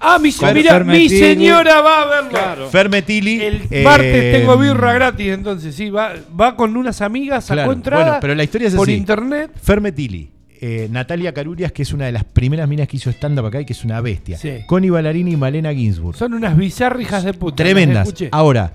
Ah, 0.04 0.18
mi, 0.20 0.30
Fer- 0.32 0.52
mira, 0.54 0.80
mi 0.82 1.08
señora 1.08 1.80
va 1.80 2.02
a 2.02 2.06
verlo. 2.06 2.30
Claro. 2.30 2.68
Fermetili. 2.70 3.40
El 3.40 3.62
eh, 3.70 3.82
martes 3.84 4.32
tengo 4.40 4.56
birra 4.58 4.92
gratis, 4.94 5.28
entonces 5.28 5.74
sí, 5.74 5.90
va, 5.90 6.12
va 6.38 6.56
con 6.56 6.76
unas 6.76 7.00
amigas, 7.00 7.44
sacó 7.44 7.56
Claro, 7.58 7.72
entrada 7.72 8.04
bueno, 8.04 8.18
pero 8.20 8.34
la 8.34 8.42
historia 8.44 8.68
es 8.68 8.74
por 8.74 8.88
así. 8.88 8.96
internet. 8.96 9.50
Fermetili. 9.62 10.30
eh, 10.60 10.88
Natalia 10.90 11.32
Carurias, 11.32 11.72
que 11.72 11.82
es 11.82 11.92
una 11.92 12.06
de 12.06 12.12
las 12.12 12.24
primeras 12.24 12.68
minas 12.68 12.86
que 12.88 12.96
hizo 12.96 13.10
stand-up 13.10 13.46
acá 13.46 13.60
y 13.60 13.64
que 13.64 13.72
es 13.72 13.84
una 13.84 14.00
bestia. 14.00 14.38
Sí. 14.38 14.58
Connie 14.66 14.90
Ballarini 14.90 15.32
y 15.32 15.36
Malena 15.36 15.72
Ginsburg. 15.72 16.16
Son 16.16 16.34
unas 16.34 16.56
bizarrijas 16.56 17.24
de 17.24 17.34
puta. 17.34 17.56
Tremendas. 17.62 18.12
Ahora, 18.32 18.72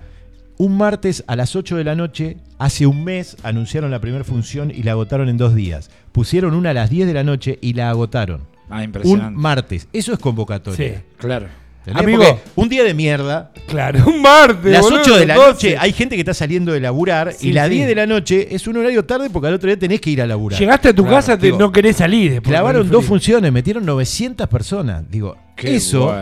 un 0.58 0.76
martes 0.78 1.24
a 1.28 1.36
las 1.36 1.56
8 1.56 1.78
de 1.78 1.84
la 1.84 1.96
noche, 1.96 2.38
hace 2.58 2.88
un 2.88 3.04
mes, 3.04 3.38
anunciaron 3.44 3.92
la 3.92 4.00
primera 4.02 4.24
función 4.24 4.72
y 4.72 4.84
la 4.84 4.92
agotaron 4.94 5.30
en 5.30 5.38
dos 5.38 5.54
días. 5.56 5.90
Pusieron 6.12 6.56
una 6.56 6.72
a 6.72 6.74
las 6.74 6.90
10 6.90 7.06
de 7.08 7.14
la 7.14 7.24
noche 7.24 7.60
y 7.62 7.74
la 7.74 7.90
agotaron. 7.90 8.42
Ah, 8.70 8.84
Un 9.04 9.36
martes. 9.36 9.88
Eso 9.94 10.14
es 10.14 10.20
convocatoria. 10.20 10.98
Sí. 10.98 11.04
Claro. 11.18 11.48
Amigo. 11.94 12.22
Porque 12.22 12.42
un 12.56 12.68
día 12.68 12.84
de 12.84 12.94
mierda. 12.94 13.52
Claro, 13.68 14.04
un 14.08 14.22
martes. 14.22 14.72
Las 14.74 14.82
boludo, 14.82 15.02
8 15.04 15.18
de 15.20 15.26
la 15.26 15.36
12. 15.36 15.48
noche 15.52 15.78
hay 15.80 15.94
gente 15.94 16.16
que 16.16 16.22
está 16.22 16.34
saliendo 16.34 16.74
de 16.74 16.82
laburar 16.82 17.32
Sí, 17.32 17.50
y 17.50 17.54
las 17.54 17.70
sí. 17.70 17.76
10 17.76 17.88
de 17.88 17.96
la 17.96 18.06
noche 18.06 18.48
es 18.54 18.68
un 18.68 18.76
horario 18.76 19.06
tarde 19.06 19.30
porque 19.30 19.48
al 19.48 19.54
otro 19.54 19.68
día 19.68 19.80
tenés 19.80 20.02
que 20.02 20.10
ir 20.10 20.22
a 20.22 20.28
laburar. 20.28 20.60
Llegaste 20.60 20.90
a 20.90 20.94
tu 20.94 21.04
Claro, 21.04 21.16
casa, 21.16 21.38
te, 21.38 21.46
digo, 21.46 21.58
no 21.58 21.72
querés 21.72 21.96
salir. 21.96 22.32
después 22.34 22.52
Clavaron 22.52 22.90
dos 22.90 23.06
funciones, 23.06 23.54
metieron 23.54 23.86
900 23.86 24.48
personas. 24.50 25.10
Digo, 25.10 25.38
Qué 25.56 25.78
eso. 25.78 26.14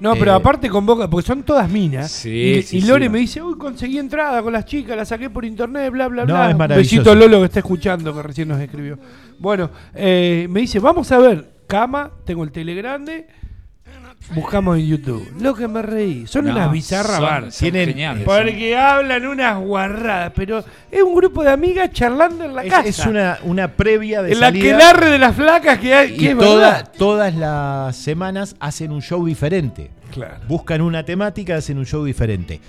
No, 0.00 0.16
pero 0.16 0.32
Eh, 0.32 0.34
aparte 0.34 0.68
convoca, 0.68 1.08
porque 1.08 1.24
son 1.28 1.44
todas 1.44 1.70
minas. 1.70 2.10
Sí, 2.10 2.28
y, 2.58 2.62
sí, 2.64 2.78
y 2.78 2.80
Lore 2.80 3.04
sí. 3.04 3.08
me 3.08 3.18
dice, 3.20 3.40
uy, 3.40 3.56
conseguí 3.56 3.98
entrada 3.98 4.42
con 4.42 4.52
las 4.52 4.64
chicas, 4.64 4.96
la 4.96 5.04
saqué 5.04 5.30
por 5.30 5.44
internet, 5.44 5.92
bla, 5.92 6.08
bla, 6.08 6.24
No, 6.24 6.34
bla. 6.34 6.46
es 6.48 6.52
Un 6.54 6.58
maravilloso. 6.58 6.96
besito 6.96 7.12
a 7.12 7.14
Lolo 7.14 7.38
que 7.38 7.44
está 7.46 7.60
escuchando, 7.60 8.12
que 8.12 8.20
recién 8.24 8.48
nos 8.48 8.60
escribió. 8.60 8.98
Bueno, 9.38 9.70
eh, 9.94 10.48
me 10.50 10.58
dice, 10.62 10.80
vamos 10.80 11.12
a 11.12 11.18
ver, 11.18 11.48
cama, 11.72 12.10
tengo 12.24 12.44
el 12.44 12.52
tele 12.52 12.74
grande, 12.74 13.26
buscamos 14.34 14.78
en 14.78 14.86
YouTube. 14.86 15.32
Lo 15.40 15.54
que 15.54 15.66
me 15.68 15.82
reí, 15.82 16.26
son 16.26 16.44
No, 16.44 16.52
unas 16.52 16.70
bizarras 16.70 17.16
son- 17.16 17.22
bar. 17.24 17.42
son 17.52 17.60
Tienen- 17.70 17.88
geniales. 17.88 18.24
Porque 18.24 18.76
hablan 18.76 19.26
unas 19.26 19.58
guarradas, 19.58 20.32
pero 20.34 20.64
es 20.90 21.02
un 21.02 21.14
grupo 21.14 21.42
de 21.42 21.50
amigas 21.50 21.90
charlando 21.92 22.44
en 22.44 22.54
la 22.54 22.64
Es, 22.64 22.70
casa. 22.70 22.88
es 22.88 23.06
una, 23.06 23.38
una 23.44 23.68
previa 23.68 24.22
de 24.22 24.32
en 24.32 24.40
la 24.40 24.46
salida. 24.46 24.76
aquelarre 24.76 25.10
de 25.10 25.18
las 25.18 25.34
flacas 25.36 25.78
que 25.78 25.94
hay, 25.94 26.16
que 26.16 26.30
y 26.30 26.34
toda- 26.34 26.84
todas 26.84 27.34
las 27.34 27.96
semanas 27.96 28.54
hacen 28.60 28.92
un 28.92 29.02
show 29.02 29.24
diferente. 29.26 29.90
Claro. 30.12 30.36
Buscan 30.46 30.82
una 30.82 31.04
temática, 31.04 31.56
hacen 31.56 31.78
un 31.78 31.86
show 31.86 32.04
diferente. 32.04 32.60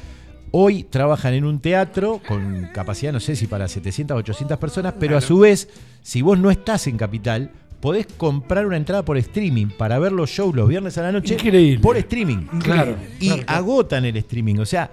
Hoy 0.56 0.84
trabajan 0.84 1.34
en 1.34 1.45
un 1.45 1.60
teatro 1.60 2.21
con 2.28 2.69
capacidad, 2.73 3.12
no 3.12 3.19
sé 3.19 3.36
si 3.36 3.47
para 3.47 3.67
700 3.67 4.15
o 4.15 4.19
800 4.19 4.58
personas, 4.60 4.93
pero 4.99 5.17
a 5.17 5.21
su 5.21 5.39
vez, 5.39 5.67
si 6.04 6.21
vos 6.21 6.38
no 6.38 6.51
estás 6.51 6.86
en 6.86 6.95
Capital, 6.95 7.49
podés 7.84 8.08
comprar 8.15 8.65
una 8.65 8.78
entrada 8.78 9.04
por 9.04 9.17
streaming 9.17 9.67
para 9.78 10.00
ver 10.00 10.13
los 10.13 10.30
shows 10.30 10.56
los 10.56 10.69
viernes 10.69 10.98
a 10.98 11.02
la 11.02 11.12
noche 11.12 11.34
Increíble. 11.34 11.80
por 11.82 11.98
streaming. 11.98 12.38
Claro. 12.63 12.96
Y 13.19 13.28
Claro, 13.28 13.43
claro. 13.46 13.60
agotan 13.60 14.06
el 14.06 14.15
streaming. 14.15 14.56
O 14.60 14.65
sea, 14.65 14.89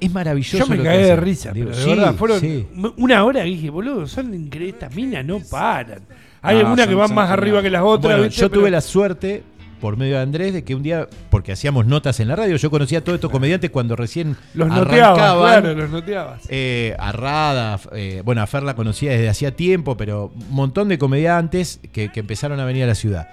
es 0.00 0.12
maravilloso. 0.12 0.58
Yo 0.58 0.66
me 0.66 0.76
lo 0.76 0.82
que 0.82 0.88
cagué 0.88 1.04
de 1.04 1.12
hacen. 1.12 1.24
risa, 1.24 1.52
Digo, 1.52 1.66
pero 1.70 1.78
de 1.78 1.84
sí, 1.84 1.90
verdad, 1.90 2.14
fueron 2.16 2.40
sí. 2.40 2.66
una 2.96 3.24
hora 3.24 3.46
y 3.46 3.54
dije, 3.54 3.70
boludo, 3.70 4.08
son 4.08 4.34
increíbles, 4.34 4.74
estas 4.74 4.94
minas 4.96 5.24
no 5.24 5.38
paran. 5.48 6.00
Hay 6.42 6.56
No, 6.56 6.60
algunas 6.62 6.88
que 6.88 6.94
van 6.96 7.06
son 7.08 7.14
más 7.14 7.30
arriba 7.30 7.62
que 7.62 7.70
las 7.70 7.82
otras. 7.82 8.12
Bueno, 8.14 8.24
¿viste? 8.24 8.40
yo 8.42 8.50
Pero- 8.50 8.60
tuve 8.60 8.70
la 8.72 8.80
suerte, 8.80 9.42
por 9.84 9.98
medio 9.98 10.16
de 10.16 10.22
Andrés, 10.22 10.54
de 10.54 10.64
que 10.64 10.74
un 10.74 10.82
día, 10.82 11.06
porque 11.28 11.52
hacíamos 11.52 11.84
notas 11.84 12.18
en 12.18 12.28
la 12.28 12.36
radio, 12.36 12.56
yo 12.56 12.70
conocía 12.70 13.00
a 13.00 13.04
todos 13.04 13.16
estos 13.16 13.30
comediantes 13.30 13.68
cuando 13.68 13.94
recién 13.96 14.34
Los 14.54 14.70
arrancaban. 14.70 15.60
claro, 15.60 15.74
los 15.74 15.90
noteabas. 15.90 16.40
Eh, 16.48 16.96
a 16.98 17.12
Rada, 17.12 17.78
eh, 17.92 18.22
bueno, 18.24 18.40
a 18.40 18.46
Fer 18.46 18.62
la 18.62 18.74
conocía 18.76 19.10
desde 19.10 19.28
hacía 19.28 19.54
tiempo, 19.54 19.94
pero 19.94 20.32
un 20.34 20.54
montón 20.54 20.88
de 20.88 20.96
comediantes 20.96 21.80
que, 21.92 22.10
que 22.10 22.20
empezaron 22.20 22.60
a 22.60 22.64
venir 22.64 22.84
a 22.84 22.86
la 22.86 22.94
ciudad. 22.94 23.28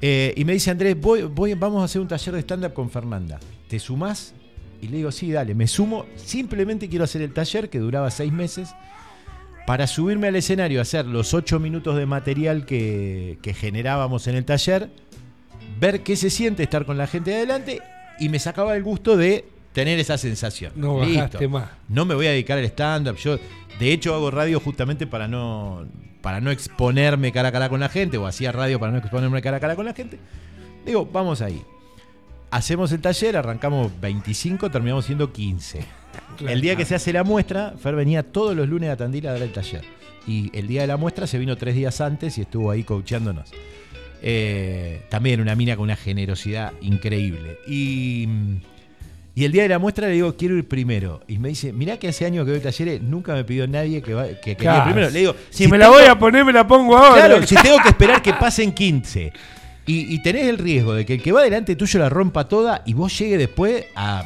Eh, 0.00 0.32
y 0.36 0.44
me 0.44 0.52
dice 0.52 0.70
Andrés, 0.70 0.94
voy, 1.00 1.22
voy, 1.22 1.54
vamos 1.54 1.82
a 1.82 1.86
hacer 1.86 2.00
un 2.00 2.06
taller 2.06 2.32
de 2.32 2.42
stand-up 2.42 2.74
con 2.74 2.88
Fernanda. 2.88 3.40
¿Te 3.66 3.80
sumás? 3.80 4.34
Y 4.80 4.86
le 4.86 4.98
digo, 4.98 5.10
sí, 5.10 5.32
dale, 5.32 5.52
me 5.56 5.66
sumo. 5.66 6.06
Simplemente 6.14 6.88
quiero 6.88 7.06
hacer 7.06 7.22
el 7.22 7.32
taller 7.32 7.68
que 7.68 7.80
duraba 7.80 8.08
seis 8.12 8.32
meses 8.32 8.72
para 9.66 9.88
subirme 9.88 10.28
al 10.28 10.36
escenario, 10.36 10.80
hacer 10.80 11.06
los 11.06 11.34
ocho 11.34 11.58
minutos 11.58 11.96
de 11.96 12.06
material 12.06 12.66
que, 12.66 13.40
que 13.42 13.52
generábamos 13.52 14.28
en 14.28 14.36
el 14.36 14.44
taller, 14.44 14.90
ver 15.78 16.02
qué 16.02 16.16
se 16.16 16.30
siente 16.30 16.62
estar 16.62 16.84
con 16.84 16.98
la 16.98 17.06
gente 17.06 17.30
de 17.30 17.36
adelante 17.36 17.80
y 18.18 18.28
me 18.28 18.38
sacaba 18.38 18.76
el 18.76 18.82
gusto 18.82 19.16
de 19.16 19.44
tener 19.72 19.98
esa 19.98 20.18
sensación. 20.18 20.72
No 20.76 21.00
Listo. 21.04 21.16
bajaste 21.16 21.48
más. 21.48 21.70
No 21.88 22.04
me 22.04 22.14
voy 22.14 22.26
a 22.26 22.30
dedicar 22.30 22.58
al 22.58 22.64
stand-up. 22.64 23.16
Yo, 23.16 23.38
de 23.78 23.92
hecho, 23.92 24.14
hago 24.14 24.30
radio 24.30 24.60
justamente 24.60 25.06
para 25.06 25.28
no, 25.28 25.86
para 26.20 26.40
no 26.40 26.50
exponerme 26.50 27.32
cara 27.32 27.48
a 27.48 27.52
cara 27.52 27.68
con 27.68 27.80
la 27.80 27.88
gente, 27.88 28.18
o 28.18 28.26
hacía 28.26 28.52
radio 28.52 28.78
para 28.78 28.92
no 28.92 28.98
exponerme 28.98 29.40
cara 29.42 29.56
a 29.56 29.60
cara 29.60 29.76
con 29.76 29.86
la 29.86 29.94
gente. 29.94 30.18
Digo, 30.84 31.06
vamos 31.06 31.40
ahí. 31.42 31.62
Hacemos 32.50 32.92
el 32.92 33.00
taller, 33.00 33.36
arrancamos 33.36 33.90
25, 34.00 34.70
terminamos 34.70 35.06
siendo 35.06 35.32
15. 35.32 35.84
El 36.46 36.60
día 36.60 36.76
que 36.76 36.84
se 36.84 36.94
hace 36.94 37.12
la 37.12 37.24
muestra, 37.24 37.74
Fer 37.82 37.94
venía 37.94 38.22
todos 38.22 38.54
los 38.54 38.68
lunes 38.68 38.90
a 38.90 38.96
Tandil 38.96 39.26
a 39.26 39.32
dar 39.32 39.42
el 39.42 39.52
taller. 39.52 39.82
Y 40.26 40.56
el 40.56 40.68
día 40.68 40.82
de 40.82 40.86
la 40.86 40.96
muestra 40.96 41.26
se 41.26 41.38
vino 41.38 41.56
tres 41.56 41.74
días 41.74 42.00
antes 42.00 42.36
y 42.38 42.42
estuvo 42.42 42.70
ahí 42.70 42.84
coacheándonos. 42.84 43.50
Eh, 44.24 45.02
también 45.08 45.40
una 45.40 45.54
mina 45.56 45.74
con 45.76 45.84
una 45.84 45.96
generosidad 45.96 46.72
increíble. 46.80 47.58
Y, 47.66 48.28
y 49.34 49.44
el 49.44 49.50
día 49.52 49.62
de 49.64 49.68
la 49.70 49.78
muestra 49.78 50.06
le 50.06 50.14
digo, 50.14 50.36
quiero 50.36 50.56
ir 50.56 50.68
primero. 50.68 51.22
Y 51.26 51.38
me 51.38 51.48
dice, 51.48 51.72
mirá 51.72 51.96
que 51.98 52.08
hace 52.08 52.24
años 52.26 52.44
que 52.44 52.52
doy 52.52 52.60
talleres, 52.60 53.02
nunca 53.02 53.34
me 53.34 53.44
pidió 53.44 53.66
nadie 53.66 54.00
que, 54.02 54.14
va- 54.14 54.28
que 54.40 54.54
Claro. 54.56 54.84
primero. 54.84 55.10
Le 55.10 55.18
digo, 55.18 55.34
Si, 55.50 55.66
me 55.68 55.78
la 55.78 55.88
voy 55.88 56.04
a 56.04 56.18
poner, 56.18 56.44
me 56.44 56.52
la 56.52 56.66
pongo 56.66 56.96
ahora. 56.96 57.26
Claro, 57.26 57.46
si 57.46 57.54
tengo 57.56 57.78
que 57.82 57.88
esperar 57.88 58.22
que 58.22 58.32
pasen 58.34 58.72
15 58.72 59.32
y, 59.86 60.14
y 60.14 60.22
tenés 60.22 60.46
el 60.46 60.58
riesgo 60.58 60.94
de 60.94 61.04
que 61.04 61.14
el 61.14 61.22
que 61.22 61.32
va 61.32 61.42
delante 61.42 61.74
tuyo 61.74 61.98
la 61.98 62.08
rompa 62.08 62.46
toda 62.48 62.82
y 62.86 62.94
vos 62.94 63.18
llegue 63.18 63.36
después 63.38 63.86
a 63.96 64.24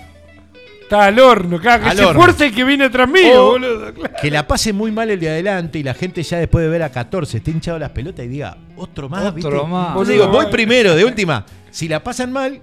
Está 0.87 1.07
al 1.07 1.19
horno, 1.19 1.59
claro, 1.61 1.83
que 1.83 1.89
Al 1.91 1.97
se 1.97 2.05
horno. 2.05 2.21
fuerce 2.23 2.53
que 2.53 2.63
viene 2.63 2.89
tras 2.91 3.09
mío, 3.09 3.43
O- 3.45 3.51
boludo. 3.53 3.93
claro. 3.93 4.15
que 4.23 4.31
la 4.31 4.47
pase 4.47 4.73
muy 4.73 4.93
mal 4.93 5.11
el 5.11 5.19
de 5.19 5.29
adelante 5.31 5.81
y 5.81 5.83
la 5.83 5.95
gente 5.95 6.23
ya 6.23 6.39
después 6.39 6.65
de 6.65 6.69
ver 6.71 6.85
a 6.85 6.91
14 6.91 7.39
esté 7.39 7.51
hinchado 7.51 7.77
las 7.79 7.91
pelotas 7.91 8.25
y 8.25 8.29
diga, 8.29 8.57
otro 8.77 9.09
más, 9.09 9.25
Otro 9.27 9.33
¿viste? 9.35 9.67
más. 9.67 10.07
Digo, 10.09 10.29
voy 10.29 10.47
primero, 10.47 10.95
de 10.95 11.05
última. 11.05 11.45
Si 11.73 11.89
la 11.89 12.05
pasan 12.05 12.31
mal, 12.31 12.61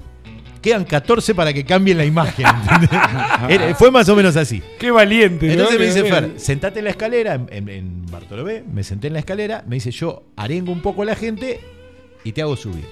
quedan 0.62 0.86
14 0.86 1.36
para 1.36 1.52
que 1.52 1.66
cambien 1.66 1.98
la 1.98 2.06
imagen. 2.06 2.46
Fue 3.78 3.92
más 3.92 4.08
o 4.08 4.16
menos 4.16 4.38
así. 4.38 4.64
Qué 4.80 4.90
valiente. 4.90 5.46
¿no? 5.48 5.52
Entonces 5.52 5.78
me 5.80 5.86
dice 5.88 6.04
Fer, 6.06 6.32
sentate 6.38 6.80
en 6.80 6.86
la 6.86 6.92
escalera, 6.92 7.34
en, 7.34 7.48
en- 7.52 7.68
en 7.70 8.06
Bartolomé, 8.10 8.64
me 8.72 8.84
senté 8.86 9.08
en 9.08 9.14
la 9.14 9.20
escalera, 9.20 9.66
me 9.68 9.76
dice 9.76 9.92
yo 9.92 10.24
arengo 10.38 10.72
un 10.72 10.82
poco 10.82 11.02
a 11.02 11.06
la 11.06 11.16
gente 11.16 11.60
y 12.24 12.32
te 12.32 12.42
hago 12.42 12.56
subir. 12.56 12.86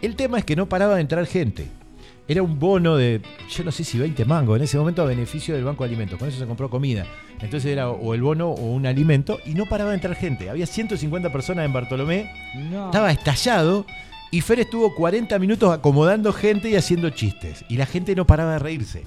El 0.00 0.14
tema 0.14 0.38
es 0.38 0.44
que 0.44 0.54
no 0.54 0.68
paraba 0.68 0.94
de 0.94 1.00
entrar 1.00 1.26
gente. 1.26 1.66
Era 2.28 2.42
un 2.42 2.58
bono 2.58 2.96
de, 2.96 3.22
yo 3.48 3.64
no 3.64 3.72
sé 3.72 3.84
si 3.84 3.98
20 3.98 4.24
mangos, 4.26 4.58
en 4.58 4.64
ese 4.64 4.76
momento 4.76 5.00
a 5.02 5.06
beneficio 5.06 5.54
del 5.54 5.64
Banco 5.64 5.82
de 5.84 5.88
Alimentos, 5.88 6.18
con 6.18 6.28
eso 6.28 6.38
se 6.38 6.46
compró 6.46 6.68
comida. 6.68 7.06
Entonces 7.40 7.72
era 7.72 7.88
o 7.88 8.12
el 8.14 8.20
bono 8.20 8.50
o 8.50 8.72
un 8.72 8.84
alimento 8.86 9.38
y 9.46 9.54
no 9.54 9.64
paraba 9.66 9.90
de 9.90 9.96
entrar 9.96 10.14
gente. 10.14 10.50
Había 10.50 10.66
150 10.66 11.32
personas 11.32 11.64
en 11.64 11.72
Bartolomé, 11.72 12.30
No. 12.70 12.86
estaba 12.86 13.10
estallado 13.10 13.86
y 14.30 14.42
Fer 14.42 14.60
estuvo 14.60 14.94
40 14.94 15.38
minutos 15.38 15.72
acomodando 15.72 16.32
gente 16.34 16.68
y 16.68 16.76
haciendo 16.76 17.08
chistes. 17.10 17.64
Y 17.70 17.76
la 17.78 17.86
gente 17.86 18.14
no 18.14 18.26
paraba 18.26 18.52
de 18.52 18.58
reírse. 18.58 19.04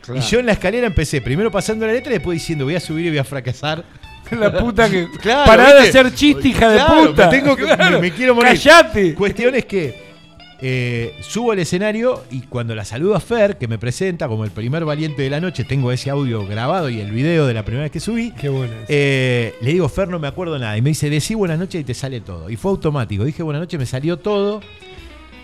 Claro. 0.00 0.20
Y 0.20 0.22
yo 0.22 0.38
en 0.38 0.46
la 0.46 0.52
escalera 0.52 0.86
empecé, 0.86 1.20
primero 1.20 1.50
pasando 1.50 1.86
la 1.86 1.92
letra 1.92 2.12
y 2.12 2.14
después 2.14 2.36
diciendo 2.36 2.64
voy 2.64 2.76
a 2.76 2.80
subir 2.80 3.04
y 3.06 3.08
voy 3.10 3.18
a 3.18 3.24
fracasar. 3.24 3.84
La 4.30 4.56
puta 4.58 4.88
que. 4.88 5.06
Claro, 5.20 5.44
Pará 5.44 5.74
de 5.74 5.88
hacer 5.88 6.14
chiste, 6.14 6.48
hija 6.48 6.72
Claro, 6.72 7.02
de 7.02 7.08
puta. 7.10 7.30
me 7.30 7.36
tengo 7.38 7.54
que- 7.56 7.76
me- 7.76 7.98
me 7.98 8.10
quiero 8.10 8.34
morir. 8.34 8.52
Callate. 8.58 9.14
Cuestión 9.14 9.54
es 9.54 9.66
que 9.66 10.13
Eh, 10.60 11.16
subo 11.20 11.52
al 11.52 11.58
escenario 11.58 12.22
y 12.30 12.42
cuando 12.42 12.74
la 12.74 12.84
saludo 12.84 13.16
a 13.16 13.20
Fer, 13.20 13.58
que 13.58 13.68
me 13.68 13.76
presenta 13.78 14.28
como 14.28 14.44
el 14.44 14.50
primer 14.50 14.84
valiente 14.84 15.20
de 15.22 15.28
la 15.28 15.40
noche, 15.40 15.64
tengo 15.64 15.92
ese 15.92 16.08
audio 16.10 16.46
grabado 16.46 16.88
y 16.88 17.00
el 17.00 17.10
video 17.10 17.46
de 17.46 17.52
la 17.54 17.64
primera 17.64 17.82
vez 17.82 17.92
que 17.92 18.00
subí. 18.00 18.30
Qué 18.32 18.48
bueno. 18.48 18.72
eso. 18.72 18.84
Eh, 18.88 19.54
le 19.60 19.72
digo, 19.72 19.88
Fer, 19.88 20.08
no 20.08 20.18
me 20.18 20.28
acuerdo 20.28 20.58
nada. 20.58 20.78
Y 20.78 20.82
me 20.82 20.90
dice, 20.90 21.10
decí 21.10 21.34
buenas 21.34 21.58
noches 21.58 21.80
y 21.80 21.84
te 21.84 21.92
sale 21.94 22.20
todo. 22.20 22.48
Y 22.48 22.56
fue 22.56 22.70
automático. 22.70 23.24
Dije 23.24 23.42
buenas 23.42 23.60
noches, 23.60 23.78
me 23.78 23.86
salió 23.86 24.16
todo. 24.18 24.60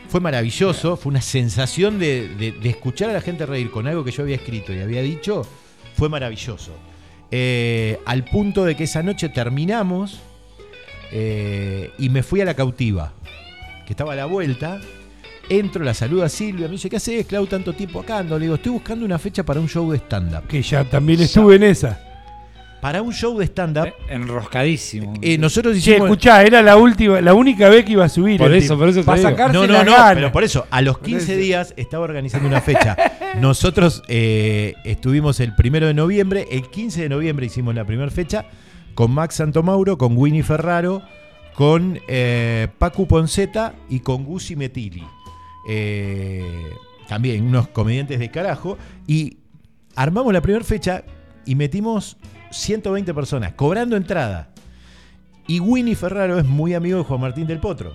Fue 0.09 0.20
maravilloso. 0.20 0.96
Fue 0.96 1.11
una 1.11 1.20
sensación 1.23 1.99
de, 1.99 2.29
de- 2.37 2.53
de 2.53 2.68
escuchar 2.70 3.11
a 3.11 3.12
la 3.12 3.20
gente 3.20 3.44
reír 3.46 3.70
con 3.70 3.87
algo 3.88 4.05
que 4.05 4.12
yo 4.12 4.23
había 4.23 4.37
escrito 4.37 4.73
y 4.73 4.79
había 4.81 5.03
dicho. 5.03 5.42
Fue 5.96 6.09
maravilloso. 6.09 6.73
Eh, 7.33 7.99
al 8.07 8.25
punto 8.25 8.64
de 8.64 8.75
que 8.77 8.85
esa 8.85 9.03
noche 9.03 9.29
terminamos 9.29 10.20
eh, 11.12 11.90
y 11.99 12.09
me 12.09 12.23
fui 12.23 12.40
a 12.40 12.44
la 12.44 12.55
cautiva, 12.55 13.12
que 13.87 13.92
estaba 13.92 14.14
a 14.14 14.16
la 14.16 14.27
vuelta. 14.27 14.81
Entro, 15.50 15.84
la 15.84 15.94
saludo 15.94 16.22
a 16.24 16.28
Silvia, 16.28 16.66
me 16.66 16.72
dice, 16.72 16.88
¿qué 16.88 16.96
haces, 16.96 17.26
Clau, 17.26 17.44
tanto 17.46 17.72
tiempo 17.72 17.98
acá? 18.00 18.18
Ando? 18.18 18.38
Le 18.38 18.44
digo, 18.44 18.54
estoy 18.54 18.70
buscando 18.72 19.04
una 19.04 19.18
fecha 19.18 19.42
para 19.44 19.58
un 19.58 19.68
show 19.68 19.90
de 19.90 19.98
stand-up. 19.98 20.46
que 20.46 20.62
ya 20.62 20.84
también 20.84 21.20
estuve 21.20 21.56
en 21.56 21.64
esa. 21.64 21.98
Para 22.80 23.02
un 23.02 23.12
show 23.12 23.36
de 23.36 23.44
stand-up, 23.46 23.88
Eh, 23.88 23.92
Enroscadísimo. 24.10 25.12
eh, 25.20 25.36
nosotros 25.38 25.74
Che, 25.74 25.78
hicimos... 25.80 26.02
escuchá, 26.08 26.42
era 26.44 26.62
la 26.62 26.76
última, 26.76 27.20
la 27.20 27.34
única 27.34 27.68
vez 27.68 27.84
que 27.84 27.92
iba 27.92 28.04
a 28.04 28.08
subir. 28.08 28.38
Por 28.38 28.54
eso, 28.54 28.74
tipo. 28.74 28.78
por 28.78 28.88
eso 28.88 29.00
te 29.00 29.06
Pa' 29.06 29.16
digo. 29.16 29.28
sacarse 29.28 29.52
No, 29.52 29.66
no, 29.66 29.72
las 29.72 29.84
no, 29.84 29.92
ganas. 29.92 30.14
pero 30.14 30.32
por 30.32 30.44
eso, 30.44 30.66
a 30.70 30.80
los 30.80 30.98
15 31.00 31.32
eso. 31.32 31.40
días 31.42 31.74
estaba 31.76 32.04
organizando 32.04 32.46
una 32.48 32.60
fecha. 32.60 32.96
Nosotros 33.40 34.02
eh, 34.08 34.74
estuvimos 34.84 35.40
el 35.40 35.54
primero 35.56 35.88
de 35.88 35.94
noviembre, 35.94 36.46
el 36.50 36.68
15 36.70 37.02
de 37.02 37.08
noviembre 37.08 37.46
hicimos 37.46 37.74
la 37.74 37.84
primera 37.84 38.10
fecha 38.10 38.46
con 38.94 39.10
Max 39.10 39.34
Santomauro, 39.34 39.98
con 39.98 40.16
Winnie 40.16 40.42
Ferraro, 40.42 41.02
con 41.54 41.98
eh, 42.08 42.68
Pacu 42.78 43.06
Ponceta 43.06 43.74
y 43.90 44.00
con 44.00 44.24
Guzzi 44.24 44.56
Metili. 44.56 45.02
Eh, 45.72 46.72
también 47.06 47.44
unos 47.44 47.68
comediantes 47.68 48.18
de 48.18 48.28
carajo. 48.28 48.76
Y 49.06 49.38
armamos 49.94 50.33
la 50.33 50.40
primera 50.40 50.64
fecha 50.64 51.04
y 51.46 51.54
metimos 51.54 52.16
120 52.50 53.14
personas, 53.14 53.52
cobrando 53.52 53.96
entrada. 53.96 54.50
Y 55.46 55.61
Winnie 55.61 55.94
Ferraro 55.94 56.40
es 56.40 56.44
muy 56.44 56.74
amigo 56.74 56.98
de 56.98 57.04
Juan 57.04 57.20
Martín 57.20 57.46
del 57.46 57.61
Potro. 57.61 57.94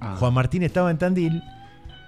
Ah. 0.00 0.16
Juan 0.18 0.32
Martín 0.32 0.62
estaba 0.62 0.90
en 0.90 0.96
Tandil 0.96 1.42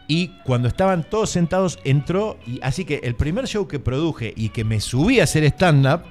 y 0.09 0.29
cuando 0.45 0.69
estaban 0.69 1.05
todos 1.05 1.29
sentados 1.29 1.79
entró 1.85 2.39
y 2.47 2.59
así 2.63 2.87
que 2.87 3.01
el 3.05 3.15
primer 3.15 3.47
show 3.47 3.69
que 3.69 3.79
produje 3.79 4.33
y 4.35 4.49
que 4.49 4.65
me 4.65 4.81
subí 4.81 5.21
a 5.21 5.25
hacer 5.25 5.45
stand-up 5.45 6.05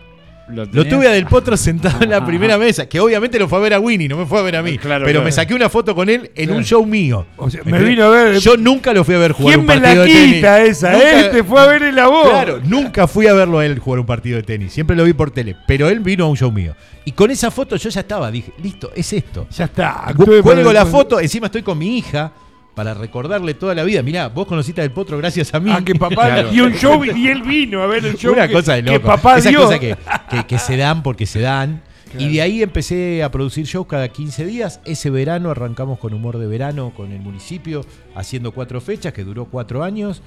lo 0.51 0.85
tuve 0.85 1.07
a 1.07 1.11
Del 1.11 1.25
Potro 1.25 1.55
sentado 1.57 2.03
en 2.03 2.09
la 2.09 2.17
Ajá. 2.17 2.25
primera 2.25 2.57
mesa, 2.57 2.87
que 2.87 2.99
obviamente 2.99 3.39
lo 3.39 3.47
fue 3.47 3.57
a 3.59 3.61
ver 3.61 3.73
a 3.73 3.79
Winnie, 3.79 4.07
no 4.07 4.17
me 4.17 4.25
fue 4.25 4.39
a 4.39 4.41
ver 4.41 4.55
a 4.55 4.61
mí, 4.61 4.77
Claro, 4.77 5.05
pero 5.05 5.19
claro. 5.19 5.25
me 5.25 5.31
saqué 5.31 5.53
una 5.53 5.69
foto 5.69 5.95
con 5.95 6.09
él 6.09 6.31
en 6.35 6.45
Claro. 6.45 6.57
un 6.57 6.63
show 6.65 6.85
mío. 6.85 7.25
O 7.37 7.49
sea, 7.49 7.61
me 7.63 7.79
vino 7.83 8.03
a 8.05 8.09
ver. 8.09 8.37
Yo 8.39 8.57
nunca 8.57 8.93
lo 8.93 9.03
fui 9.03 9.15
a 9.15 9.19
ver 9.19 9.31
jugar 9.31 9.53
¿Quién 9.55 9.59
un 9.61 9.65
me 9.65 9.73
partido 9.79 9.95
la 9.95 10.01
de 10.07 10.13
tenis. 10.13 10.35
quita 10.35 10.61
esa? 10.63 10.91
Nunca- 10.91 11.19
¿Eh? 11.21 11.29
Te 11.31 11.43
fue 11.43 11.61
a 11.61 11.65
ver 11.65 11.83
en 11.83 11.95
la 11.95 12.07
voz. 12.07 12.29
Claro, 12.29 12.59
nunca 12.63 13.07
fui 13.07 13.27
a 13.27 13.33
verlo 13.33 13.59
a 13.59 13.65
él 13.65 13.79
jugar 13.79 13.99
un 13.99 14.05
partido 14.05 14.37
de 14.37 14.43
tenis, 14.43 14.71
siempre 14.73 14.95
lo 14.95 15.03
vi 15.03 15.13
por 15.13 15.31
tele, 15.31 15.55
pero 15.67 15.89
él 15.89 15.99
vino 15.99 16.25
a 16.25 16.27
un 16.27 16.35
show 16.37 16.51
mío. 16.51 16.75
Y 17.05 17.13
con 17.13 17.31
esa 17.31 17.49
foto 17.49 17.75
yo 17.77 17.89
ya 17.89 18.01
estaba, 18.01 18.29
dije, 18.29 18.51
listo, 18.61 18.91
es 18.95 19.11
esto. 19.13 19.47
Ya 19.55 19.65
está. 19.65 20.13
Cuelgo 20.15 20.71
la 20.71 20.85
foto, 20.85 21.19
encima 21.19 21.47
estoy 21.47 21.63
con 21.63 21.77
mi 21.77 21.97
hija 21.97 22.31
para 22.75 22.93
recordarle 22.93 23.53
toda 23.53 23.75
la 23.75 23.83
vida. 23.83 24.01
Mirá, 24.01 24.29
vos 24.29 24.47
conociste 24.47 24.81
al 24.81 24.91
Potro 24.91 25.17
gracias 25.17 25.53
a 25.53 25.59
mí. 25.59 25.71
Ah, 25.73 25.81
que 25.83 25.93
papá 25.95 26.27
Claro. 26.27 26.49
dio 26.51 26.65
un 26.65 26.73
show 26.73 27.03
y 27.03 27.27
él 27.27 27.41
vino 27.43 27.81
a 27.83 27.87
ver 27.87 28.05
el 28.05 28.15
show. 28.17 28.33
Una 28.33 28.47
que, 28.47 28.53
cosa 28.53 28.73
de 28.75 28.83
que 28.83 28.91
loco. 28.93 29.07
papá 29.07 29.37
Esas 29.37 29.51
dio. 29.51 29.61
cosas 29.63 29.79
que, 29.79 29.97
que- 30.29 30.45
que 30.45 30.57
se 30.57 30.77
dan 30.77 31.03
porque 31.03 31.25
se 31.25 31.41
dan. 31.41 31.81
Y 32.17 32.27
de 32.33 32.41
ahí 32.41 32.61
empecé 32.61 33.23
a 33.23 33.31
producir 33.31 33.65
shows 33.65 33.87
cada 33.87 34.09
15 34.09 34.43
días. 34.45 34.81
Ese 34.83 35.09
verano 35.09 35.49
arrancamos 35.49 35.97
con 35.97 36.13
Humor 36.13 36.37
de 36.39 36.47
Verano 36.47 36.91
con 36.95 37.13
el 37.13 37.19
municipio, 37.21 37.85
haciendo 38.15 38.51
cuatro 38.51 38.81
fechas, 38.81 39.13
que 39.13 39.23
duró 39.23 39.45
cuatro 39.45 39.81
años. 39.83 40.21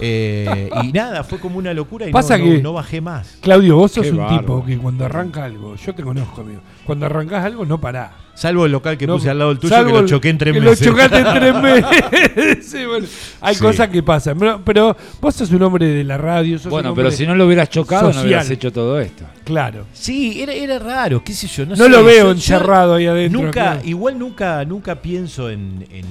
Eh, 0.00 0.68
y 0.84 0.92
nada, 0.92 1.24
fue 1.24 1.38
como 1.38 1.58
una 1.58 1.72
locura 1.74 2.08
y 2.08 2.12
Pasa 2.12 2.38
no, 2.38 2.44
que- 2.44 2.62
no 2.62 2.72
bajé 2.72 3.00
más. 3.00 3.36
Claudio, 3.40 3.76
vos 3.76 3.92
sos 3.92 4.04
Qué 4.06 4.12
un 4.12 4.26
tipo 4.28 4.64
que 4.64 4.76
cuando 4.78 5.04
arranca 5.04 5.44
algo, 5.44 5.74
yo 5.76 5.94
te 5.94 6.02
conozco, 6.02 6.40
amigo. 6.42 6.60
Cuando 6.84 7.06
arrancás 7.06 7.44
algo, 7.44 7.64
no 7.64 7.80
parás. 7.80 8.10
Salvo 8.34 8.64
el 8.64 8.72
local 8.72 8.96
que 8.96 9.06
No, 9.06 9.14
puse 9.14 9.28
al 9.28 9.38
lado 9.38 9.50
del 9.50 9.58
tuyo, 9.58 9.84
que 9.84 9.92
lo 9.92 10.06
choqué 10.06 10.30
en 10.30 10.38
tres 10.38 10.54
que 10.54 10.60
meses. 10.60 10.86
Lo 10.86 10.92
chocaste 10.92 11.18
en 11.18 11.24
tres 11.34 11.54
meses. 11.62 12.66
Sí, 12.66 12.86
bueno, 12.86 13.06
hay 13.42 13.54
Sí. 13.54 13.60
cosas 13.60 13.88
que 13.88 14.02
pasan. 14.02 14.38
Pero, 14.38 14.60
pero 14.64 14.96
vos 15.20 15.34
sos 15.34 15.50
un 15.50 15.62
hombre 15.62 15.86
de 15.86 16.02
la 16.02 16.16
radio. 16.16 16.58
Sos 16.58 16.70
Bueno, 16.70 16.90
un 16.90 16.96
pero 16.96 17.10
si 17.10 17.26
no 17.26 17.34
lo 17.34 17.46
hubieras 17.46 17.68
chocado, 17.68 18.10
no 18.12 18.22
hubieras 18.22 18.48
hecho 18.50 18.72
todo 18.72 18.98
esto. 19.00 19.24
Claro. 19.44 19.84
Sí, 19.92 20.40
era, 20.42 20.52
era 20.54 20.78
raro, 20.78 21.22
qué 21.22 21.34
sé 21.34 21.46
yo. 21.46 21.64
No, 21.66 21.70
No 21.76 21.84
sé, 21.84 21.88
lo 21.90 22.04
veo 22.04 22.24
yo 22.26 22.30
encerrado 22.32 22.94
ahí 22.94 23.06
adentro. 23.06 23.40
Nunca, 23.42 23.52
claro. 23.52 23.80
igual 23.84 24.18
nunca, 24.18 24.64
nunca 24.64 24.94
pienso 25.02 25.50
en, 25.50 25.86
en, 25.90 26.04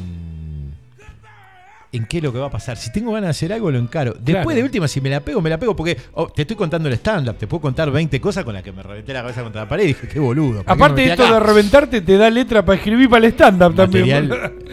en 1.93 2.05
qué 2.05 2.17
es 2.19 2.23
lo 2.23 2.31
que 2.31 2.39
va 2.39 2.47
a 2.47 2.49
pasar. 2.49 2.77
Si 2.77 2.91
tengo 2.91 3.11
ganas 3.11 3.27
de 3.27 3.31
hacer 3.31 3.53
algo, 3.53 3.69
lo 3.69 3.77
encaro. 3.77 4.13
Después 4.13 4.43
Claro. 4.43 4.55
de 4.55 4.63
última, 4.63 4.87
si 4.87 5.01
me 5.01 5.09
la 5.09 5.19
pego, 5.19 5.41
me 5.41 5.49
la 5.49 5.57
pego. 5.57 5.75
Porque 5.75 5.97
oh, 6.13 6.27
te 6.29 6.43
estoy 6.43 6.55
contando 6.55 6.87
el 6.87 6.95
stand-up. 6.95 7.35
Te 7.37 7.47
puedo 7.47 7.59
contar 7.61 7.91
20 7.91 8.21
cosas 8.21 8.45
con 8.45 8.53
las 8.53 8.63
que 8.63 8.71
me 8.71 8.81
reventé 8.81 9.11
la 9.13 9.21
cabeza 9.21 9.43
contra 9.43 9.61
la 9.63 9.67
pared 9.67 9.83
y 9.83 9.87
dije, 9.87 10.07
qué 10.07 10.19
boludo. 10.19 10.63
¿para 10.63 10.75
qué 10.75 10.79
me 10.79 10.85
Aparte, 10.85 11.01
metí 11.01 11.11
esto 11.11 11.23
acá? 11.25 11.33
de 11.33 11.39
reventarte 11.41 12.01
te 12.01 12.17
da 12.17 12.29
letra 12.29 12.63
para 12.63 12.77
escribir 12.77 13.09
para 13.09 13.25
el 13.25 13.33
stand-up 13.33 13.75
también. 13.75 14.29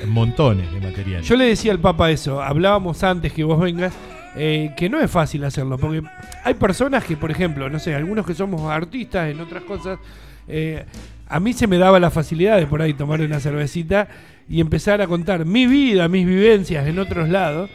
Montones 0.07 0.72
de 0.72 0.81
material. 0.81 1.22
Yo 1.22 1.37
le 1.37 1.46
decía 1.46 1.72
al 1.72 1.81
Papa 1.81 2.11
eso, 2.11 2.40
hablábamos 2.42 3.02
antes 3.02 3.33
que 3.33 3.42
vos 3.44 3.61
vengas, 3.61 3.92
eh, 4.37 4.72
que 4.76 4.88
no 4.88 5.00
es 5.00 5.11
fácil 5.11 5.42
hacerlo, 5.44 5.76
porque 5.78 6.02
hay 6.44 6.54
personas 6.54 7.02
que, 7.04 7.16
por 7.16 7.31
ejemplo, 7.31 7.68
no 7.68 7.78
sé, 7.78 7.94
algunos 7.94 8.24
que 8.26 8.35
somos 8.35 8.70
artistas 8.70 9.31
en 9.31 9.40
otras 9.40 9.64
cosas, 9.64 9.98
eh, 10.46 10.85
a 11.28 11.40
mí 11.40 11.52
se 11.52 11.66
me 11.66 11.78
daba 11.78 11.98
la 11.98 12.11
facilidad 12.11 12.57
de 12.59 12.66
por 12.66 12.81
ahí 12.81 12.94
tomar 12.94 13.20
una 13.20 13.40
cervecita 13.40 14.09
y 14.48 14.61
empezar 14.61 15.00
a 15.02 15.06
contar 15.06 15.44
mi 15.44 15.66
vida, 15.66 16.08
mis 16.08 16.26
vivencias 16.26 16.87
en 16.87 16.98
otros 16.98 17.28
lados 17.28 17.70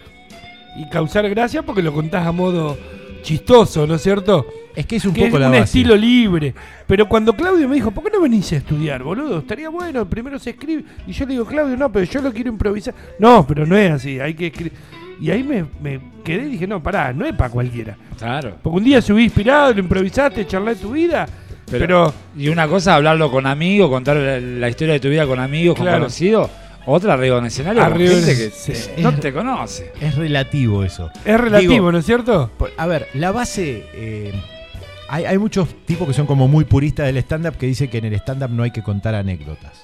y 0.77 0.89
causar 0.89 1.29
gracia 1.29 1.61
porque 1.63 1.81
lo 1.83 1.93
contás 1.93 2.25
a 2.25 2.31
modo 2.31 2.77
chistoso, 3.21 3.85
¿no 3.87 3.95
es 3.95 4.01
cierto? 4.01 4.45
es 4.75 4.87
que 4.87 4.95
es 4.95 5.05
un 5.05 5.13
que 5.13 5.25
poco 5.25 5.35
es 5.37 5.41
la 5.41 5.47
un 5.47 5.51
base. 5.53 5.63
estilo 5.65 5.95
libre. 5.95 6.51
Pero 6.87 7.07
cuando 7.07 7.33
Claudio 7.33 7.69
me 7.69 7.75
dijo, 7.75 7.91
¿por 7.91 8.03
qué 8.03 8.09
no 8.11 8.21
venís 8.21 8.51
a 8.53 8.55
estudiar, 8.57 9.03
boludo? 9.03 9.37
Estaría 9.37 9.69
bueno, 9.69 10.09
primero 10.09 10.39
se 10.39 10.49
escribe. 10.49 10.83
Y 11.05 11.11
yo 11.11 11.25
le 11.27 11.33
digo, 11.33 11.45
Claudio, 11.45 11.77
no, 11.77 11.91
pero 11.91 12.05
yo 12.05 12.21
lo 12.23 12.33
quiero 12.33 12.49
improvisar. 12.49 12.95
No, 13.19 13.45
pero 13.45 13.67
no 13.67 13.77
es 13.77 13.91
así, 13.91 14.19
hay 14.19 14.33
que 14.33 14.47
escribir. 14.47 14.73
Y 15.21 15.29
ahí 15.29 15.43
me, 15.43 15.63
me 15.79 15.99
quedé 16.23 16.47
y 16.47 16.49
dije, 16.53 16.65
no, 16.65 16.81
pará, 16.81 17.13
no 17.13 17.23
es 17.23 17.35
para 17.35 17.51
cualquiera. 17.51 17.95
Claro. 18.17 18.57
Porque 18.63 18.77
un 18.79 18.83
día 18.83 18.99
subí 18.99 19.25
inspirado, 19.25 19.71
lo 19.75 19.79
improvisaste, 19.79 20.47
charlé 20.47 20.73
tu 20.75 20.89
vida, 20.91 21.27
pero, 21.69 22.11
Y 22.35 22.49
una 22.49 22.67
cosa, 22.67 22.95
hablarlo 22.95 23.29
con 23.31 23.45
amigos, 23.45 23.89
contar 23.91 24.17
la, 24.17 24.39
la 24.39 24.69
historia 24.69 24.93
de 24.95 24.99
tu 24.99 25.09
vida 25.09 25.25
con 25.27 25.39
amigos, 25.39 25.75
con 25.75 25.85
Claro. 25.85 25.99
conocidos. 25.99 26.49
Otra 26.85 27.13
arriba 27.13 27.37
en 27.37 27.45
escenario 27.45 27.81
Arriba 27.81 28.15
gente 28.15 28.35
que 28.35 29.01
no 29.01 29.13
te 29.15 29.31
conoce. 29.31 29.91
Es 30.01 30.15
relativo 30.15 30.83
eso. 30.83 31.09
es 31.23 31.39
relativo, 31.39 31.73
Digo, 31.73 31.91
¿no 31.91 31.97
es 31.97 32.05
cierto? 32.05 32.51
A 32.77 32.87
ver, 32.87 33.07
la 33.13 33.31
base. 33.31 33.85
eh, 33.93 34.33
hay, 35.09 35.25
hay 35.25 35.37
muchos 35.37 35.67
tipos 35.85 36.07
que 36.07 36.13
son 36.13 36.25
como 36.25 36.47
muy 36.47 36.65
puristas 36.65 37.05
del 37.05 37.17
stand-up 37.17 37.57
que 37.57 37.67
dicen 37.67 37.89
que 37.89 37.99
en 37.99 38.05
el 38.05 38.13
stand-up 38.15 38.49
no 38.49 38.63
hay 38.63 38.71
que 38.71 38.81
contar 38.81 39.15
anécdotas. 39.15 39.83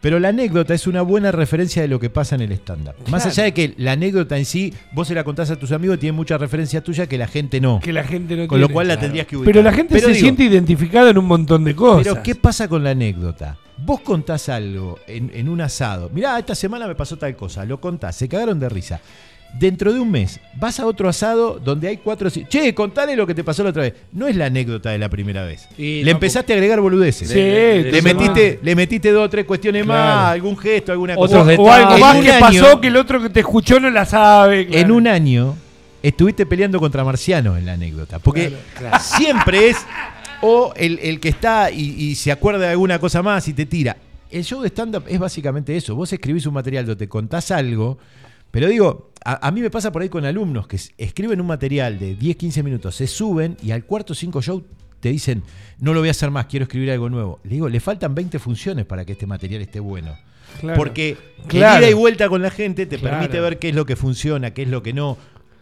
Pero 0.00 0.20
la 0.20 0.28
anécdota 0.28 0.74
es 0.74 0.86
una 0.86 1.02
buena 1.02 1.32
referencia 1.32 1.82
de 1.82 1.88
lo 1.88 1.98
que 1.98 2.10
pasa 2.10 2.34
en 2.36 2.42
el 2.42 2.52
stand-up. 2.52 2.94
Más 3.08 3.26
allá 3.26 3.44
de 3.44 3.52
que 3.52 3.74
la 3.76 3.92
anécdota 3.92 4.36
en 4.36 4.44
sí, 4.44 4.72
vos 4.92 5.08
se 5.08 5.14
la 5.14 5.24
contás 5.24 5.50
a 5.50 5.56
tus 5.56 5.72
amigos, 5.72 5.98
tiene 5.98 6.12
mucha 6.12 6.38
referencia 6.38 6.80
tuya 6.80 7.06
que 7.08 7.18
la 7.18 7.26
gente 7.26 7.60
no. 7.60 7.80
Que 7.80 7.92
la 7.92 8.04
gente 8.04 8.36
no 8.36 8.46
Con 8.46 8.60
lo 8.60 8.68
cual 8.68 8.88
la 8.88 8.98
tendrías 8.98 9.26
que 9.26 9.36
ubicar. 9.36 9.52
Pero 9.52 9.64
la 9.64 9.72
gente 9.72 9.94
Pero 9.94 10.08
se 10.08 10.14
digo, 10.14 10.24
siente 10.24 10.44
identificada 10.44 11.10
en 11.10 11.18
un 11.18 11.24
montón 11.24 11.64
de 11.64 11.74
cosas. 11.74 12.04
Pero 12.04 12.22
¿qué 12.22 12.34
pasa 12.34 12.68
con 12.68 12.84
la 12.84 12.90
anécdota? 12.90 13.56
Vos 13.78 14.00
contás 14.00 14.48
algo 14.48 14.98
en, 15.06 15.30
en 15.34 15.48
un 15.48 15.60
asado. 15.60 16.08
Mirá, 16.12 16.38
esta 16.38 16.54
semana 16.54 16.86
me 16.86 16.94
pasó 16.94 17.16
tal 17.18 17.36
cosa. 17.36 17.64
Lo 17.64 17.78
contás, 17.80 18.16
se 18.16 18.28
cagaron 18.28 18.58
de 18.58 18.68
risa. 18.68 19.00
Dentro 19.58 19.92
de 19.92 20.00
un 20.00 20.10
mes 20.10 20.40
vas 20.56 20.80
a 20.80 20.86
otro 20.86 21.08
asado 21.08 21.58
donde 21.62 21.88
hay 21.88 21.98
cuatro... 21.98 22.28
Che, 22.30 22.74
contale 22.74 23.14
lo 23.16 23.26
que 23.26 23.34
te 23.34 23.44
pasó 23.44 23.62
la 23.62 23.70
otra 23.70 23.82
vez. 23.82 23.94
No 24.12 24.26
es 24.26 24.34
la 24.36 24.46
anécdota 24.46 24.90
de 24.90 24.98
la 24.98 25.08
primera 25.08 25.44
vez. 25.44 25.68
Y 25.78 25.98
le 26.02 26.10
no, 26.10 26.16
empezaste 26.16 26.52
a 26.52 26.56
agregar 26.56 26.80
boludeces. 26.80 27.28
Sí, 27.28 27.34
Le 27.34 27.84
de- 27.84 28.02
metiste, 28.02 28.58
le 28.62 28.74
metiste 28.74 29.10
dos 29.12 29.26
o 29.26 29.30
tres 29.30 29.44
cuestiones 29.46 29.84
Claro. 29.84 30.14
más, 30.16 30.32
algún 30.32 30.56
gesto, 30.58 30.92
alguna 30.92 31.14
cosa. 31.14 31.42
o 31.42 31.70
algo 31.70 31.98
más 31.98 32.16
que 32.18 32.30
año- 32.32 32.40
pasó 32.40 32.80
que 32.80 32.88
el 32.88 32.96
otro 32.96 33.22
que 33.22 33.30
te 33.30 33.40
escuchó 33.40 33.78
no 33.78 33.88
la 33.90 34.04
sabe. 34.04 34.66
claro. 34.66 34.80
En 34.82 34.90
un 34.90 35.06
año 35.06 35.56
estuviste 36.02 36.44
peleando 36.44 36.80
contra 36.80 37.04
Marciano 37.04 37.56
en 37.56 37.66
la 37.66 37.74
anécdota. 37.74 38.18
Porque 38.18 38.52
Claro. 38.76 38.98
siempre 39.00 39.68
es 39.70 39.76
o 40.42 40.72
el, 40.76 40.98
el 41.00 41.20
que 41.20 41.28
está 41.28 41.70
y, 41.70 41.80
y 42.02 42.14
se 42.14 42.32
acuerda 42.32 42.60
de 42.60 42.68
alguna 42.68 42.98
cosa 42.98 43.22
más 43.22 43.46
y 43.48 43.52
te 43.52 43.66
tira. 43.66 43.96
El 44.30 44.44
show 44.44 44.60
de 44.60 44.68
stand-up 44.68 45.04
es 45.08 45.18
básicamente 45.18 45.76
eso. 45.76 45.94
Vos 45.94 46.12
escribís 46.12 46.46
un 46.46 46.54
material 46.54 46.84
donde 46.86 46.98
te 46.98 47.08
contás 47.08 47.50
algo, 47.50 47.98
pero 48.50 48.68
digo, 48.68 49.10
a, 49.24 49.46
a 49.46 49.50
mí 49.50 49.60
me 49.60 49.70
pasa 49.70 49.92
por 49.92 50.02
ahí 50.02 50.08
con 50.08 50.24
alumnos 50.24 50.66
que 50.66 50.78
escriben 50.98 51.40
un 51.40 51.46
material 51.46 51.98
de 51.98 52.14
10, 52.14 52.36
15 52.36 52.62
minutos, 52.62 52.94
se 52.96 53.06
suben 53.06 53.56
y 53.62 53.70
al 53.70 53.84
cuarto 53.84 54.12
o 54.12 54.16
cinco 54.16 54.42
show 54.42 54.64
te 55.00 55.10
dicen, 55.10 55.42
no 55.78 55.92
lo 55.94 56.00
voy 56.00 56.08
a 56.08 56.12
hacer 56.12 56.30
más, 56.30 56.46
quiero 56.46 56.64
escribir 56.64 56.90
algo 56.90 57.08
nuevo. 57.08 57.38
Le 57.44 57.50
digo, 57.50 57.68
le 57.68 57.80
faltan 57.80 58.14
20 58.14 58.38
funciones 58.38 58.84
para 58.86 59.04
que 59.04 59.12
este 59.12 59.26
material 59.26 59.62
esté 59.62 59.78
bueno. 59.78 60.16
Claro. 60.60 60.76
Porque 60.78 61.16
Claro. 61.48 61.82
ida 61.84 61.90
y 61.90 61.94
vuelta 61.94 62.28
con 62.28 62.40
la 62.42 62.50
gente 62.50 62.86
te 62.86 62.98
Claro. 62.98 63.18
permite 63.18 63.40
ver 63.40 63.58
qué 63.58 63.68
es 63.68 63.74
lo 63.74 63.84
que 63.84 63.94
funciona, 63.94 64.52
qué 64.52 64.62
es 64.62 64.68
lo 64.68 64.82
que 64.82 64.92
no. 64.92 65.18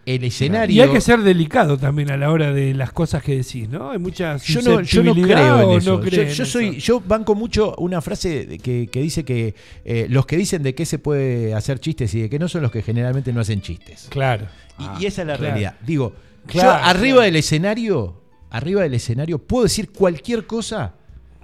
El 0.07 0.25
escenario. 0.25 0.77
Y 0.77 0.81
hay 0.81 0.91
que 0.93 1.01
ser 1.01 1.21
delicado 1.23 1.79
también 1.79 2.11
a 2.11 2.17
la 2.17 2.31
hora 2.31 2.53
de 2.53 2.75
las 2.75 2.93
cosas 2.93 3.23
que 3.23 3.37
decís, 3.37 3.69
¿no? 3.69 3.91
Hay 3.91 3.99
mucha 3.99 4.37
Yo 4.37 4.63
no, 4.63 4.81
yo 4.81 5.03
no 5.03 5.15
creo 5.15 5.71
en 5.73 5.79
eso. 5.79 5.99
no 5.99 6.09
yo, 6.09 6.45
soy, 6.47 6.69
eso. 6.69 6.79
yo 6.79 7.01
banco 7.01 7.35
mucho 7.35 7.75
una 7.79 8.01
frase 8.01 8.59
que, 8.63 8.89
que 8.89 9.01
dice 9.01 9.25
que 9.25 9.55
eh, 9.85 10.07
los 10.11 10.27
que 10.27 10.37
dicen 10.37 10.63
de 10.63 10.75
qué 10.75 10.87
se 10.87 10.99
puede 10.99 11.55
hacer 11.55 11.79
chistes 11.81 12.15
y 12.15 12.23
de 12.23 12.31
qué 12.31 12.39
no 12.39 12.49
son 12.49 12.63
los 12.63 12.71
que 12.71 12.83
generalmente 12.83 13.33
no 13.33 13.41
hacen 13.41 13.61
chistes. 13.61 14.09
Claro. 14.11 14.47
Y, 14.79 15.05
y 15.05 15.07
esa 15.07 15.23
es 15.23 15.29
la 15.29 15.37
claro. 15.37 15.53
realidad. 15.53 15.77
Digo, 15.87 16.15
Claro, 16.47 16.69
yo 16.69 16.85
arriba 16.85 17.15
claro. 17.15 17.23
del 17.23 17.37
escenario, 17.37 18.21
arriba 18.51 18.83
del 18.83 18.95
escenario, 18.95 19.39
puedo 19.39 19.65
decir 19.65 19.91
cualquier 19.91 20.47
cosa 20.47 20.95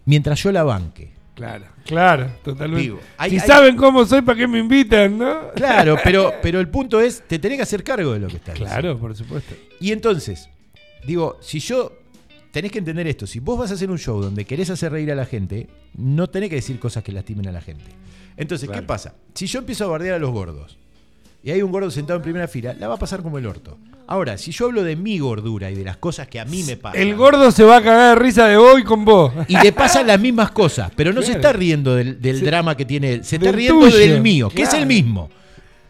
mientras 0.04 0.42
yo 0.42 0.52
la 0.52 0.62
banque. 0.62 1.12
Claro, 1.40 1.64
claro, 1.86 2.30
totalmente. 2.44 2.82
Digo, 2.82 3.00
hay- 3.16 3.30
si 3.30 3.38
hay- 3.38 3.46
saben 3.46 3.76
cómo 3.76 4.04
soy, 4.04 4.22
¿para 4.22 4.38
qué 4.38 4.46
me 4.46 4.58
invitan, 4.58 5.18
no? 5.18 5.50
Claro, 5.54 5.96
pero, 6.04 6.32
pero 6.42 6.60
el 6.60 6.68
punto 6.68 7.00
es, 7.00 7.22
te 7.26 7.38
tenés 7.38 7.56
que 7.58 7.62
hacer 7.62 7.82
cargo 7.82 8.12
de 8.12 8.20
lo 8.20 8.28
que 8.28 8.36
estás 8.36 8.54
diciendo. 8.54 8.80
Claro, 8.80 8.98
por 8.98 9.16
supuesto. 9.16 9.54
Y 9.80 9.92
entonces, 9.92 10.48
digo, 11.06 11.38
si 11.40 11.58
yo. 11.60 11.92
Tenés 12.52 12.72
que 12.72 12.80
entender 12.80 13.06
esto. 13.06 13.28
Si 13.28 13.38
vos 13.38 13.56
vas 13.56 13.70
a 13.70 13.74
hacer 13.74 13.88
un 13.92 13.98
show 13.98 14.20
donde 14.20 14.44
querés 14.44 14.70
hacer 14.70 14.90
reír 14.90 15.12
a 15.12 15.14
la 15.14 15.24
gente, 15.24 15.68
no 15.96 16.26
tenés 16.28 16.48
que 16.48 16.56
decir 16.56 16.80
cosas 16.80 17.04
que 17.04 17.12
lastimen 17.12 17.46
a 17.46 17.52
la 17.52 17.60
gente. 17.60 17.84
Entonces, 18.36 18.68
¿qué 18.68 18.72
Claro. 18.72 18.88
pasa? 18.88 19.14
Si 19.34 19.46
yo 19.46 19.60
empiezo 19.60 19.84
a 19.84 19.86
bardear 19.86 20.16
a 20.16 20.18
los 20.18 20.32
gordos 20.32 20.76
y 21.42 21.50
hay 21.50 21.62
un 21.62 21.72
gordo 21.72 21.90
sentado 21.90 22.16
en 22.18 22.22
primera 22.22 22.48
fila, 22.48 22.74
la 22.78 22.88
va 22.88 22.94
a 22.94 22.98
pasar 22.98 23.22
como 23.22 23.38
el 23.38 23.46
orto. 23.46 23.78
Ahora, 24.06 24.36
si 24.38 24.50
yo 24.50 24.66
hablo 24.66 24.82
de 24.82 24.96
mi 24.96 25.18
gordura 25.20 25.70
y 25.70 25.76
de 25.76 25.84
las 25.84 25.96
cosas 25.96 26.26
que 26.26 26.40
a 26.40 26.44
mí 26.44 26.64
me 26.64 26.76
pasan. 26.76 27.00
El 27.00 27.14
gordo 27.14 27.50
se 27.52 27.62
va 27.62 27.76
a 27.76 27.82
cagar 27.82 28.18
de 28.18 28.24
risa 28.24 28.48
de 28.48 28.56
vos 28.56 28.80
y 28.80 28.82
con 28.82 29.04
vos. 29.04 29.32
Y 29.46 29.56
le 29.62 29.72
pasan 29.72 30.06
las 30.08 30.18
mismas 30.20 30.50
cosas, 30.50 30.90
pero 30.96 31.12
no 31.12 31.22
se 31.22 31.32
está 31.32 31.52
riendo 31.52 31.94
del, 31.94 32.20
del 32.20 32.40
Se- 32.40 32.44
drama 32.44 32.76
que 32.76 32.84
tiene 32.84 33.12
él, 33.14 33.24
se 33.24 33.36
está 33.36 33.52
riendo 33.52 33.84
tuyo, 33.84 33.96
del 33.96 34.20
mío, 34.20 34.48
que 34.48 34.62
es 34.62 34.74
el 34.74 34.86
mismo. 34.86 35.30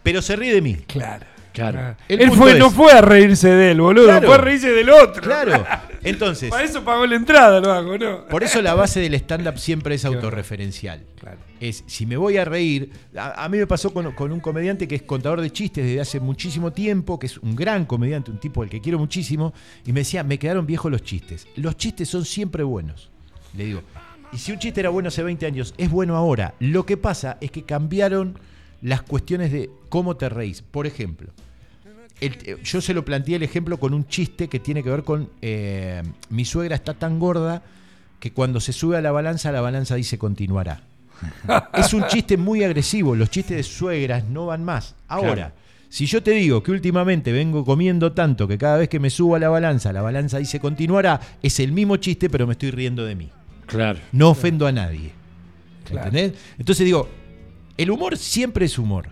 Pero 0.03 0.21
se 0.21 0.35
ríe 0.35 0.53
de 0.53 0.61
mí. 0.61 0.75
Claro. 0.87 1.25
Claro. 1.53 1.95
El 2.07 2.21
Él 2.21 2.59
no 2.59 2.71
fue 2.71 2.91
a 2.91 3.01
reírse 3.01 3.49
de 3.49 3.71
él, 3.71 3.81
boludo. 3.81 4.05
Claro. 4.05 4.27
Fue 4.27 4.35
a 4.35 4.37
reírse 4.39 4.71
del 4.71 4.89
otro. 4.89 5.21
Claro. 5.21 5.65
Entonces, 6.03 6.49
Para 6.49 6.63
eso 6.63 6.83
pagó 6.83 7.05
la 7.05 7.15
entrada, 7.15 7.59
lo 7.59 7.71
hago, 7.71 7.97
¿no? 7.97 8.25
por 8.25 8.43
eso 8.43 8.61
la 8.61 8.73
base 8.73 8.99
del 9.01 9.13
stand-up 9.15 9.59
siempre 9.59 9.95
es 9.95 10.05
autorreferencial. 10.05 11.03
Claro. 11.19 11.37
Es, 11.59 11.83
si 11.85 12.07
me 12.07 12.17
voy 12.17 12.37
a 12.37 12.45
reír, 12.45 12.91
a, 13.15 13.43
a 13.43 13.49
mí 13.49 13.57
me 13.59 13.67
pasó 13.67 13.93
con, 13.93 14.11
con 14.13 14.31
un 14.31 14.39
comediante 14.39 14.87
que 14.87 14.95
es 14.95 15.03
contador 15.03 15.41
de 15.41 15.51
chistes 15.51 15.85
desde 15.85 16.01
hace 16.01 16.19
muchísimo 16.19 16.71
tiempo, 16.71 17.19
que 17.19 17.27
es 17.27 17.37
un 17.37 17.55
gran 17.55 17.85
comediante, 17.85 18.31
un 18.31 18.39
tipo 18.39 18.63
al 18.63 18.69
que 18.69 18.81
quiero 18.81 18.97
muchísimo, 18.97 19.53
y 19.85 19.91
me 19.93 19.99
decía, 19.99 20.23
me 20.23 20.39
quedaron 20.39 20.65
viejos 20.65 20.91
los 20.91 21.03
chistes. 21.03 21.47
Los 21.55 21.77
chistes 21.77 22.09
son 22.09 22.25
siempre 22.25 22.63
buenos. 22.63 23.11
Le 23.55 23.65
digo, 23.65 23.83
y 24.33 24.37
si 24.37 24.51
un 24.51 24.59
chiste 24.59 24.79
era 24.79 24.89
bueno 24.89 25.09
hace 25.09 25.23
20 25.23 25.45
años, 25.45 25.73
es 25.77 25.89
bueno 25.89 26.15
ahora. 26.15 26.55
Lo 26.59 26.85
que 26.85 26.97
pasa 26.97 27.37
es 27.41 27.51
que 27.51 27.63
cambiaron 27.63 28.39
las 28.81 29.01
cuestiones 29.03 29.51
de 29.51 29.69
cómo 29.89 30.15
te 30.17 30.29
reís. 30.29 30.61
Por 30.61 30.87
ejemplo, 30.87 31.31
el- 32.19 32.61
yo 32.63 32.81
se 32.81 32.93
lo 32.93 33.03
planteé 33.05 33.35
el 33.35 33.43
ejemplo 33.43 33.79
con 33.79 33.93
un 33.93 34.07
chiste 34.07 34.47
que 34.47 34.59
tiene 34.59 34.83
que 34.83 34.89
ver 34.89 35.03
con 35.03 35.29
eh, 35.41 36.03
mi 36.29 36.45
suegra 36.45 36.75
está 36.75 36.93
tan 36.93 37.19
gorda 37.19 37.61
que 38.19 38.31
cuando 38.31 38.59
se 38.59 38.73
sube 38.73 38.97
a 38.97 39.01
la 39.01 39.11
balanza, 39.11 39.51
la 39.51 39.61
balanza 39.61 39.95
dice 39.95 40.17
continuará. 40.17 40.81
es 41.73 41.93
un 41.93 42.05
chiste 42.07 42.37
muy 42.37 42.63
agresivo, 42.63 43.15
los 43.15 43.29
chistes 43.29 43.57
de 43.57 43.63
suegras 43.63 44.23
no 44.25 44.47
van 44.47 44.63
más. 44.63 44.95
Ahora, 45.07 45.33
Claro. 45.33 45.53
si 45.89 46.05
yo 46.07 46.21
te 46.23 46.31
digo 46.31 46.61
que 46.63 46.71
últimamente 46.71 47.31
vengo 47.31 47.63
comiendo 47.65 48.11
tanto 48.13 48.47
que 48.47 48.57
cada 48.57 48.77
vez 48.77 48.89
que 48.89 48.99
me 48.99 49.09
subo 49.09 49.35
a 49.35 49.39
la 49.39 49.49
balanza, 49.49 49.91
la 49.93 50.01
balanza 50.01 50.37
dice 50.39 50.59
continuará, 50.59 51.19
es 51.43 51.59
el 51.59 51.71
mismo 51.71 51.97
chiste, 51.97 52.29
pero 52.29 52.45
me 52.47 52.53
estoy 52.53 52.71
riendo 52.71 53.05
de 53.05 53.15
mí. 53.15 53.29
Claro. 53.67 53.99
No 54.11 54.29
ofendo 54.31 54.65
a 54.67 54.71
nadie. 54.71 55.11
Claro. 55.85 56.07
¿Entendés? 56.07 56.39
Entonces 56.59 56.85
digo, 56.85 57.07
el 57.77 57.91
humor 57.91 58.17
siempre 58.17 58.65
es 58.65 58.77
humor. 58.77 59.09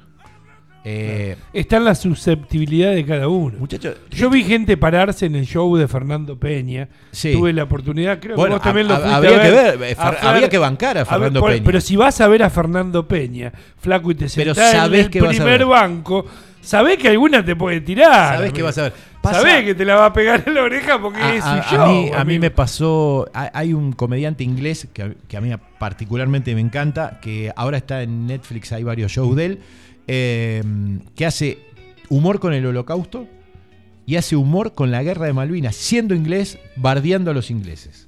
Eh, 0.86 1.36
Está 1.52 1.76
en 1.78 1.84
la 1.86 1.94
susceptibilidad 1.94 2.94
de 2.94 3.06
cada 3.06 3.28
uno. 3.28 3.58
Muchachos, 3.60 3.96
Yo 4.12 4.30
vi 4.30 4.44
gente 4.46 4.78
pararse 4.78 5.26
en 5.26 5.36
el 5.36 5.46
show 5.46 5.76
de 5.76 5.88
Fernando 5.90 6.40
Peña. 6.40 6.88
Sí. 7.12 7.34
Tuve 7.34 7.52
la 7.52 7.64
oportunidad, 7.64 8.20
creo 8.20 8.38
Bueno, 8.38 8.56
que 8.56 8.60
vos 8.60 8.64
también 8.64 8.88
lo 8.88 8.96
fuiste 8.96 9.14
habría 9.14 9.38
a 9.38 9.42
que 9.44 9.52
ver. 9.52 9.84
eh, 9.84 9.96
A 10.00 10.12
Fer- 10.14 10.18
habría 10.22 10.50
que 10.50 10.58
bancar 10.58 10.98
a 10.98 11.06
Fernando 11.06 11.44
Peña. 11.46 11.64
Pero 11.66 11.82
si 11.82 11.96
vas 11.98 12.22
a 12.22 12.28
ver 12.30 12.44
a 12.44 12.50
Fernando 12.50 13.06
Peña, 13.08 13.52
flaco, 13.78 14.10
y 14.12 14.16
te 14.16 14.30
sentás 14.30 14.74
en 14.88 14.94
el 14.94 15.10
que 15.10 15.22
primer 15.22 15.66
banco, 15.66 16.26
sabés 16.62 16.98
que 16.98 17.10
alguna 17.10 17.44
te 17.44 17.58
puede 17.58 17.82
tirar. 17.82 18.38
Sabés 18.38 18.54
que 18.54 18.62
vas 18.64 18.78
a 18.78 18.84
ver. 18.84 18.94
Pasa- 19.32 19.42
Sabés 19.42 19.66
que 19.66 19.76
te 19.76 19.86
la 19.86 19.96
va 19.96 20.06
a 20.08 20.14
pegar 20.14 20.44
en 20.46 20.54
la 20.54 20.64
oreja 20.64 21.02
porque 21.02 21.20
a, 21.20 21.36
es 21.36 21.44
a- 21.44 21.64
su 21.64 21.76
a 21.76 21.78
show. 21.78 21.88
mí, 21.92 22.08
a 22.10 22.12
mí 22.12 22.18
amigo. 22.36 22.42
me 22.42 22.52
pasó. 22.52 23.28
hay- 23.34 23.74
un 23.74 23.94
comediante 23.94 24.44
inglés 24.44 24.88
que, 24.94 25.04
a- 25.04 25.14
que 25.28 25.38
a 25.38 25.42
mí 25.42 25.52
particularmente 25.80 26.54
me 26.56 26.62
encanta, 26.62 27.20
que 27.22 27.52
ahora 27.56 27.78
está 27.78 28.02
en 28.04 28.28
Netflix, 28.28 28.72
hay 28.72 28.84
varios 28.84 29.12
shows 29.12 29.36
de 29.36 29.46
él, 29.46 29.60
eh, 30.08 30.64
que 31.16 31.26
hace 31.26 31.60
humor 32.10 32.40
con 32.40 32.54
el 32.54 32.66
holocausto 32.66 33.28
y 34.06 34.16
hace 34.16 34.36
humor 34.36 34.74
con 34.74 34.90
la 34.92 35.04
guerra 35.04 35.26
de 35.28 35.34
Malvinas, 35.34 35.76
siendo 35.76 36.16
inglés, 36.16 36.58
bardeando 36.76 37.32
a 37.32 37.34
los 37.34 37.52
ingleses. 37.52 38.08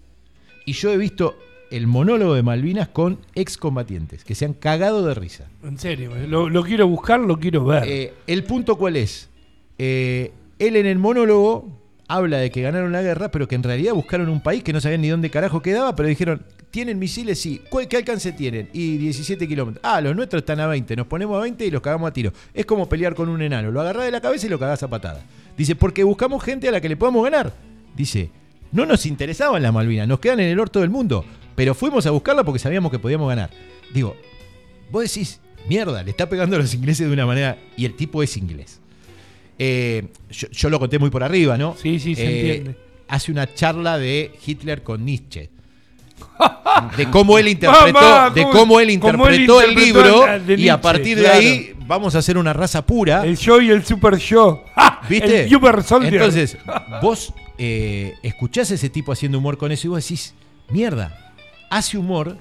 Y 0.66 0.74
yo 0.74 0.92
he 0.92 0.98
visto 0.98 1.38
el 1.70 1.86
monólogo 1.88 2.34
de 2.34 2.44
Malvinas 2.44 2.88
con 2.90 3.20
excombatientes 3.36 4.24
que 4.26 4.36
se 4.36 4.46
han 4.46 4.54
cagado 4.54 5.06
de 5.06 5.14
risa. 5.14 5.46
En 5.64 5.78
serio, 5.78 6.12
lo, 6.28 6.50
lo 6.50 6.64
quiero 6.64 6.88
buscar, 6.88 7.20
lo 7.20 7.40
quiero 7.40 7.64
ver. 7.66 7.84
Eh, 7.88 8.14
el 8.28 8.44
punto 8.44 8.76
cuál 8.78 8.96
es. 8.98 9.30
Eh, 9.78 10.32
él 10.68 10.76
en 10.76 10.86
el 10.86 10.98
monólogo 11.00 11.80
habla 12.08 12.38
de 12.38 12.52
que 12.52 12.62
ganaron 12.62 12.92
la 12.92 13.02
guerra, 13.02 13.32
pero 13.32 13.48
que 13.48 13.56
en 13.56 13.64
realidad 13.64 13.94
buscaron 13.94 14.28
un 14.30 14.42
país 14.42 14.64
que 14.64 14.74
no 14.74 14.82
sabían 14.82 15.02
ni 15.02 15.08
dónde 15.10 15.30
carajo 15.30 15.62
quedaba, 15.62 15.96
pero 15.96 16.10
dijeron, 16.10 16.44
¿tienen 16.70 17.00
misiles? 17.00 17.40
Sí. 17.40 17.62
¿Cuál- 17.70 17.88
¿Qué 17.88 17.96
alcance 17.98 18.34
tienen? 18.34 18.70
Y 18.74 18.98
17 18.98 19.48
kilómetros. 19.48 19.82
Ah, 19.84 20.02
los 20.02 20.14
nuestros 20.16 20.42
están 20.42 20.60
a 20.60 20.68
20. 20.68 20.96
Nos 20.98 21.08
ponemos 21.08 21.38
a 21.38 21.42
20 21.42 21.66
y 21.66 21.72
los 21.72 21.82
cagamos 21.82 22.10
a 22.10 22.14
tiro. 22.14 22.34
Es 22.54 22.66
como 22.66 22.90
pelear 22.90 23.16
con 23.16 23.30
un 23.30 23.42
enano. 23.42 23.72
Lo 23.72 23.80
agarrás 23.80 24.06
de 24.06 24.12
la 24.12 24.20
cabeza 24.20 24.46
y 24.48 24.50
lo 24.50 24.60
cagás 24.60 24.84
a 24.84 24.90
patada. 24.90 25.24
Dice, 25.58 25.76
porque 25.76 26.04
buscamos 26.04 26.44
gente 26.44 26.68
a 26.68 26.72
la 26.72 26.82
que 26.82 26.90
le 26.90 26.98
podamos 26.98 27.24
ganar. 27.24 27.54
Dice, 27.96 28.30
no 28.74 28.86
nos 28.86 29.06
interesaban 29.06 29.64
las 29.64 29.74
Malvinas, 29.74 30.08
nos 30.08 30.20
quedan 30.20 30.42
en 30.42 30.50
el 30.50 30.60
orto 30.60 30.82
del 30.82 30.90
mundo, 30.90 31.24
pero 31.56 31.74
fuimos 31.74 32.06
a 32.08 32.12
buscarla 32.12 32.44
porque 32.44 32.60
sabíamos 32.60 32.92
que 32.92 33.00
podíamos 33.00 33.30
ganar. 33.30 33.52
Digo, 33.94 34.18
vos 34.92 35.04
decís, 35.04 35.40
mierda, 35.70 36.04
le 36.04 36.12
está 36.12 36.28
pegando 36.28 36.58
a 36.58 36.60
los 36.60 36.74
ingleses 36.74 37.08
de 37.08 37.14
una 37.14 37.26
manera 37.26 37.58
y 37.78 37.86
el 37.86 37.96
tipo 37.96 38.22
es 38.22 38.36
inglés. 38.36 38.81
Eh, 39.64 40.08
yo, 40.32 40.48
yo 40.50 40.70
lo 40.72 40.80
conté 40.80 40.98
muy 40.98 41.12
por 41.12 41.22
arriba, 41.24 41.56
¿no? 41.56 41.76
Sí, 41.80 42.00
sí, 42.00 42.16
se 42.16 42.24
Eh, 42.24 42.40
entiende. 42.56 42.76
Hace 43.08 43.32
una 43.32 43.54
charla 43.54 44.00
de 44.00 44.32
Hitler 44.44 44.82
con 44.82 45.06
Nietzsche. 45.06 45.50
De 46.98 47.10
cómo 47.12 47.38
él 47.38 47.48
interpretó, 47.50 47.94
Mamá, 47.94 48.30
de 48.32 48.44
cómo- 48.50 48.80
él 48.80 48.90
interpretó 48.92 49.62
el 49.62 49.76
libro 49.76 50.26
y 50.56 50.68
a 50.70 50.80
partir 50.82 51.18
de 51.18 51.24
claro. 51.24 51.38
ahí 51.40 51.76
vamos 51.86 52.16
a 52.16 52.20
hacer 52.20 52.38
una 52.38 52.54
raza 52.54 52.84
pura. 52.86 53.24
El 53.26 53.38
show 53.38 53.60
y 53.62 53.70
el 53.70 53.84
super. 53.86 54.18
¡Ja! 54.20 55.02
¿Viste? 55.10 55.44
El 55.44 55.50
super 55.50 55.84
soldier. 55.84 56.14
Entonces, 56.16 56.58
vos 57.02 57.34
eh, 57.58 58.14
escuchás 58.24 58.72
a 58.72 58.76
ese 58.76 58.90
tipo 58.90 59.12
haciendo 59.12 59.38
humor 59.38 59.58
con 59.58 59.72
eso 59.72 59.88
y 59.88 59.90
vos 59.90 60.04
decís, 60.04 60.34
mierda, 60.70 61.34
hace 61.70 61.98
humor, 61.98 62.38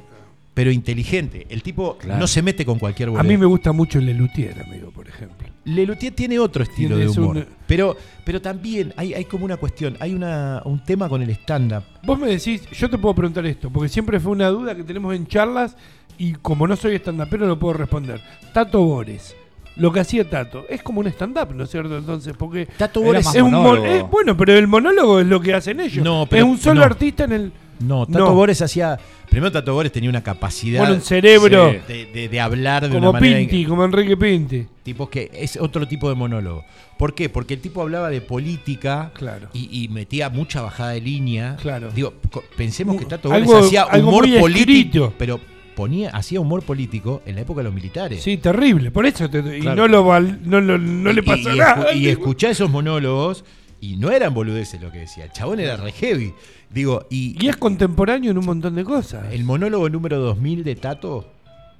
pero 0.55 0.71
inteligente. 0.71 1.47
El 1.49 1.63
tipo 1.63 1.97
Claro. 1.99 2.19
no 2.21 2.27
se 2.27 2.43
mete 2.43 2.65
con 2.65 2.79
cualquier 2.79 3.09
a 3.09 3.13
boludez. 3.13 3.29
mí 3.29 3.37
me 3.39 3.47
gusta 3.47 3.73
mucho 3.73 3.99
el 3.99 4.07
Lelutier, 4.07 4.61
amigo, 4.63 4.91
por 4.91 5.09
ejemplo. 5.09 5.49
Lelutier 5.65 6.13
tiene 6.15 6.39
otro 6.39 6.63
estilo 6.65 6.97
Tiene 6.97 7.13
de 7.13 7.21
humor. 7.21 7.47
Pero, 7.67 7.97
pero 8.25 8.41
también 8.43 8.93
hay, 8.97 9.15
hay 9.15 9.25
como 9.27 9.45
una 9.45 9.57
cuestión, 9.57 9.97
hay 10.01 10.15
una, 10.15 10.63
un 10.65 10.83
tema 10.85 11.09
con 11.09 11.23
el 11.23 11.31
stand-up. 11.31 11.85
Vos 12.03 12.19
me 12.19 12.27
decís, 12.29 12.63
yo 12.71 12.91
te 12.91 12.99
puedo 12.99 13.15
preguntar 13.15 13.47
esto, 13.47 13.71
porque 13.71 13.89
siempre 13.89 14.19
fue 14.19 14.33
una 14.33 14.49
duda 14.49 14.75
que 14.75 14.83
tenemos 14.83 15.15
en 15.15 15.27
charlas 15.27 15.77
y 16.19 16.33
como 16.33 16.67
no 16.67 16.77
soy 16.77 16.97
stand-upero 16.97 17.47
no 17.47 17.59
puedo 17.59 17.75
responder. 17.75 18.21
Tato 18.53 18.83
Bores, 18.83 19.37
lo 19.77 19.93
que 19.93 20.01
hacía 20.01 20.29
Tato, 20.29 20.65
es 20.69 20.83
como 20.83 21.01
un 21.01 21.07
stand-up, 21.07 21.55
¿no 21.55 21.65
es 21.65 21.71
cierto? 21.71 21.97
Entonces, 21.97 22.35
porque 22.37 22.67
Tato 22.67 23.01
Bores 23.03 23.27
es 23.35 23.41
un 23.43 23.53
mon- 23.53 23.87
es- 23.87 24.03
bueno, 24.11 24.37
pero 24.37 24.55
el 24.55 24.67
monólogo 24.67 25.21
es 25.21 25.27
lo 25.27 25.41
que 25.41 25.55
hacen 25.55 25.79
ellos. 25.81 26.05
No, 26.05 26.27
pero- 26.29 26.45
es 26.45 26.51
un 26.51 26.59
solo 26.59 26.81
no. 26.81 26.87
artista 26.87 27.25
en 27.25 27.33
el... 27.33 27.53
No, 27.81 28.07
Tato 28.07 28.19
No. 28.27 28.35
Bores 28.35 28.61
hacía. 28.63 28.99
Primero, 29.29 29.51
Tato 29.53 29.73
Bores 29.75 29.91
tenía 29.93 30.11
una 30.11 30.23
capacidad 30.23 30.81
Bueno, 30.81 30.95
un 30.97 31.01
cerebro, 31.01 31.73
de, 31.89 32.07
de- 32.07 32.29
de 32.29 32.41
hablar 32.41 32.83
de 32.83 32.89
como 32.95 33.11
una 33.11 33.21
manera. 33.21 33.39
Pinti, 33.39 33.65
como 33.65 33.85
Enrique 33.85 34.17
Pinti. 34.17 34.67
Tipo 34.83 35.09
que 35.09 35.31
es 35.33 35.57
otro 35.57 35.87
tipo 35.89 36.09
de 36.09 36.15
monólogo. 36.15 36.65
¿Por 36.99 37.15
qué? 37.15 37.29
Porque 37.29 37.55
el 37.55 37.61
tipo 37.61 37.81
hablaba 37.81 38.11
de 38.11 38.21
política 38.21 39.11
Claro. 39.15 39.49
y, 39.55 39.85
y 39.85 39.89
metía 39.89 40.29
mucha 40.29 40.61
bajada 40.63 40.91
de 40.91 41.01
línea. 41.01 41.57
Claro. 41.63 41.91
Digo, 41.95 42.13
pensemos 42.57 42.97
que 42.97 43.07
Tato 43.07 43.33
Algo- 43.33 43.47
Bores 43.53 43.67
hacía 43.67 43.83
algo 43.85 44.09
humor 44.11 44.29
político, 44.41 45.15
pero 45.17 45.41
ponía, 45.75 46.11
hacía 46.11 46.41
humor 46.41 46.63
político 46.63 47.23
en 47.25 47.37
la 47.37 47.41
época 47.43 47.61
de 47.61 47.65
los 47.65 47.73
militares. 47.75 48.23
Sí, 48.23 48.37
terrible, 48.37 48.91
por 48.91 49.07
eso 49.07 49.31
te, 49.31 49.39
y 49.57 49.61
Claro. 49.61 49.89
no, 49.89 49.89
lo, 49.89 50.21
no, 50.21 50.61
no 50.61 51.13
le 51.13 51.21
Y- 51.21 51.25
pasó 51.25 51.55
y, 51.55 51.59
nada. 51.59 51.93
y 51.95 52.09
escuchá 52.09 52.51
esos 52.51 52.69
monólogos 52.69 53.45
y 53.81 53.97
no 53.97 54.11
eran 54.11 54.35
boludeces 54.35 54.81
lo 54.81 54.91
que 54.93 54.99
decía. 54.99 55.25
El 55.25 55.33
chabón 55.33 55.61
era 55.61 55.77
re 55.77 55.93
heavy. 55.93 56.35
Digo, 56.69 57.07
y, 57.11 57.37
Y 57.45 57.49
es 57.49 57.57
contemporáneo 57.57 58.31
en 58.31 58.39
un 58.39 58.45
montón 58.45 58.75
de 58.75 58.85
cosas. 58.85 59.33
el 59.33 59.45
monólogo 59.45 59.89
número 59.89 60.19
2000 60.19 60.65
de 60.65 60.77
Tato, 60.77 61.33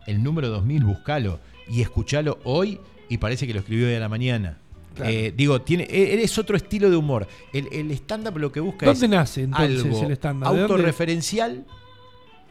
el 0.07 0.23
número 0.23 0.49
2000, 0.49 0.85
buscalo 0.85 1.41
y 1.69 1.83
escuchalo 1.83 2.39
hoy 2.45 2.81
y 3.09 3.19
parece 3.19 3.47
que 3.47 3.53
lo 3.55 3.61
escribió 3.61 3.87
hoy 3.89 3.95
a 3.95 4.01
la 4.01 4.09
mañana. 4.09 4.59
Claro. 4.95 5.11
Eh, 5.13 5.33
digo, 5.37 5.61
tiene, 5.63 5.85
e- 5.85 6.21
es 6.23 6.37
otro 6.39 6.57
estilo 6.57 6.91
de 6.91 6.97
humor. 6.97 7.29
El, 7.53 7.69
el 7.73 7.91
stand-up 7.93 8.37
lo 8.39 8.51
que 8.51 8.59
busca 8.61 8.87
¿Dónde 8.87 9.07
es 9.07 9.11
nace 9.11 9.43
entonces 9.45 9.85
algo 9.85 10.07
el 10.07 10.13
stand-up? 10.13 10.49
Autorreferencial, 10.49 11.65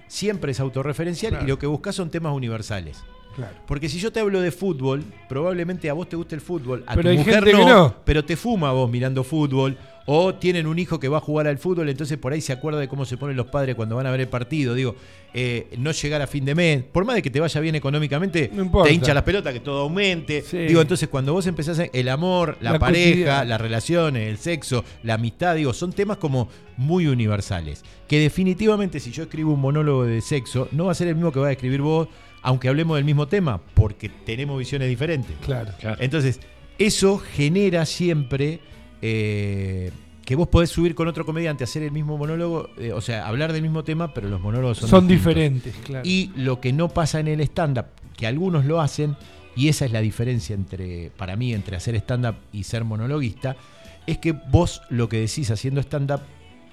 siempre 0.08 0.52
es 0.54 0.60
autorreferencial 0.60 1.32
Claro. 1.32 1.46
y 1.46 1.48
lo 1.50 1.60
que 1.60 1.68
busca 1.68 1.92
son 1.92 2.10
temas 2.10 2.34
universales. 2.34 3.04
Claro. 3.40 3.56
Porque 3.68 3.90
si 3.90 4.00
yo 4.00 4.12
te 4.12 4.20
hablo 4.20 4.40
de 4.42 4.52
fútbol, 4.52 5.04
probablemente 5.28 5.90
a 5.90 5.94
vos 5.94 6.08
te 6.10 6.16
guste 6.16 6.36
el 6.36 6.42
fútbol, 6.42 6.84
a 6.88 6.96
Pero 6.96 7.12
tu 7.12 7.18
mujer 7.18 7.54
no, 7.54 7.68
no. 7.68 7.96
pero 8.06 8.24
te 8.24 8.36
fuma 8.36 8.72
vos 8.72 8.90
mirando 8.90 9.24
fútbol. 9.24 9.78
O 10.12 10.34
tienen 10.34 10.66
un 10.66 10.80
hijo 10.80 11.00
que 11.00 11.08
va 11.08 11.18
a 11.18 11.22
jugar 11.22 11.46
al 11.46 11.60
fútbol, 11.60 11.88
entonces 11.88 12.18
por 12.18 12.34
ahí 12.34 12.42
se 12.42 12.52
acuerda 12.52 12.80
de 12.80 12.88
cómo 12.88 13.06
se 13.06 13.16
ponen 13.16 13.38
los 13.38 13.46
padres 13.46 13.76
cuando 13.76 13.96
van 13.96 14.08
a 14.08 14.12
ver 14.12 14.22
el 14.22 14.28
partido. 14.28 14.74
Digo, 14.74 14.96
eh, 15.36 15.68
no 15.78 15.92
llegar 15.92 16.20
a 16.24 16.26
fin 16.26 16.44
de 16.46 16.56
mes, 16.56 16.84
por 16.84 17.06
más 17.06 17.16
de 17.16 17.22
que 17.22 17.30
te 17.30 17.40
vaya 17.40 17.62
bien 17.62 17.76
económicamente, 17.76 18.50
No 18.52 18.82
te 18.82 18.92
hincha 18.92 19.14
las 19.14 19.22
pelotas, 19.22 19.54
que 19.54 19.60
todo 19.60 19.82
aumente. 19.82 20.42
Sí. 20.42 20.58
Digo, 20.58 20.82
entonces 20.82 21.10
cuando 21.10 21.34
vos 21.34 21.46
empezás 21.46 21.78
a- 21.78 21.84
el 21.94 22.10
amor, 22.10 22.58
la, 22.60 22.72
La 22.72 22.80
pareja, 22.80 23.46
las 23.46 23.62
relaciones, 23.62 24.28
el 24.30 24.40
sexo, 24.40 24.84
la 25.04 25.14
amistad, 25.14 25.56
digo, 25.56 25.74
son 25.74 25.94
temas 25.94 26.18
como 26.18 26.50
muy 26.76 27.06
universales. 27.06 27.84
Que 28.08 28.20
definitivamente 28.20 29.00
si 29.00 29.12
yo 29.12 29.22
escribo 29.24 29.54
un 29.54 29.60
monólogo 29.62 30.06
de 30.06 30.22
sexo, 30.22 30.70
no 30.72 30.86
va 30.86 30.94
a 30.94 30.96
ser 30.96 31.10
el 31.10 31.16
mismo 31.16 31.32
que 31.32 31.40
va 31.40 31.50
a 31.50 31.52
escribir 31.52 31.82
vos, 31.82 32.08
aunque 32.42 32.70
hablemos 32.70 32.98
del 32.98 33.06
mismo 33.06 33.28
tema, 33.28 33.60
porque 33.74 34.10
tenemos 34.10 34.58
visiones 34.58 34.88
diferentes. 34.90 35.36
Claro. 35.46 35.74
Entonces, 36.00 36.40
eso 36.78 37.18
genera 37.18 37.86
siempre 37.86 38.60
eh, 39.02 39.92
que 40.26 40.36
vos 40.36 40.48
podés 40.48 40.70
subir 40.70 40.96
con 40.96 41.08
otro 41.08 41.26
comediante 41.26 41.64
a 41.64 41.66
hacer 41.66 41.84
el 41.84 41.92
mismo 41.92 42.18
monólogo, 42.18 42.70
eh, 42.78 42.94
o 42.94 43.02
sea, 43.02 43.28
hablar 43.28 43.52
del 43.52 43.62
mismo 43.62 43.84
tema, 43.84 44.14
pero 44.14 44.30
los 44.30 44.40
monólogos 44.40 44.78
son, 44.78 44.90
Son, 44.90 45.08
diferentes, 45.08 45.76
claro. 45.84 46.08
Y 46.08 46.32
lo 46.36 46.62
que 46.62 46.72
no 46.72 46.90
pasa 46.90 47.20
en 47.20 47.28
el 47.28 47.42
stand-up, 47.42 47.88
que 48.16 48.28
algunos 48.28 48.66
lo 48.66 48.80
hacen, 48.80 49.18
y 49.56 49.70
esa 49.70 49.86
es 49.86 49.92
la 49.92 50.02
diferencia 50.02 50.54
entre, 50.54 51.12
para 51.18 51.36
mí, 51.36 51.54
entre 51.54 51.76
hacer 51.76 51.96
stand-up 51.96 52.36
y 52.54 52.64
ser 52.64 52.84
monologuista, 52.84 53.58
es 54.06 54.20
que 54.20 54.32
vos 54.32 54.82
lo 54.90 55.10
que 55.10 55.20
decís 55.20 55.52
haciendo 55.52 55.82
stand-up 55.82 56.22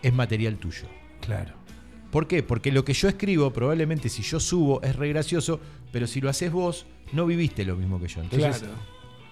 es 0.03 0.13
material 0.13 0.57
tuyo. 0.57 0.87
claro. 1.21 1.66
¿Por 2.17 2.27
qué? 2.27 2.43
Porque 2.43 2.73
lo 2.73 2.83
que 2.83 2.95
yo 2.95 3.09
escribo, 3.09 3.53
probablemente 3.53 4.09
si 4.09 4.23
yo 4.23 4.41
subo, 4.41 4.81
es 4.81 4.97
re 4.97 5.11
gracioso, 5.11 5.61
pero 5.93 6.07
si 6.07 6.23
lo 6.23 6.31
haces 6.31 6.51
vos, 6.51 6.87
no 7.13 7.27
viviste 7.27 7.63
lo 7.63 7.77
mismo 7.77 8.01
que 8.01 8.09
yo. 8.09 8.23
Entonces, 8.23 8.57
claro. 8.61 8.73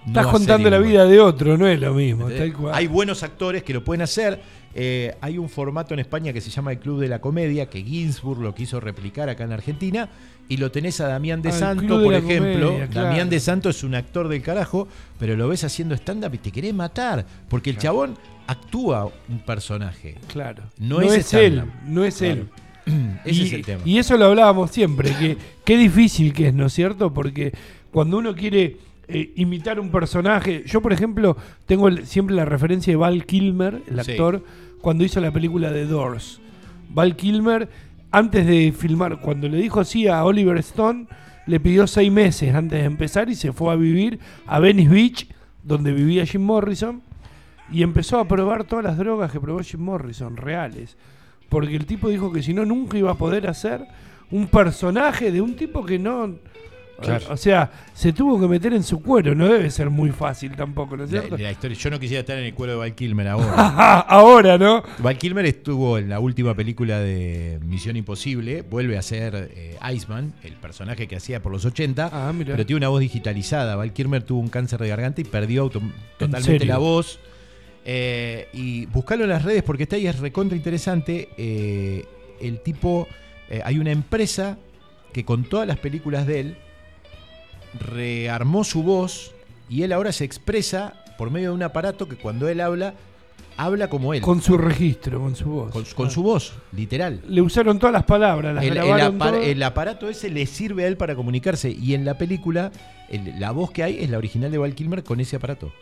no 0.04 0.08
Estás 0.08 0.26
contando 0.26 0.68
la 0.68 0.76
vida 0.76 1.06
de 1.06 1.18
otro, 1.18 1.56
no 1.56 1.66
es 1.66 1.80
lo 1.80 1.94
mismo. 1.94 2.28
¿Entendés? 2.28 2.52
Tal 2.52 2.60
cual. 2.60 2.74
Hay 2.74 2.86
buenos 2.86 3.22
actores 3.22 3.62
que 3.62 3.72
lo 3.72 3.82
pueden 3.82 4.02
hacer. 4.02 4.38
Eh, 4.74 5.16
hay 5.22 5.38
un 5.38 5.48
formato 5.48 5.94
en 5.94 6.00
España 6.00 6.30
que 6.34 6.42
se 6.42 6.50
llama 6.50 6.72
el 6.72 6.78
Club 6.78 7.00
de 7.00 7.08
la 7.08 7.22
Comedia, 7.22 7.70
que 7.70 7.82
Ginsburg 7.82 8.42
lo 8.42 8.54
quiso 8.54 8.80
replicar 8.80 9.30
acá 9.30 9.44
en 9.44 9.52
Argentina. 9.52 10.10
Y 10.50 10.58
lo 10.58 10.70
tenés 10.70 11.00
a 11.00 11.08
Damián 11.08 11.40
de 11.40 11.48
Ah, 11.48 11.52
Santo, 11.52 11.98
de 12.00 12.04
por 12.04 12.12
ejemplo. 12.12 12.66
Comedia, 12.66 12.88
claro. 12.88 13.08
Damián 13.08 13.30
de 13.30 13.40
Santo 13.40 13.70
es 13.70 13.82
un 13.82 13.94
actor 13.94 14.28
del 14.28 14.42
carajo, 14.42 14.88
pero 15.18 15.36
lo 15.38 15.48
ves 15.48 15.64
haciendo 15.64 15.94
stand-up 15.94 16.34
y 16.34 16.36
te 16.38 16.52
querés 16.52 16.74
matar. 16.74 17.24
Porque 17.48 17.70
el 17.70 17.78
chabón 17.78 18.18
actúa 18.46 19.10
un 19.30 19.38
personaje. 19.38 20.16
Claro. 20.28 20.64
No 20.76 21.00
es 21.00 21.32
él, 21.32 21.54
stand-up. 21.60 21.72
no 21.86 22.04
es 22.04 22.18
Claro. 22.18 22.32
él. 22.42 22.48
Ese 23.24 23.42
y, 23.42 23.46
es 23.46 23.52
el 23.52 23.64
tema. 23.64 23.82
y 23.84 23.98
eso 23.98 24.16
lo 24.16 24.26
hablábamos 24.26 24.70
siempre, 24.70 25.10
que 25.18 25.36
qué 25.64 25.76
difícil 25.78 26.32
que 26.32 26.48
es, 26.48 26.54
¿no 26.54 26.66
es 26.66 26.72
cierto? 26.72 27.12
Porque 27.14 27.52
cuando 27.90 28.18
uno 28.18 28.34
quiere 28.34 28.76
eh, 29.08 29.32
imitar 29.36 29.78
un 29.80 29.90
personaje, 29.90 30.64
yo 30.66 30.80
por 30.82 30.92
ejemplo 30.92 31.36
tengo 31.66 31.88
el- 31.88 32.06
siempre 32.06 32.34
la 32.36 32.44
referencia 32.44 32.90
de 32.92 32.96
Val 32.96 33.24
Kilmer, 33.26 33.82
el 33.86 34.02
Sí. 34.04 34.10
actor, 34.12 34.44
cuando 34.80 35.04
hizo 35.04 35.20
la 35.20 35.30
película 35.30 35.70
de 35.70 35.86
Doors. 35.86 36.40
Val 36.90 37.16
Kilmer, 37.16 37.68
antes 38.10 38.46
de 38.46 38.72
filmar, 38.76 39.20
cuando 39.20 39.48
le 39.48 39.56
dijo 39.58 39.82
sí 39.84 40.06
a 40.06 40.24
Oliver 40.24 40.56
Stone, 40.58 41.06
le 41.46 41.60
pidió 41.60 41.86
seis 41.86 42.10
meses 42.12 42.54
antes 42.54 42.80
de 42.80 42.86
empezar 42.86 43.28
y 43.28 43.34
se 43.34 43.52
fue 43.52 43.72
a 43.72 43.76
vivir 43.76 44.18
a 44.46 44.58
Venice 44.60 44.88
Beach, 44.90 45.28
donde 45.62 45.92
vivía 45.92 46.24
Jim 46.26 46.42
Morrison, 46.42 47.02
y 47.72 47.82
empezó 47.82 48.18
a 48.18 48.28
probar 48.28 48.64
todas 48.64 48.84
las 48.84 48.96
drogas 48.98 49.32
que 49.32 49.40
probó 49.40 49.60
Jim 49.60 49.80
Morrison, 49.80 50.36
reales. 50.36 50.96
Porque 51.48 51.76
el 51.76 51.86
tipo 51.86 52.08
dijo 52.08 52.32
que 52.32 52.42
si 52.42 52.52
no, 52.54 52.64
nunca 52.64 52.98
iba 52.98 53.10
a 53.12 53.14
poder 53.16 53.46
hacer 53.48 53.84
un 54.30 54.46
personaje 54.48 55.30
de 55.30 55.40
un 55.40 55.54
tipo 55.56 55.84
que 55.84 55.98
no. 55.98 56.34
Claro. 57.00 57.26
O 57.30 57.36
sea, 57.36 57.70
se 57.92 58.12
tuvo 58.12 58.40
que 58.40 58.46
meter 58.46 58.72
en 58.72 58.84
su 58.84 59.02
cuero. 59.02 59.34
No 59.34 59.48
debe 59.48 59.68
ser 59.70 59.90
muy 59.90 60.10
fácil 60.10 60.52
tampoco, 60.54 60.96
¿no 60.96 61.04
es 61.04 61.10
cierto? 61.10 61.36
la 61.36 61.50
historia- 61.50 61.76
yo 61.76 61.90
no 61.90 61.98
quisiera 61.98 62.20
estar 62.20 62.38
en 62.38 62.44
el 62.44 62.54
cuero 62.54 62.74
de 62.74 62.78
Val 62.78 62.94
Kilmer 62.94 63.26
ahora. 63.34 63.98
Ahora, 64.00 64.56
¿no? 64.58 64.82
Val 65.00 65.18
Kilmer 65.18 65.44
estuvo 65.44 65.98
en 65.98 66.08
la 66.08 66.20
última 66.20 66.54
película 66.54 67.00
de 67.00 67.58
Misión 67.64 67.96
Imposible, 67.96 68.62
vuelve 68.62 68.96
a 68.96 69.02
ser 69.02 69.50
eh, 69.54 69.76
Iceman, 69.92 70.34
el 70.44 70.52
personaje 70.54 71.08
que 71.08 71.16
hacía 71.16 71.42
por 71.42 71.50
los 71.50 71.64
80, 71.64 72.10
Ah, 72.12 72.32
pero 72.38 72.64
tiene 72.64 72.78
una 72.78 72.88
voz 72.88 73.00
digitalizada. 73.00 73.74
Val 73.74 73.92
Kilmer 73.92 74.22
tuvo 74.22 74.38
un 74.40 74.48
cáncer 74.48 74.78
de 74.80 74.88
garganta 74.88 75.20
y 75.20 75.24
perdió 75.24 75.68
totalmente 76.16 76.64
la 76.64 76.78
voz. 76.78 77.18
Eh, 77.84 78.48
y 78.52 78.86
buscarlo 78.86 79.24
en 79.24 79.30
las 79.30 79.42
redes 79.44 79.62
porque 79.62 79.82
está 79.84 79.96
ahí, 79.96 80.06
es 80.06 80.18
recontra 80.18 80.56
interesante. 80.56 81.28
Eh, 81.36 82.04
el 82.40 82.60
tipo, 82.60 83.06
eh, 83.50 83.60
hay 83.64 83.78
una 83.78 83.92
empresa 83.92 84.56
que 85.12 85.24
con 85.24 85.44
todas 85.44 85.66
las 85.66 85.78
películas 85.78 86.26
de 86.26 86.40
él 86.40 86.56
rearmó 87.80 88.64
su 88.64 88.82
voz 88.82 89.32
y 89.68 89.82
él 89.82 89.92
ahora 89.92 90.12
se 90.12 90.24
expresa 90.24 90.94
por 91.18 91.30
medio 91.30 91.50
de 91.50 91.54
un 91.54 91.62
aparato 91.62 92.08
que 92.08 92.16
cuando 92.16 92.48
él 92.48 92.60
habla, 92.60 92.94
habla 93.56 93.88
como 93.88 94.14
él. 94.14 94.20
Con 94.20 94.42
su 94.42 94.58
registro, 94.58 95.20
con 95.20 95.36
su 95.36 95.48
voz. 95.48 95.70
Con, 95.72 95.84
con 95.84 96.10
su 96.10 96.22
voz, 96.22 96.52
literal. 96.72 97.20
Le 97.28 97.40
usaron 97.40 97.78
todas 97.78 97.92
las 97.92 98.04
palabras, 98.04 98.54
las 98.54 98.64
El, 98.64 98.70
el 98.70 98.74
grabaron 98.84 99.18
apar- 99.18 99.30
todo. 99.32 99.42
el 99.42 99.62
aparato 99.62 100.08
ese 100.08 100.30
le 100.30 100.46
sirve 100.46 100.84
a 100.84 100.88
él 100.88 100.96
para 100.96 101.14
comunicarse. 101.14 101.70
Y 101.70 101.94
en 101.94 102.04
la 102.04 102.18
película, 102.18 102.72
el- 103.08 103.38
la 103.38 103.50
voz 103.52 103.70
que 103.70 103.82
hay 103.82 103.98
es 104.02 104.10
la 104.10 104.18
original 104.18 104.50
de 104.50 104.58
Val 104.58 104.74
Kilmer 104.74 105.04
con 105.04 105.20
ese 105.20 105.36
aparato. 105.36 105.72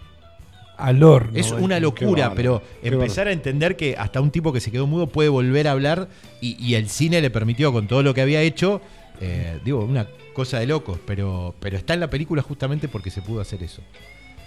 Al 0.76 1.02
horno. 1.02 1.38
es 1.38 1.52
Val 1.52 1.62
una 1.62 1.80
locura, 1.80 2.32
pero 2.34 2.62
empezar 2.82 3.28
a 3.28 3.32
entender 3.32 3.76
que 3.76 3.94
hasta 3.96 4.20
un 4.20 4.30
tipo 4.30 4.52
que 4.52 4.60
se 4.60 4.70
quedó 4.70 4.86
mudo 4.86 5.06
puede 5.06 5.28
volver 5.28 5.68
a 5.68 5.72
hablar 5.72 6.08
y, 6.40 6.56
y 6.64 6.74
el 6.74 6.88
cine 6.88 7.20
le 7.20 7.30
permitió 7.30 7.72
con 7.72 7.86
todo 7.86 8.02
lo 8.02 8.14
que 8.14 8.22
había 8.22 8.40
hecho, 8.40 8.80
eh, 9.20 9.58
digo, 9.64 9.84
una 9.84 10.06
cosa 10.34 10.58
de 10.58 10.66
locos, 10.66 10.98
pero, 11.06 11.54
pero 11.60 11.76
está 11.76 11.94
en 11.94 12.00
la 12.00 12.10
película 12.10 12.42
justamente 12.42 12.88
porque 12.88 13.10
se 13.10 13.22
pudo 13.22 13.40
hacer 13.40 13.62
eso. 13.62 13.82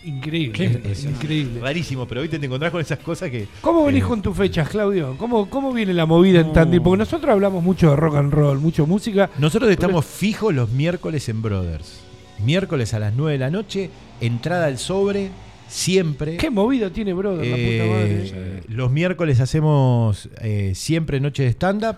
Increíble. 0.03 0.81
Es 0.83 1.03
increíble. 1.03 1.59
Rarísimo, 1.61 2.07
pero 2.07 2.21
viste, 2.21 2.37
te 2.37 2.45
encontrás 2.45 2.71
con 2.71 2.79
esas 2.79 2.99
cosas 2.99 3.31
que... 3.31 3.47
¿Cómo 3.61 3.85
venís 3.85 4.03
Eh, 4.03 4.07
con 4.07 4.21
tus 4.21 4.37
fechas, 4.37 4.69
Claudio? 4.69 5.15
¿Cómo, 5.17 5.49
¿Cómo 5.49 5.73
viene 5.73 5.93
la 5.95 6.05
movida 6.05 6.41
en 6.41 6.53
Tandil? 6.53 6.81
Porque 6.81 6.99
nosotros 6.99 7.31
hablamos 7.31 7.63
mucho 7.63 7.89
de 7.89 7.95
rock 7.95 8.15
and 8.17 8.31
roll, 8.31 8.59
mucho 8.59 8.85
música. 8.85 9.31
Nosotros 9.39 9.71
estamos 9.71 10.05
fijos 10.05 10.53
los 10.53 10.69
miércoles 10.69 11.27
en 11.29 11.41
Brothers. 11.41 12.01
Miércoles 12.39 12.93
a 12.93 12.99
las 12.99 13.15
9 13.15 13.31
de 13.33 13.37
la 13.39 13.49
noche, 13.49 13.89
entrada 14.21 14.67
al 14.67 14.77
sobre, 14.77 15.31
siempre. 15.75 16.37
¿Qué 16.37 16.49
movida 16.49 16.89
tiene, 16.89 17.13
brother? 17.13 17.45
La 17.47 17.55
Eh, 17.57 17.77
puta 17.79 17.91
madre. 17.91 18.63
Los 18.75 18.91
miércoles 18.91 19.39
hacemos 19.39 20.29
eh, 20.41 20.71
siempre 20.75 21.19
noche 21.19 21.43
de 21.43 21.49
stand-up. 21.49 21.97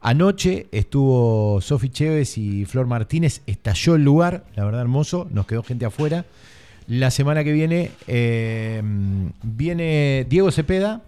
Anoche 0.00 0.66
estuvo 0.70 1.60
Sofi 1.62 1.88
Chévez 1.88 2.36
y 2.36 2.66
Flor 2.66 2.86
Martínez. 2.86 3.40
Estalló 3.46 3.94
el 3.94 4.04
lugar, 4.04 4.44
la 4.54 4.64
verdad 4.64 4.82
hermoso. 4.82 5.26
Nos 5.32 5.46
quedó 5.46 5.62
gente 5.62 5.86
afuera. 5.86 6.26
La 6.86 7.10
semana 7.10 7.42
que 7.42 7.52
viene 7.52 7.90
eh, 8.06 8.82
viene 9.42 10.26
Diego 10.28 10.50
Cepeda. 10.50 11.00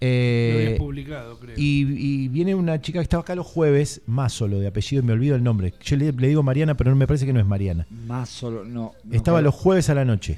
Lo 0.00 0.08
eh, 0.10 0.62
habías 0.66 0.78
publicado, 0.80 1.38
creo. 1.38 1.54
y, 1.56 1.86
y 2.24 2.28
viene 2.28 2.54
una 2.56 2.80
chica 2.80 2.98
que 2.98 3.04
estaba 3.04 3.22
acá 3.22 3.34
los 3.36 3.46
jueves, 3.46 4.02
más 4.06 4.32
solo 4.34 4.58
de 4.58 4.66
apellido, 4.66 5.02
me 5.04 5.12
olvido 5.12 5.34
el 5.36 5.42
nombre. 5.44 5.72
Yo 5.82 5.96
le, 5.96 6.12
le 6.12 6.28
digo 6.28 6.42
Mariana, 6.42 6.76
pero 6.76 6.90
no 6.90 6.96
me 6.96 7.06
parece 7.06 7.24
que 7.24 7.32
no 7.32 7.40
es 7.40 7.46
Mariana. 7.46 7.86
Más 8.06 8.28
solo, 8.28 8.64
no. 8.64 8.92
no 9.04 9.14
Estaba 9.14 9.38
creo. 9.38 9.44
los 9.46 9.54
jueves 9.54 9.88
a 9.88 9.94
la 9.94 10.04
noche. 10.04 10.36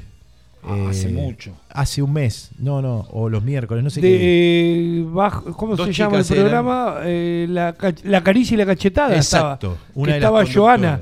Ah, 0.68 0.88
hace 0.90 1.08
Eh, 1.08 1.12
mucho. 1.12 1.52
Hace 1.70 2.02
un 2.02 2.12
mes, 2.12 2.50
no, 2.58 2.82
no, 2.82 3.06
o 3.12 3.28
los 3.28 3.42
miércoles, 3.42 3.84
no 3.84 3.90
sé 3.90 4.00
de, 4.00 4.08
qué. 4.08 5.04
bajo- 5.08 5.52
¿Cómo 5.56 5.76
Dos 5.76 5.86
se 5.86 5.92
llama 5.92 6.18
el 6.18 6.24
programa? 6.26 6.96
Eh, 7.04 7.46
la, 7.48 7.74
la 8.04 8.22
caricia 8.22 8.54
y 8.54 8.58
la 8.58 8.66
cachetada 8.66 9.14
Exacto. 9.14 9.72
estaba. 9.74 9.90
una 9.94 10.06
que 10.06 10.14
de 10.14 10.20
las 10.20 10.28
estaba 10.28 10.44
Joana. 10.52 11.00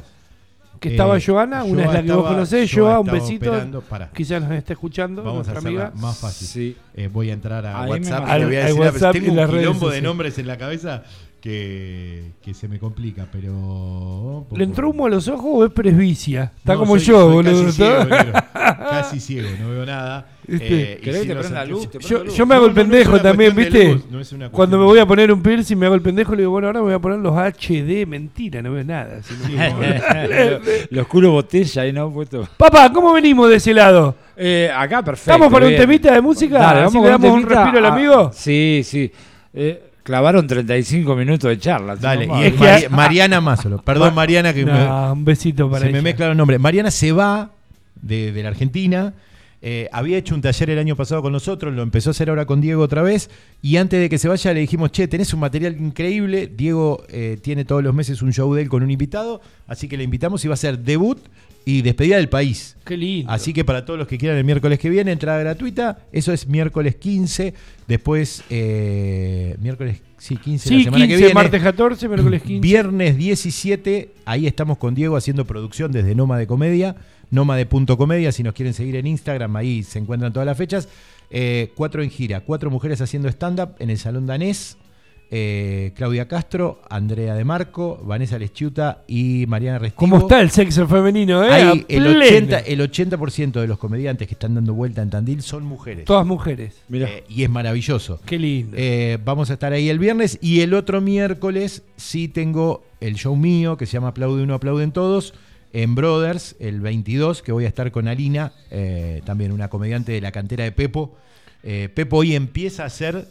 Que 0.81 0.91
estaba 0.91 1.17
Eh, 1.17 1.23
Joana, 1.25 1.65
una 1.65 1.85
es 1.85 1.93
la 1.95 2.03
que 2.03 2.09
vos 2.13 2.19
estaba- 2.19 2.29
conocés, 2.35 2.71
Joa 2.75 2.99
un 3.01 3.07
estaba 3.09 3.19
besito. 3.23 4.11
Quizás 4.15 4.43
nos 4.43 4.51
esté 4.53 4.73
escuchando, 4.75 5.23
Vamos 5.23 5.33
a 5.49 5.53
nuestra 5.53 5.59
hacerla 5.61 5.87
amiga. 5.89 6.01
más 6.03 6.19
fácil. 6.19 6.47
Sí. 6.47 6.77
Eh, 6.95 7.09
voy 7.11 7.31
a 7.31 7.33
entrar 7.33 7.65
a 7.65 7.85
me 7.85 7.91
WhatsApp 7.91 8.29
y 8.29 8.39
le 8.41 8.45
voy 8.45 8.57
a 8.57 8.59
decir, 8.65 8.77
al 8.77 8.77
a- 8.77 8.91
WhatsApp 8.91 9.15
y 9.17 9.19
tengo 9.21 9.31
un 9.33 9.37
las 9.39 9.49
redes 9.51 9.61
quilombo 9.63 9.79
de 9.79 9.85
sociales. 9.93 10.03
nombres 10.05 10.39
en 10.39 10.47
la 10.47 10.59
cabeza 10.59 11.03
que, 11.49 12.23
que 12.43 12.55
se 12.55 12.69
me 12.69 12.79
complica, 12.79 13.27
pero... 13.31 14.47
¿Le 14.57 14.65
entró 14.65 14.89
humo 14.89 15.05
a 15.05 15.11
los 15.11 15.29
ojos 15.29 15.45
o 15.53 15.65
es 15.67 15.71
presbicia? 15.73 16.53
Está 16.57 16.73
No, 16.73 16.79
como 16.79 16.97
soy- 16.97 17.05
yo, 17.05 17.21
soy 17.21 17.33
boludo. 17.35 17.65
Casi 17.67 17.71
ciego, 17.75 18.05
negro. 18.09 18.33
Casi 18.55 19.21
ciego, 19.21 19.49
no 19.61 19.69
veo 19.69 19.85
nada. 19.85 20.27
Este, 20.49 20.93
Eh, 20.95 20.99
y 20.99 21.05
¿Querés 21.05 21.21
si 21.21 21.27
que 21.29 21.35
te 21.35 21.41
prenda 21.41 21.65
luz? 21.67 21.91
Te 21.91 21.99
Yo, 21.99 22.25
luz. 22.25 22.35
yo 22.35 22.47
me 22.47 22.55
hago 22.55 22.65
No, 22.65 22.71
el 22.71 22.75
no, 22.75 22.83
no 22.83 22.83
es 22.83 22.89
pendejo 23.05 23.21
también, 23.21 23.55
¿viste? 23.55 23.93
luz, 23.93 24.05
no 24.11 24.21
es 24.21 24.33
una 24.33 24.49
Cuando 24.49 24.79
me 24.79 24.85
voy 24.85 24.99
a 25.01 25.05
poner 25.07 25.31
un 25.31 25.43
piercing, 25.43 25.77
me 25.77 25.85
hago 25.85 25.95
el 25.97 26.01
pendejo 26.01 26.33
y 26.33 26.37
le 26.37 26.43
digo, 26.45 26.53
bueno, 26.53 26.67
ahora 26.69 26.81
me 26.81 26.85
voy 26.87 26.95
a 26.95 26.99
poner 26.99 27.19
los 27.19 27.35
HD. 27.37 28.07
Mentira, 28.07 28.63
no 28.63 28.73
veo 28.73 28.85
nada. 28.85 29.23
si 29.23 29.35
no- 29.35 30.59
Lo 30.91 31.03
oscuro 31.03 31.31
botella 31.31 31.83
ahí, 31.83 31.93
¿no? 31.93 32.11
Puesto. 32.11 32.49
Papá, 32.57 32.91
¿cómo 32.91 33.13
venimos 33.13 33.51
de 33.51 33.57
ese 33.57 33.75
lado? 33.75 34.17
Eh, 34.35 34.71
acá 34.75 35.03
perfecto. 35.03 35.31
¿Estamos 35.33 35.53
para 35.53 35.67
un 35.67 35.77
temita 35.77 36.11
de 36.15 36.23
música? 36.23 36.59
Dale, 36.59 36.81
vamos 36.85 36.95
le 36.95 37.01
con 37.01 37.11
damos 37.11 37.31
un 37.33 37.43
respiro 37.43 37.79
al 37.81 37.85
Ah, 37.85 37.95
amigo. 37.95 38.31
Sí, 38.33 38.81
sí. 38.83 39.13
Eh, 39.53 39.91
clavaron 40.05 40.47
35 40.47 41.17
minutos 41.17 41.51
de 41.51 41.59
charla. 41.59 41.97
Dale, 41.97 42.27
y 42.27 42.43
es 42.45 42.53
que- 42.55 42.89
Mariana 42.89 43.41
Másolo. 43.41 43.83
Perdón, 43.83 44.15
Mariana, 44.15 44.55
que 44.55 44.65
me- 44.65 45.11
un 45.13 45.25
besito 45.25 45.69
para 45.69 45.87
se 45.87 45.93
me 45.93 46.01
mezclan 46.03 46.29
los 46.29 46.37
nombres. 46.37 46.61
Mariana 46.61 46.93
se 46.93 47.11
va 47.11 47.51
de, 48.01 48.31
de 48.31 48.43
la 48.45 48.51
Argentina. 48.51 49.13
Eh, 49.67 49.89
había 49.93 50.19
hecho 50.19 50.35
un 50.35 50.43
taller 50.43 50.69
el 50.69 50.79
año 50.79 50.95
pasado 50.95 51.23
con 51.23 51.33
nosotros, 51.33 51.73
lo 51.73 51.83
empezó 51.83 52.11
a 52.11 52.13
hacer 52.13 52.29
ahora 52.29 52.45
con 52.45 52.61
Diego 52.61 52.83
otra 52.83 53.01
vez. 53.03 53.31
Y 53.63 53.79
antes 53.79 53.99
de 53.99 54.11
que 54.11 54.19
se 54.19 54.29
vaya 54.29 54.53
le 54.53 54.61
dijimos, 54.61 54.93
che, 54.93 55.09
tenés 55.09 55.33
un 55.33 55.41
material 55.41 55.75
increíble. 55.81 56.53
Diego 56.55 57.03
eh, 57.09 57.39
tiene 57.43 57.65
todos 57.65 57.83
los 57.83 57.95
meses 57.95 58.21
un 58.21 58.31
show 58.31 58.53
de 58.55 58.61
él 58.61 58.69
con 58.69 58.83
un 58.83 58.91
invitado. 58.91 59.41
Así 59.67 59.89
que 59.89 59.97
le 59.97 60.05
invitamos 60.05 60.45
y 60.45 60.49
va 60.49 60.55
a 60.55 60.59
ser 60.59 60.79
debut 60.81 61.19
y 61.65 61.83
despedida 61.83 62.17
del 62.17 62.29
país. 62.29 62.77
Qué 62.85 62.97
lindo. 62.97 63.31
Así 63.31 63.53
que 63.53 63.65
para 63.65 63.85
todos 63.85 63.99
los 63.99 64.09
que 64.09 64.19
quieran 64.19 64.37
el 64.39 64.45
miércoles 64.45 64.79
que 64.79 64.91
viene, 64.91 65.13
entrada 65.13 65.39
gratuita. 65.41 65.99
Eso 66.13 66.33
es 66.33 66.47
miércoles 66.47 66.97
15. 66.97 67.55
Después, 67.89 68.45
eh, 68.51 69.57
miércoles 69.61 70.03
sí, 70.19 70.37
15 70.37 70.69
sí, 70.69 70.77
la 70.77 70.85
semana 70.85 71.05
15, 71.05 71.09
que 71.09 71.17
viene. 71.19 71.35
martes 71.35 71.63
14, 71.63 72.09
miércoles 72.09 72.43
15. 72.43 72.61
Viernes 72.61 73.17
17, 73.17 74.11
ahí 74.25 74.47
estamos 74.47 74.79
con 74.79 74.95
Diego 74.95 75.17
haciendo 75.17 75.45
producción 75.45 75.93
desde 75.93 76.15
Noma 76.15 76.39
de 76.39 76.47
Comedia, 76.47 76.97
Nómade.comedia, 77.31 78.33
si 78.33 78.43
nos 78.43 78.55
quieren 78.55 78.75
seguir 78.75 78.97
en 78.97 79.07
Instagram, 79.07 79.57
ahí 79.57 79.83
se 79.83 79.99
encuentran 79.99 80.33
todas 80.33 80.47
las 80.47 80.57
fechas. 80.57 80.89
Eh, 81.31 81.73
cuatro 81.75 82.03
en 82.03 82.11
gira, 82.11 82.41
cuatro 82.41 82.71
mujeres 82.71 83.01
haciendo 83.01 83.29
stand-up 83.29 83.75
en 83.79 83.91
el 83.91 83.99
Salón 83.99 84.27
Danés. 84.27 84.77
Eh, 85.37 85.91
Claudia 85.97 86.29
Castro, 86.29 86.81
Andrea 86.89 87.35
De 87.35 87.45
Marco, 87.45 88.01
Vanessa 88.05 88.39
Leschiuta 88.39 89.03
y 89.09 89.47
Mariana 89.49 89.81
Restivo. 89.81 89.99
¿Cómo 89.99 90.19
está 90.19 90.41
el 90.41 90.51
sexo 90.51 90.87
femenino, 90.87 91.43
eh? 91.43 91.53
Ahí, 91.53 91.63
A 91.63 91.73
el, 91.73 92.05
pleno. 92.05 92.21
80, 92.21 92.59
el 92.61 92.81
80% 92.81 93.53
de 93.61 93.67
los 93.67 93.79
comediantes 93.79 94.29
que 94.29 94.35
están 94.35 94.55
dando 94.55 94.75
vuelta 94.75 95.03
en 95.03 95.11
Tandil 95.11 95.43
son 95.43 95.65
mujeres. 95.65 96.05
Todas 96.05 96.25
mujeres. 96.25 96.75
Mirá. 96.89 97.09
Eh, 97.09 97.25
y 97.29 97.43
es 97.43 97.51
maravilloso. 97.51 98.21
Qué 98.25 98.39
lindo. 98.39 98.77
Eh, 98.79 99.19
vamos 99.25 99.51
a 99.51 99.55
estar 99.55 99.73
ahí 99.73 99.89
el 99.89 99.99
viernes 99.99 100.39
y 100.41 100.61
el 100.61 100.73
otro 100.73 101.01
miércoles 101.01 101.83
sí 101.97 102.29
tengo 102.29 102.85
el 103.01 103.17
show 103.17 103.35
mío 103.35 103.77
que 103.77 103.87
se 103.87 103.95
llama 103.95 104.09
Aplaude 104.09 104.45
uno, 104.45 104.55
aplauden 104.55 104.93
todos 104.93 105.35
en 105.73 105.97
Brothers, 105.97 106.55
el 106.61 106.81
22, 106.81 107.43
que 107.43 107.51
voy 107.51 107.65
a 107.65 107.69
estar 107.69 107.91
con 107.91 108.07
Alina, 108.07 108.53
eh, 108.71 109.21
también 109.25 109.51
una 109.51 109.69
comediante 109.69 110.13
de 110.13 110.21
la 110.21 110.31
cantera 110.31 110.63
de 110.63 110.71
Pepo. 110.71 111.17
Eh, 111.65 111.89
Pepo 111.93 112.19
hoy 112.19 112.37
empieza 112.37 112.85
a 112.85 112.87
hacer 112.87 113.27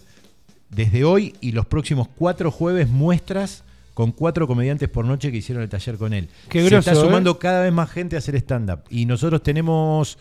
desde 0.75 1.03
hoy 1.03 1.35
y 1.41 1.51
los 1.51 1.65
próximos 1.65 2.07
cuatro 2.17 2.51
jueves 2.51 2.89
muestras 2.89 3.63
con 3.93 4.11
cuatro 4.11 4.47
comediantes 4.47 4.89
por 4.89 5.05
noche 5.05 5.31
que 5.31 5.37
hicieron 5.37 5.63
el 5.63 5.69
taller 5.69 5.97
con 5.97 6.13
él. 6.13 6.27
Qué 6.49 6.67
Se 6.67 6.77
está 6.77 6.93
¿eh? 6.93 6.95
sumando 6.95 7.37
cada 7.37 7.61
vez 7.61 7.71
más 7.71 7.91
gente 7.91 8.15
a 8.15 8.19
hacer 8.19 8.35
stand-up. 8.37 8.79
Y 8.89 9.05
nosotros 9.05 9.43
tenemos 9.43 10.17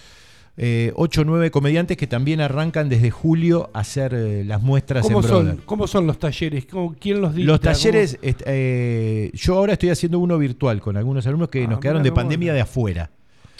eh, 0.58 0.92
ocho 0.96 1.22
o 1.22 1.24
nueve 1.24 1.50
comediantes 1.50 1.96
que 1.96 2.06
también 2.06 2.42
arrancan 2.42 2.90
desde 2.90 3.10
julio 3.10 3.70
a 3.72 3.80
hacer 3.80 4.12
eh, 4.12 4.44
las 4.44 4.60
muestras 4.60 5.02
¿Cómo 5.02 5.20
en 5.20 5.26
Brother. 5.26 5.54
son, 5.56 5.62
¿Cómo 5.64 5.86
son 5.86 6.06
los 6.06 6.18
talleres? 6.18 6.66
¿Cómo- 6.66 6.94
¿Quién 7.00 7.22
los 7.22 7.34
dicta? 7.34 7.50
Los 7.52 7.60
talleres, 7.62 8.18
est- 8.20 8.42
eh, 8.44 9.30
yo 9.32 9.54
ahora 9.56 9.72
estoy 9.72 9.88
haciendo 9.88 10.18
uno 10.18 10.36
virtual 10.36 10.82
con 10.82 10.98
algunos 10.98 11.26
alumnos 11.26 11.48
que 11.48 11.64
Ah, 11.64 11.68
nos 11.68 11.80
quedaron 11.80 12.02
de 12.02 12.12
pandemia 12.12 12.52
de 12.52 12.60
afuera. 12.60 13.10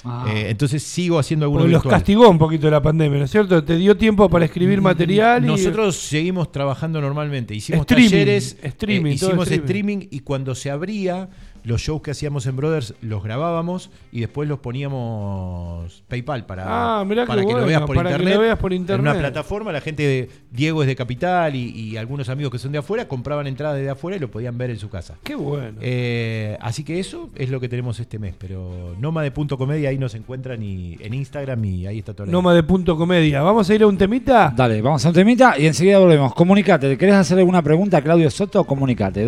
Ah. 0.05 0.27
Eh, 0.29 0.51
entonces 0.51 0.83
sigo 0.83 1.19
haciendo 1.19 1.45
algunos 1.47 1.63
Porque 1.65 1.73
los 1.75 1.83
virtual. 1.83 2.01
castigó 2.01 2.29
un 2.29 2.39
poquito 2.39 2.69
la 2.71 2.83
pandemia, 2.83 3.19
¿no 3.21 3.25
es 3.25 3.31
cierto? 3.31 3.63
Te 3.63 3.77
dio 3.77 3.97
tiempo 3.97 4.29
para 4.29 4.45
escribir 4.45 4.81
material 4.81 5.45
y... 5.45 5.47
Nosotros 5.47 5.97
seguimos 5.97 6.51
trabajando 6.51 7.01
normalmente. 7.01 7.55
Hicimos 7.55 7.83
Streaming, 7.83 8.11
talleres, 8.11 8.57
streaming, 8.63 9.11
eh, 9.13 9.15
hicimos 9.15 9.49
streaming. 9.51 9.65
streaming. 9.65 10.09
y 10.11 10.21
cuando 10.21 10.55
se 10.55 10.71
abría, 10.71 11.29
los 11.65 11.81
shows 11.81 12.03
que 12.03 12.11
hacíamos 12.11 12.47
en 12.47 12.57
Brothers 12.57 12.95
los 13.03 13.23
grabábamos 13.23 13.91
y 14.11 14.21
después 14.21 14.49
los 14.49 14.59
poníamos 14.61 16.03
PayPal 16.09 16.47
para, 16.47 16.65
Ah, 16.67 17.05
para 17.07 17.27
que 17.41 17.45
bueno, 17.45 17.61
lo 17.61 17.67
veas 17.67 17.83
por 17.83 17.97
para 17.97 18.11
que 18.11 18.15
internet. 18.17 18.35
lo 18.35 18.41
veas 18.43 18.59
por 18.59 18.73
En 18.73 18.81
internet. 18.81 19.13
una 19.13 19.19
plataforma, 19.21 19.73
la 19.73 19.81
gente 19.81 20.03
de 20.03 20.31
Diego 20.51 20.83
es 20.83 20.89
de 20.89 20.97
Capital 20.97 21.55
y, 21.55 21.69
y 21.71 21.97
algunos 21.97 22.29
amigos 22.29 22.53
que 22.53 22.59
son 22.59 22.73
de 22.73 22.79
afuera 22.79 23.07
compraban 23.09 23.47
entradas 23.47 23.77
desde 23.77 23.91
afuera 23.91 24.17
y 24.17 24.21
lo 24.21 24.31
podían 24.31 24.57
ver 24.59 24.71
en 24.71 24.79
su 24.79 24.89
casa. 24.91 25.15
Qué 25.23 25.35
bueno. 25.35 25.79
Eh, 25.81 26.57
así 26.61 26.85
que 26.85 26.99
eso 27.01 27.31
es 27.37 27.51
lo 27.51 27.61
que 27.61 27.69
tenemos 27.69 27.99
este 28.01 28.19
mes. 28.19 28.35
Pero 28.39 28.95
Noma 28.99 29.23
de 29.23 29.31
Punto 29.31 29.57
Comedia 29.59 29.89
ahí 29.91 29.99
nos 29.99 30.15
encuentran 30.15 30.63
y 30.63 30.97
en 31.01 31.15
Instagram 31.15 31.65
y 31.65 31.87
ahí 31.87 31.99
está 31.99 32.15
todo. 32.15 32.27
Noma 32.27 32.55
de 32.55 32.63
punto 32.63 32.97
comedia. 32.97 33.43
¿Vamos 33.43 33.69
a 33.71 33.75
ir 33.75 33.83
a 33.83 33.87
un 33.87 33.97
temita? 33.97 34.53
Dale, 34.57 34.81
vamos 34.83 35.05
a 35.05 35.09
un 35.09 35.15
temita 35.15 35.59
y 35.59 35.67
enseguida 35.67 35.99
volvemos. 35.99 36.35
Comunicate, 36.35 36.97
¿querés 36.99 37.15
hacer 37.15 37.39
alguna 37.39 37.63
pregunta 37.63 37.99
a 37.99 38.03
Claudio 38.03 38.31
Soto? 38.31 38.65
Comunicate. 38.65 39.27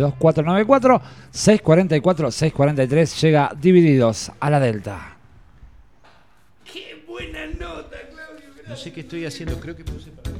6.43 2.27 3.21
llega 3.21 3.51
divididos 3.59 4.31
a 4.39 4.49
la 4.49 4.59
Delta. 4.59 5.17
¡Qué 6.63 7.03
buena 7.07 7.47
nota, 7.47 7.97
Claudio! 8.11 8.45
No 8.67 8.75
sé 8.75 8.91
qué 8.91 9.01
estoy 9.01 9.25
haciendo, 9.25 9.59
creo 9.59 9.75
que 9.75 9.83
puse 9.83 10.11
para... 10.11 10.35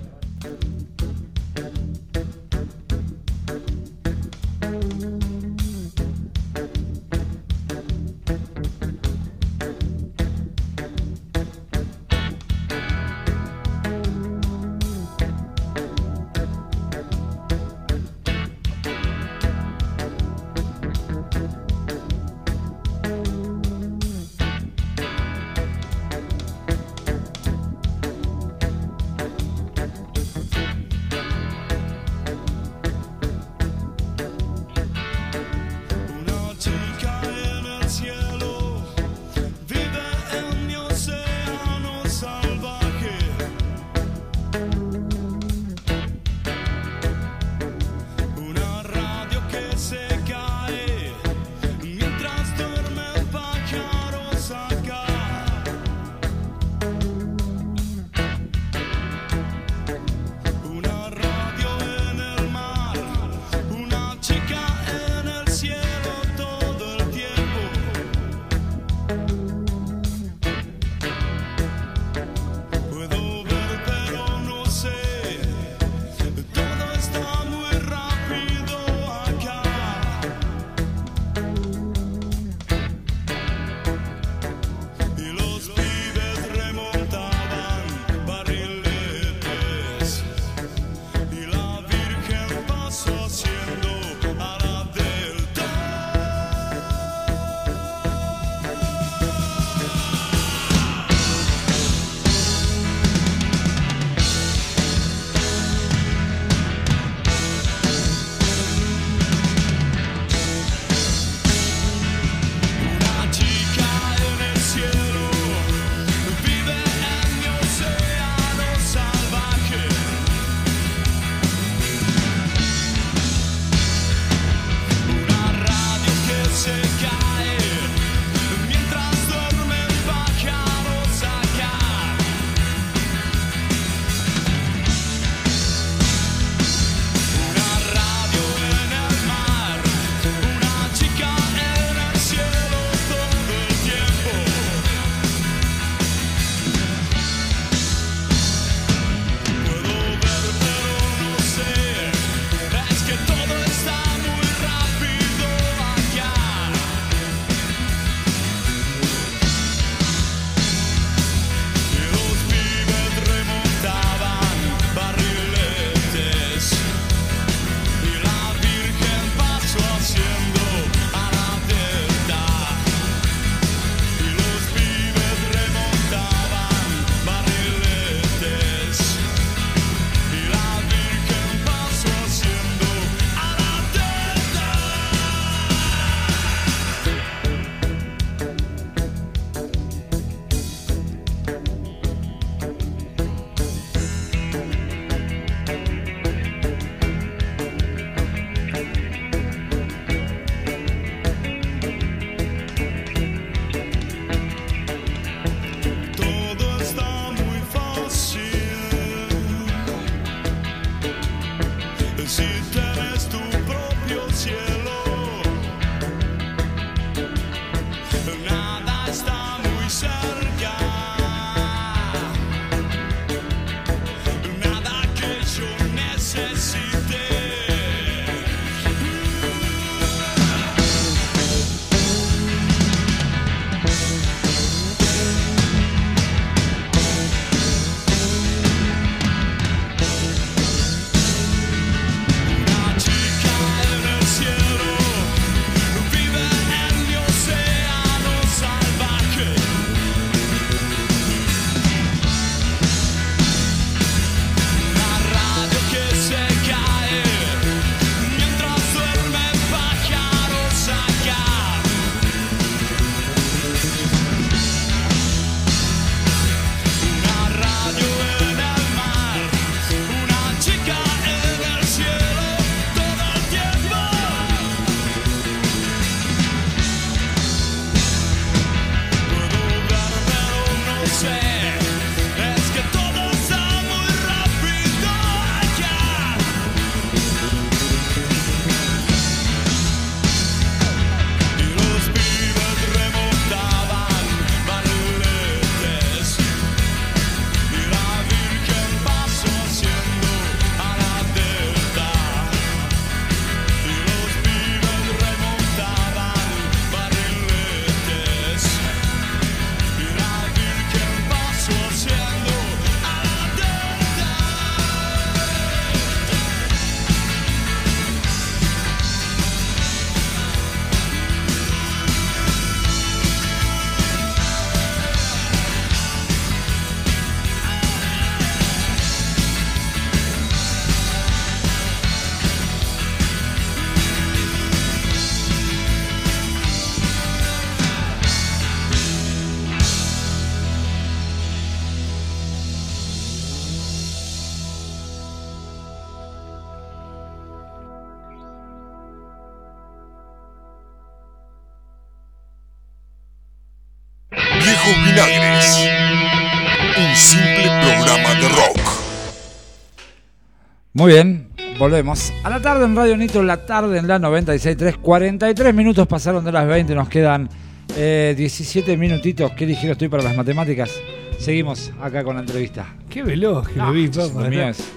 Muy 360.95 361.11
bien, 361.11 361.49
volvemos. 361.77 362.31
A 362.45 362.49
la 362.49 362.61
tarde 362.61 362.85
en 362.85 362.95
Radio 362.95 363.17
Nitro, 363.17 363.43
la 363.43 363.65
tarde 363.65 363.97
en 363.97 364.07
la 364.07 364.17
96.3. 364.17 364.95
43 365.01 365.73
minutos 365.75 366.07
pasaron 366.07 366.45
de 366.45 366.53
las 366.53 366.65
20, 366.65 366.95
nos 366.95 367.09
quedan 367.09 367.49
eh, 367.97 368.33
17 368.37 368.95
minutitos. 368.95 369.51
Qué 369.57 369.65
ligero 369.65 369.91
estoy 369.91 370.07
para 370.07 370.23
las 370.23 370.37
matemáticas. 370.37 370.97
Seguimos 371.37 371.91
acá 372.01 372.23
con 372.23 372.35
la 372.35 372.43
entrevista. 372.43 372.85
Qué 373.15 373.23
veloz 373.23 373.69
que 373.69 373.79
No, 373.79 373.85
lo 373.87 373.93
vi, 373.93 374.09
papá. 374.09 374.49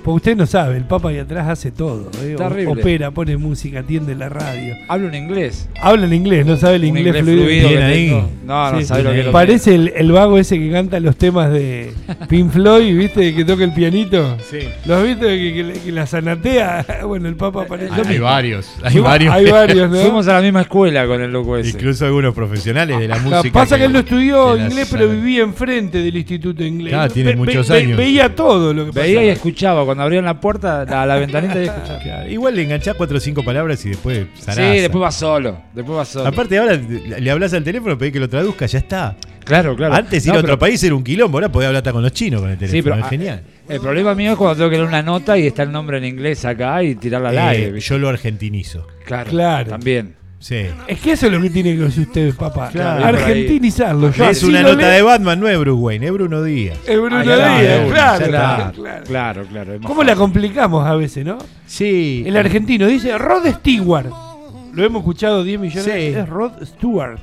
Porque 0.03 0.17
usted 0.17 0.37
no 0.37 0.45
sabe, 0.45 0.77
el 0.77 0.83
Papa 0.83 1.11
ahí 1.11 1.19
atrás 1.19 1.47
hace 1.49 1.71
todo. 1.71 2.11
¿eh? 2.21 2.35
Terrible. 2.37 2.67
Opera, 2.83 3.13
pone 3.13 3.37
música, 3.37 3.79
atiende 3.79 4.17
la 4.17 4.29
radio. 4.29 4.75
Hablo 4.89 5.07
en 5.07 5.15
inglés. 5.15 5.69
Habla 5.81 6.07
en 6.07 6.15
inglés, 6.15 6.45
no 6.45 6.57
sabe 6.57 6.77
el 6.77 6.83
Un 6.83 6.89
inglés, 6.99 7.07
inglés 7.07 7.23
fluido. 7.23 7.45
fluido. 7.45 7.69
Bien 7.69 7.83
ahí. 7.83 8.07
tengo. 8.09 8.31
No, 8.45 8.73
no 8.73 8.81
Sí, 8.81 8.87
sabe 8.87 9.03
lo 9.05 9.13
que 9.13 9.23
Parece 9.31 9.75
el, 9.77 9.93
el 9.95 10.11
vago 10.11 10.37
ese 10.37 10.59
que 10.59 10.69
canta 10.73 10.99
los 10.99 11.15
temas 11.17 11.53
de 11.53 11.93
Pink 12.29 12.51
Floyd, 12.51 12.99
¿viste? 12.99 13.33
Que 13.37 13.45
toca 13.45 13.63
el 13.63 13.73
pianito. 13.73 14.37
Sí. 14.51 14.59
¿Lo 14.85 14.97
has 14.97 15.05
visto? 15.05 15.27
Que, 15.27 15.73
que- 15.75 15.81
que 15.85 15.93
la 15.93 16.05
zanatea. 16.07 16.85
Bueno, 17.09 17.29
el 17.29 17.37
Papa 17.37 17.67
parece. 17.67 17.95
Hay, 17.95 18.03
hay 18.15 18.19
varios. 18.19 18.67
Hay 18.83 18.93
Fuimos- 18.95 19.05
varios. 19.11 19.33
Hay 19.35 19.47
varios, 19.51 19.91
¿no? 19.91 19.97
Fuimos 19.97 20.27
a 20.27 20.33
la 20.35 20.41
misma 20.41 20.63
escuela 20.63 21.07
con 21.07 21.23
el 21.23 21.31
loco 21.31 21.57
ese. 21.57 21.71
Incluso 21.71 22.05
algunos 22.05 22.35
profesionales 22.35 22.99
de 22.99 23.07
la 23.07 23.15
Ah, 23.15 23.21
música. 23.21 23.53
Pasa 23.53 23.79
que 23.79 23.85
él 23.85 23.93
no 23.93 24.01
estudió 24.01 24.57
inglés, 24.57 24.89
pero 24.91 25.09
vivía 25.09 25.43
enfrente 25.45 25.99
del 26.03 26.17
Instituto 26.17 26.63
de 26.65 26.69
Inglés. 26.69 26.93
Claro, 26.93 27.13
tiene 27.13 27.37
muchos 27.37 27.71
años. 27.71 27.97
Veía 28.09 28.35
todo 28.35 28.73
lo 28.75 28.85
que 28.87 28.91
pasaba. 28.93 29.07
Veía 29.07 29.25
y 29.25 29.29
escuchaba. 29.29 29.85
Cuando 29.85 30.03
abrían 30.03 30.25
la 30.25 30.41
puerta, 30.41 30.85
la, 30.85 31.07
la 31.07 31.17
ventanita 31.17 31.61
y 31.63 31.65
escuchaba. 31.67 31.99
Claro, 32.03 32.29
Igual 32.31 32.55
le 32.57 32.63
enganchás 32.63 32.95
cuatro 32.97 33.17
o 33.17 33.21
cinco 33.21 33.45
palabras 33.45 33.85
y 33.85 33.91
después 33.91 34.27
Sí, 34.35 34.43
zaraza. 34.43 34.63
después 34.63 35.03
va 35.03 35.11
solo. 35.11 35.59
Después 35.75 35.99
va 35.99 36.05
solo. 36.05 36.27
Aparte 36.29 36.59
ahora 36.59 36.75
le 36.77 37.31
hablas 37.31 37.53
al 37.55 37.65
teléfono, 37.65 37.97
pedís 37.99 38.13
que 38.13 38.21
lo 38.21 38.29
traduzca, 38.29 38.67
ya 38.67 38.79
está. 38.79 39.17
claro, 39.45 39.75
claro. 39.77 39.95
Antes 39.95 40.25
ir 40.27 40.33
No, 40.33 40.37
a 40.39 40.41
otro 40.41 40.49
pero- 40.55 40.59
país 40.59 40.83
era 40.85 40.95
un 40.95 41.03
quilombo, 41.05 41.39
ahora 41.39 41.51
podés 41.51 41.67
hablar 41.69 41.81
hasta 41.81 41.93
con 41.93 42.03
los 42.03 42.13
chinos 42.13 42.41
con 42.41 42.51
el 42.51 42.59
teléfono, 42.59 42.79
Sí, 42.79 42.83
pero 42.83 42.97
es 42.97 43.05
ah, 43.05 43.09
genial. 43.09 43.43
El 43.69 43.81
problema 43.81 44.15
mío 44.15 44.33
es 44.33 44.37
cuando 44.39 44.57
tengo 44.57 44.71
que 44.71 44.77
leer 44.77 44.89
una 44.89 45.03
nota 45.03 45.37
y 45.39 45.47
está 45.47 45.63
el 45.63 45.73
nombre 45.73 45.99
en 45.99 46.05
inglés 46.05 46.45
acá 46.45 46.83
y 46.83 46.95
tirarla 46.95 47.29
al 47.31 47.37
Eh, 47.37 47.41
aire. 47.41 47.81
yo 47.81 47.99
lo 47.99 48.09
argentinizo. 48.09 48.87
Claro, 49.05 49.31
Claro. 49.31 49.71
También. 49.71 50.15
Sí. 50.41 50.67
Es 50.87 51.01
que 51.01 51.13
eso 51.13 51.27
es 51.27 51.33
lo 51.33 51.41
que 51.43 51.51
tiene 51.51 51.77
que 51.77 51.85
hacer 51.87 52.05
usted, 52.07 52.35
papá. 52.35 52.71
Claro, 52.71 53.05
Argentinizarlo. 53.05 54.13
Yo 54.13 54.25
Es 54.31 54.43
una 54.45 54.63
nota 54.63 54.89
de 54.89 55.03
Batman, 55.03 55.41
no 55.41 55.49
es 55.49 55.59
Bruce 55.59 55.81
Wayne, 55.81 56.07
es 56.07 56.13
Bruno 56.13 56.43
Díaz. 56.43 56.79
Es 56.87 56.97
Bruno 56.97 57.23
Díaz, 57.23 57.89
claro, 59.07 59.45
claro, 59.47 59.79
¿Cómo 59.85 60.05
la 60.05 60.15
complicamos 60.15 60.87
a 60.87 60.95
veces, 60.95 61.25
no? 61.25 61.39
Sí. 61.67 62.23
El 62.27 62.37
argentino 62.37 62.87
dice 62.87 63.17
Rod 63.19 63.47
Stewart. 63.47 64.11
Lo 64.73 64.85
hemos 64.85 65.01
escuchado 65.01 65.43
10 65.43 65.59
millones 65.61 65.85
Sí. 65.85 65.91
de 65.91 65.97
veces. 65.97 66.17
Es 66.23 66.29
Rod 66.29 66.53
Stewart. 66.65 67.19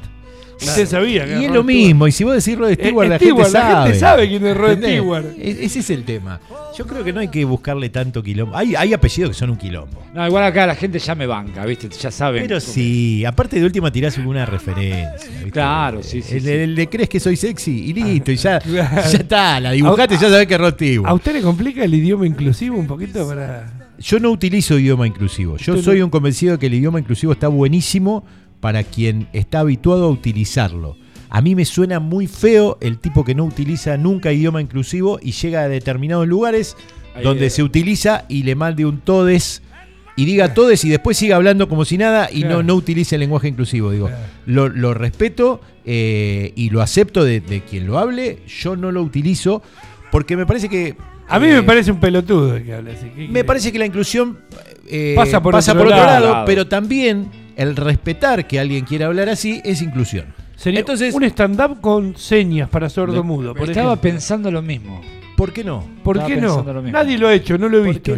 Usted 0.62 0.86
sabía 0.88 1.26
que 1.26 1.32
Y 1.32 1.34
es 1.34 1.42
lo 1.44 1.48
Stewart. 1.62 1.66
mismo, 1.66 2.08
y 2.08 2.12
si 2.12 2.24
vos 2.24 2.34
decís 2.36 2.58
Rod 2.58 2.74
Stewart, 2.74 3.06
Eh, 3.06 3.10
la, 3.10 3.18
Stewart, 3.18 3.44
gente 3.46 3.54
la 3.58 3.62
sabe. 3.70 3.84
gente 3.86 4.00
sabe 4.00 4.28
quién 4.30 4.46
es 4.48 4.58
Rod 4.58 4.70
¿Entendés? 4.72 5.00
Stewart. 5.00 5.26
E- 5.38 5.66
Ese 5.66 5.80
es 5.80 5.90
el 5.90 6.04
tema. 6.06 6.40
Yo 6.78 6.86
creo 6.88 7.04
que 7.04 7.14
no 7.14 7.20
hay 7.20 7.28
que 7.30 7.44
buscarle 7.46 7.90
tanto 7.90 8.22
quilombo. 8.24 8.56
Hay, 8.56 8.76
hay 8.76 8.94
apellidos 8.94 9.32
que 9.32 9.38
son 9.38 9.50
un 9.50 9.58
quilombo. 9.58 10.02
No, 10.14 10.26
igual 10.26 10.44
acá 10.44 10.66
la 10.68 10.76
gente 10.76 11.00
ya 11.00 11.14
me 11.16 11.26
banca, 11.28 11.66
¿viste? 11.66 11.90
Ya 11.90 12.12
saben. 12.12 12.44
Pero 12.44 12.60
sí, 12.60 13.24
aparte 13.26 13.60
de 13.60 13.66
última 13.66 13.92
tirás 13.92 14.18
alguna 14.18 14.46
referencia. 14.46 15.30
¿viste? 15.32 15.52
Claro, 15.52 16.02
sí, 16.04 16.22
sí, 16.22 16.36
El, 16.38 16.42
sí. 16.44 16.50
el 16.52 16.76
de 16.76 16.90
crees 16.90 17.10
que 17.10 17.20
soy 17.20 17.36
sexy 17.36 17.90
y 17.90 17.94
listo, 17.94 18.32
y 18.32 18.36
ya, 18.38 18.60
ya 18.64 19.02
está, 19.02 19.60
la 19.60 19.72
dibujaste, 19.72 20.16
A- 20.16 20.20
ya 20.20 20.30
sabés 20.30 20.48
que 20.48 20.54
es 20.56 20.60
Rod 20.60 20.74
Stewart. 20.74 21.10
¿A 21.10 21.14
usted 21.14 21.34
le 21.34 21.42
complica 21.42 21.84
el 21.84 21.94
idioma 21.94 22.26
inclusivo 22.26 22.78
un 22.78 22.88
poquito 22.88 23.28
para.? 23.28 23.82
Yo 23.98 24.20
no 24.20 24.30
utilizo 24.32 24.78
idioma 24.78 25.08
inclusivo. 25.08 25.56
Yo 25.58 25.74
Usted 25.74 25.86
soy 25.86 26.02
un 26.02 26.10
convencido 26.10 26.54
de 26.54 26.60
que 26.60 26.66
el 26.66 26.74
idioma 26.74 27.00
inclusivo 27.00 27.32
está 27.32 27.48
buenísimo 27.48 28.26
para 28.60 28.84
quien 28.84 29.28
está 29.34 29.60
habituado 29.60 30.06
a 30.06 30.10
utilizarlo. 30.10 30.98
A 31.30 31.42
mí 31.42 31.56
me 31.56 31.66
suena 31.66 32.00
muy 32.00 32.28
feo 32.28 32.78
el 32.82 32.98
tipo 33.00 33.24
que 33.26 33.36
no 33.36 33.44
utiliza 33.46 33.98
nunca 33.98 34.32
idioma 34.32 34.62
inclusivo 34.62 35.20
y 35.22 35.32
llega 35.32 35.62
a 35.62 35.68
determinados 35.70 36.28
lugares 36.28 36.78
Ahí, 37.16 37.24
donde 37.24 37.48
eh. 37.48 37.50
se 37.50 37.64
utiliza 37.64 38.26
y 38.30 38.44
le 38.44 38.56
mande 38.56 38.86
un 38.86 39.00
todes 39.00 39.62
y 40.16 40.24
diga 40.24 40.54
todes 40.54 40.86
y 40.86 40.90
después 40.90 41.18
siga 41.18 41.36
hablando 41.36 41.68
como 41.68 41.84
si 41.84 41.98
nada 41.98 42.30
y 42.32 42.42
Claro. 42.42 42.58
no, 42.58 42.64
no 42.64 42.76
utilice 42.76 43.16
el 43.16 43.20
lenguaje 43.22 43.50
inclusivo. 43.50 43.92
Digo, 43.92 44.08
Claro. 44.08 44.24
lo, 44.46 44.70
lo 44.70 44.94
respeto 44.94 45.60
eh, 45.84 46.54
y 46.56 46.70
lo 46.70 46.82
acepto 46.82 47.24
de, 47.26 47.42
de 47.42 47.62
quien 47.62 47.86
lo 47.86 48.00
hable. 48.00 48.40
Yo 48.48 48.76
no 48.78 48.92
lo 48.94 49.02
utilizo 49.02 49.62
porque 50.12 50.38
me 50.38 50.46
parece 50.46 50.70
que... 50.70 50.96
A 51.28 51.40
mí 51.40 51.48
eh, 51.48 51.54
me 51.56 51.64
parece 51.64 51.92
un 51.92 52.00
pelotudo 52.00 52.56
el 52.56 52.64
que 52.64 52.74
habla 52.76 52.92
así. 52.94 53.08
¿Qué 53.14 53.28
me 53.28 53.44
parece 53.44 53.72
que 53.74 53.80
la 53.80 53.86
inclusión 53.88 54.40
eh, 54.88 55.14
Pasa 55.18 55.42
por 55.42 55.54
otro 55.56 55.74
otro 55.74 55.90
lado. 55.90 56.30
lado, 56.32 56.46
pero 56.46 56.68
también 56.68 57.28
el 57.56 57.76
respetar 57.76 58.48
que 58.48 58.60
alguien 58.60 58.86
quiera 58.86 59.08
hablar 59.08 59.30
así 59.30 59.62
es 59.64 59.82
inclusión. 59.82 60.26
Sería 60.56 60.80
Entonces- 60.82 61.14
un 61.14 61.24
stand-up 61.24 61.82
con 61.82 62.16
señas 62.18 62.70
para 62.70 62.90
sordo 62.90 63.24
mudo. 63.24 63.54
Por 63.54 63.70
Estaba 63.70 63.94
ejemplo. 63.94 64.10
pensando 64.12 64.50
lo 64.52 64.62
mismo. 64.62 65.02
¿Por 65.36 65.52
qué 65.52 65.64
no? 65.64 65.86
¿Por 66.04 66.18
estaba 66.18 66.34
qué 66.34 66.40
no? 66.42 66.64
lo. 66.64 66.82
Nadie 66.84 67.18
lo 67.18 67.28
ha 67.28 67.34
hecho, 67.34 67.58
no 67.58 67.68
lo 67.68 67.78
he 67.78 67.82
¿Por 67.82 67.90
visto 67.94 68.14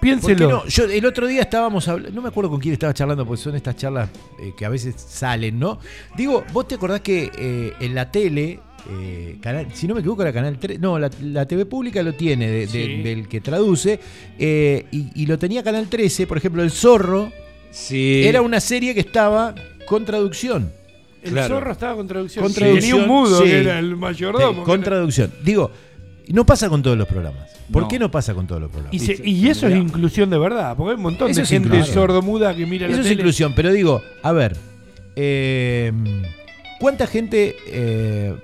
Piénselo. 0.00 0.36
qué 0.36 0.52
no? 0.52 0.66
Yo 0.66 0.84
el 0.84 1.04
otro 1.06 1.26
día 1.26 1.40
estábamos 1.42 1.88
hablando, 1.88 2.14
no 2.14 2.22
me 2.22 2.28
acuerdo 2.28 2.50
con 2.50 2.60
quién 2.60 2.74
estaba 2.74 2.94
charlando, 2.94 3.26
porque 3.26 3.42
son 3.42 3.56
estas 3.56 3.76
charlas 3.76 4.08
eh, 4.40 4.52
que 4.56 4.64
a 4.64 4.68
veces 4.68 4.94
salen, 4.96 5.58
¿no? 5.58 5.80
Digo, 6.16 6.44
¿vos 6.52 6.68
te 6.68 6.76
acordás 6.76 7.00
que 7.00 7.30
eh, 7.36 7.72
en 7.80 7.94
la 7.96 8.08
tele, 8.10 8.60
eh, 8.90 9.38
canal- 9.40 9.66
si 9.72 9.88
no 9.88 9.94
me 9.94 10.00
equivoco, 10.00 10.22
la 10.22 10.32
Canal 10.32 10.56
3, 10.58 10.78
no, 10.78 10.98
la, 11.00 11.10
la 11.22 11.46
TV 11.48 11.66
pública 11.66 12.00
lo 12.04 12.14
tiene, 12.14 12.46
de- 12.48 12.66
de- 12.66 12.66
Sí. 12.68 13.02
del 13.02 13.26
que 13.26 13.40
traduce, 13.40 13.98
eh, 14.38 14.86
y, 14.92 15.08
y 15.20 15.26
lo 15.26 15.36
tenía 15.36 15.64
Canal 15.64 15.88
13, 15.88 16.26
por 16.28 16.36
ejemplo, 16.38 16.62
El 16.62 16.70
Zorro, 16.70 17.32
Sí. 17.70 18.22
era 18.26 18.42
una 18.42 18.60
serie 18.60 18.94
que 18.94 19.00
estaba 19.00 19.54
con 19.86 20.04
traducción. 20.04 20.72
El 21.22 21.32
Claro. 21.32 21.56
zorro 21.56 21.72
estaba 21.72 21.96
con 21.96 22.06
traducción. 22.06 22.42
Con 22.44 22.52
Sí, 22.52 22.60
traducción, 22.60 22.90
Tenía 23.00 23.02
un 23.04 23.08
mudo 23.22 23.38
sí. 23.42 23.44
que 23.48 23.58
era 23.60 23.78
el 23.78 23.96
mayordomo. 23.96 24.64
Con 24.64 24.82
traducción. 24.82 25.32
Digo, 25.42 25.70
no 26.28 26.46
pasa 26.46 26.68
con 26.68 26.82
todos 26.82 26.96
los 26.96 27.08
programas. 27.08 27.50
¿Por 27.72 27.82
No. 27.82 27.88
qué 27.88 27.98
no 27.98 28.10
pasa 28.10 28.32
con 28.34 28.46
todos 28.46 28.62
los 28.62 28.70
programas? 28.70 28.94
Y, 28.94 28.98
se- 29.04 29.20
y 29.28 29.48
eso 29.48 29.66
es 29.68 29.76
inclusión 29.76 30.30
de 30.30 30.38
verdad, 30.38 30.74
porque 30.76 30.92
hay 30.92 30.96
un 30.96 31.02
montón 31.02 31.30
Eso 31.30 31.38
de 31.40 31.42
es 31.44 31.48
gente 31.50 31.68
inclusión. 31.68 31.94
sordomuda 31.94 32.54
que 32.56 32.64
mira 32.66 32.86
Eso 32.86 32.96
la 32.96 33.02
es 33.02 33.08
tele. 33.08 33.20
inclusión, 33.20 33.52
pero 33.54 33.72
digo, 33.72 34.00
a 34.22 34.32
ver, 34.32 34.56
eh, 35.16 35.92
¿cuánta 36.80 37.06
gente 37.06 37.56
eh, 37.66 38.34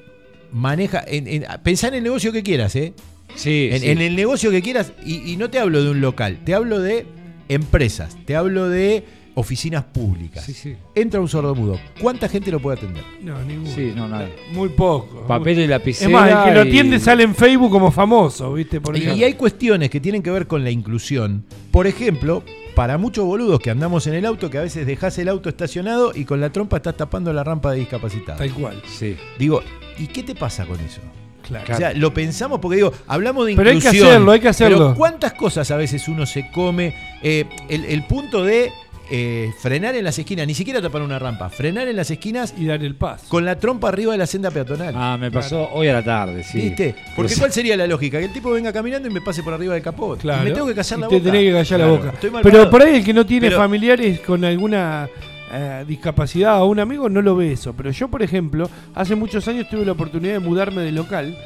maneja? 0.52 1.02
En, 1.06 1.26
en- 1.26 1.44
pensá 1.62 1.88
en 1.88 1.94
el 1.94 2.02
negocio 2.02 2.32
que 2.32 2.42
quieras, 2.42 2.74
¿eh? 2.76 2.92
Sí, 3.34 3.68
En, 3.72 3.80
sí. 3.80 3.88
en 3.90 4.00
el 4.00 4.14
negocio 4.14 4.50
que 4.50 4.60
quieras, 4.62 4.92
y, 5.04 5.32
y 5.32 5.36
no 5.36 5.48
te 5.50 5.58
hablo 5.58 5.82
de 5.82 5.90
un 5.90 6.00
local, 6.00 6.38
te 6.44 6.54
hablo 6.54 6.80
de 6.80 7.06
empresas, 7.48 8.16
te 8.24 8.36
hablo 8.36 8.68
de 8.68 9.04
oficinas 9.34 9.84
públicas. 9.84 10.44
Sí, 10.44 10.52
sí. 10.52 10.76
Entra 10.94 11.20
un 11.20 11.28
sordomudo, 11.28 11.78
¿cuánta 12.00 12.28
gente 12.28 12.50
lo 12.50 12.60
puede 12.60 12.78
atender? 12.78 13.02
No, 13.22 13.42
ninguno. 13.42 13.74
Sí, 13.74 13.92
no, 13.94 14.08
nada. 14.08 14.28
Muy 14.52 14.68
poco. 14.70 15.26
Papel 15.26 15.58
y 15.60 15.66
lapicera. 15.66 16.06
Es 16.06 16.12
más, 16.12 16.30
el 16.30 16.44
que 16.44 16.54
lo 16.54 16.60
atiende 16.62 17.00
sale 17.00 17.24
en 17.24 17.34
Facebook 17.34 17.70
como 17.70 17.90
famoso, 17.90 18.52
¿viste? 18.54 18.80
Por 18.80 18.96
Y, 18.96 19.24
hay 19.24 19.34
cuestiones 19.34 19.90
que 19.90 20.00
tienen 20.00 20.22
que 20.22 20.30
ver 20.30 20.46
con 20.46 20.62
la 20.62 20.70
inclusión. 20.70 21.44
Por 21.70 21.86
ejemplo, 21.86 22.44
para 22.74 22.98
muchos 22.98 23.24
boludos 23.24 23.60
que 23.60 23.70
andamos 23.70 24.06
en 24.06 24.14
el 24.14 24.26
auto, 24.26 24.50
que 24.50 24.58
a 24.58 24.62
veces 24.62 24.86
dejás 24.86 25.18
el 25.18 25.28
auto 25.28 25.48
estacionado 25.48 26.12
y 26.14 26.24
con 26.24 26.40
la 26.40 26.50
trompa 26.50 26.76
estás 26.76 26.96
tapando 26.96 27.32
la 27.32 27.44
rampa 27.44 27.72
de 27.72 27.80
discapacitado. 27.80 28.38
Tal 28.38 28.52
cual. 28.52 28.82
Sí. 28.86 29.16
Digo, 29.38 29.62
¿y 29.98 30.06
qué 30.06 30.22
te 30.22 30.34
pasa 30.34 30.66
con 30.66 30.80
eso? 30.80 31.00
Claro. 31.46 31.74
O 31.74 31.76
sea, 31.76 31.92
lo 31.92 32.12
pensamos 32.14 32.58
porque 32.60 32.76
digo, 32.76 32.92
hablamos 33.06 33.46
de 33.46 33.54
Pero 33.54 33.68
hay 33.70 33.78
que 33.78 33.86
inclusión. 33.86 34.08
hacerlo, 34.08 34.32
hay 34.32 34.40
que 34.40 34.48
hacerlo. 34.48 34.78
Pero 34.78 34.94
¿cuántas 34.94 35.32
cosas 35.34 35.70
a 35.70 35.76
veces 35.76 36.08
uno 36.08 36.26
se 36.26 36.50
come? 36.50 36.94
Eh, 37.22 37.44
el, 37.68 37.84
el 37.84 38.04
punto 38.06 38.44
de 38.44 38.72
eh, 39.10 39.50
frenar 39.60 39.94
en 39.94 40.02
las 40.04 40.18
esquinas, 40.18 40.46
ni 40.46 40.54
siquiera 40.54 40.80
tapar 40.80 41.02
una 41.02 41.18
rampa, 41.18 41.50
frenar 41.50 41.86
en 41.88 41.96
las 41.96 42.10
esquinas 42.10 42.54
Y 42.56 42.64
dar 42.64 42.82
el 42.82 42.94
paso. 42.94 43.26
con 43.28 43.44
la 43.44 43.58
trompa 43.58 43.88
arriba 43.88 44.12
de 44.12 44.18
la 44.18 44.26
senda 44.26 44.50
peatonal. 44.50 44.94
Ah, 44.96 45.18
me 45.20 45.30
pasó 45.30 45.68
hoy 45.74 45.88
a 45.88 45.92
la 45.92 46.02
tarde, 46.02 46.42
sí. 46.42 46.58
¿Viste? 46.58 46.94
Porque 47.14 47.28
Pero- 47.28 47.40
¿cuál 47.40 47.52
sería 47.52 47.76
la 47.76 47.86
lógica? 47.86 48.18
Que 48.18 48.24
el 48.24 48.32
tipo 48.32 48.50
venga 48.50 48.72
caminando 48.72 49.06
y 49.06 49.12
me 49.12 49.20
pase 49.20 49.42
por 49.42 49.52
arriba 49.52 49.74
del 49.74 49.82
capó. 49.82 50.16
Claro. 50.16 50.42
Y 50.42 50.44
me 50.46 50.50
tengo 50.52 50.66
que 50.66 50.74
callar 50.74 50.98
Y 50.98 51.02
la 51.02 51.08
te 51.08 51.14
boca. 51.16 51.24
tenés 51.30 51.42
que 51.46 51.52
callar 51.52 51.80
la 51.80 51.86
boca. 51.86 52.10
estoy 52.14 52.30
mal 52.30 52.42
Pero 52.42 52.52
parado. 52.54 52.70
por 52.70 52.82
ahí 52.82 52.96
el 52.96 53.04
que 53.04 53.12
no 53.12 53.26
tiene 53.26 53.48
Pero- 53.48 53.58
familiares 53.58 54.20
con 54.20 54.42
alguna 54.42 55.08
eh, 55.52 55.84
discapacidad 55.86 56.62
o 56.62 56.66
un 56.66 56.80
amigo 56.80 57.08
no 57.08 57.22
lo 57.22 57.36
ve 57.36 57.52
eso. 57.52 57.72
Pero 57.74 57.90
yo, 57.90 58.08
por 58.08 58.22
ejemplo, 58.22 58.68
hace 58.94 59.14
muchos 59.14 59.46
años 59.48 59.68
tuve 59.68 59.84
la 59.84 59.92
oportunidad 59.92 60.34
de 60.34 60.38
mudarme 60.40 60.82
de 60.82 60.92
local. 60.92 61.36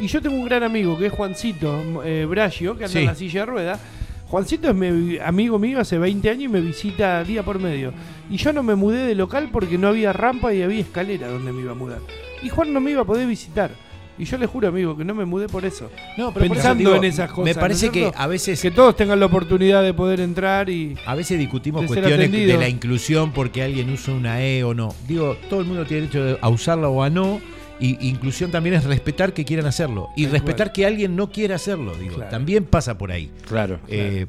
Y 0.00 0.06
yo 0.06 0.22
tengo 0.22 0.36
un 0.36 0.44
gran 0.46 0.62
amigo 0.62 0.98
que 0.98 1.06
es 1.06 1.12
Juancito 1.12 2.02
eh, 2.04 2.26
Bragio, 2.28 2.76
que 2.76 2.84
anda 2.84 2.92
Sí. 2.92 2.98
en 3.00 3.06
la 3.06 3.14
silla 3.14 3.40
de 3.40 3.46
ruedas. 3.46 3.80
Juancito 4.26 4.70
es 4.70 4.74
mi 4.74 5.18
amigo 5.18 5.58
mío 5.58 5.80
hace 5.80 5.98
20 5.98 6.30
años 6.30 6.44
y 6.44 6.48
me 6.48 6.60
visita 6.62 7.22
día 7.22 7.42
por 7.42 7.58
medio. 7.58 7.92
Y 8.30 8.38
yo 8.38 8.52
no 8.54 8.62
me 8.62 8.74
mudé 8.74 9.06
de 9.06 9.14
local 9.14 9.50
porque 9.52 9.76
no 9.76 9.88
había 9.88 10.14
rampa 10.14 10.54
y 10.54 10.62
había 10.62 10.80
escalera 10.80 11.28
donde 11.28 11.52
me 11.52 11.60
iba 11.60 11.72
a 11.72 11.74
mudar. 11.74 11.98
Y 12.42 12.48
Juan 12.48 12.72
no 12.72 12.80
me 12.80 12.92
iba 12.92 13.02
a 13.02 13.04
poder 13.04 13.26
visitar. 13.28 13.70
Y 14.18 14.24
yo 14.24 14.36
le 14.36 14.46
juro, 14.46 14.68
amigo, 14.68 14.96
que 14.96 15.04
no 15.04 15.14
me 15.14 15.24
mudé 15.24 15.48
por 15.48 15.64
eso. 15.64 15.90
No, 16.18 16.32
pero 16.34 16.46
Pensando 16.46 16.78
digo, 16.78 16.94
en 16.94 17.04
esas 17.04 17.30
cosas. 17.30 17.44
Me 17.44 17.54
¿no 17.54 17.60
parece 17.60 17.90
que 17.90 18.00
cierto? 18.00 18.18
a 18.18 18.26
veces 18.26 18.60
Que 18.60 18.70
todos 18.70 18.94
tengan 18.94 19.18
la 19.18 19.26
oportunidad 19.26 19.82
de 19.82 19.94
poder 19.94 20.20
entrar 20.20 20.68
y. 20.68 20.96
A 21.06 21.14
veces 21.14 21.38
discutimos 21.38 21.80
de 21.82 21.86
cuestiones 21.88 22.30
de 22.30 22.56
la 22.58 22.68
inclusión 22.68 23.32
porque 23.32 23.62
alguien 23.62 23.88
usa 23.90 24.12
una 24.14 24.42
E 24.44 24.62
o 24.64 24.74
no. 24.74 24.94
Digo, 25.08 25.36
todo 25.48 25.60
el 25.60 25.66
mundo 25.66 25.86
tiene 25.86 26.08
derecho 26.08 26.38
a 26.42 26.48
usarla 26.50 26.88
o 26.88 27.02
a 27.02 27.10
no. 27.10 27.40
Y 27.80 28.06
inclusión 28.06 28.50
también 28.52 28.76
es 28.76 28.84
respetar 28.84 29.32
que 29.32 29.44
quieran 29.44 29.66
hacerlo. 29.66 30.10
Y 30.16 30.24
Tal 30.24 30.32
respetar 30.32 30.68
cual. 30.68 30.72
que 30.74 30.86
alguien 30.86 31.16
no 31.16 31.32
quiera 31.32 31.56
hacerlo. 31.56 31.94
Digo, 31.96 32.14
Claro. 32.16 32.30
también 32.30 32.64
pasa 32.64 32.96
por 32.96 33.10
ahí. 33.10 33.30
Claro. 33.48 33.80
Eh, 33.88 34.26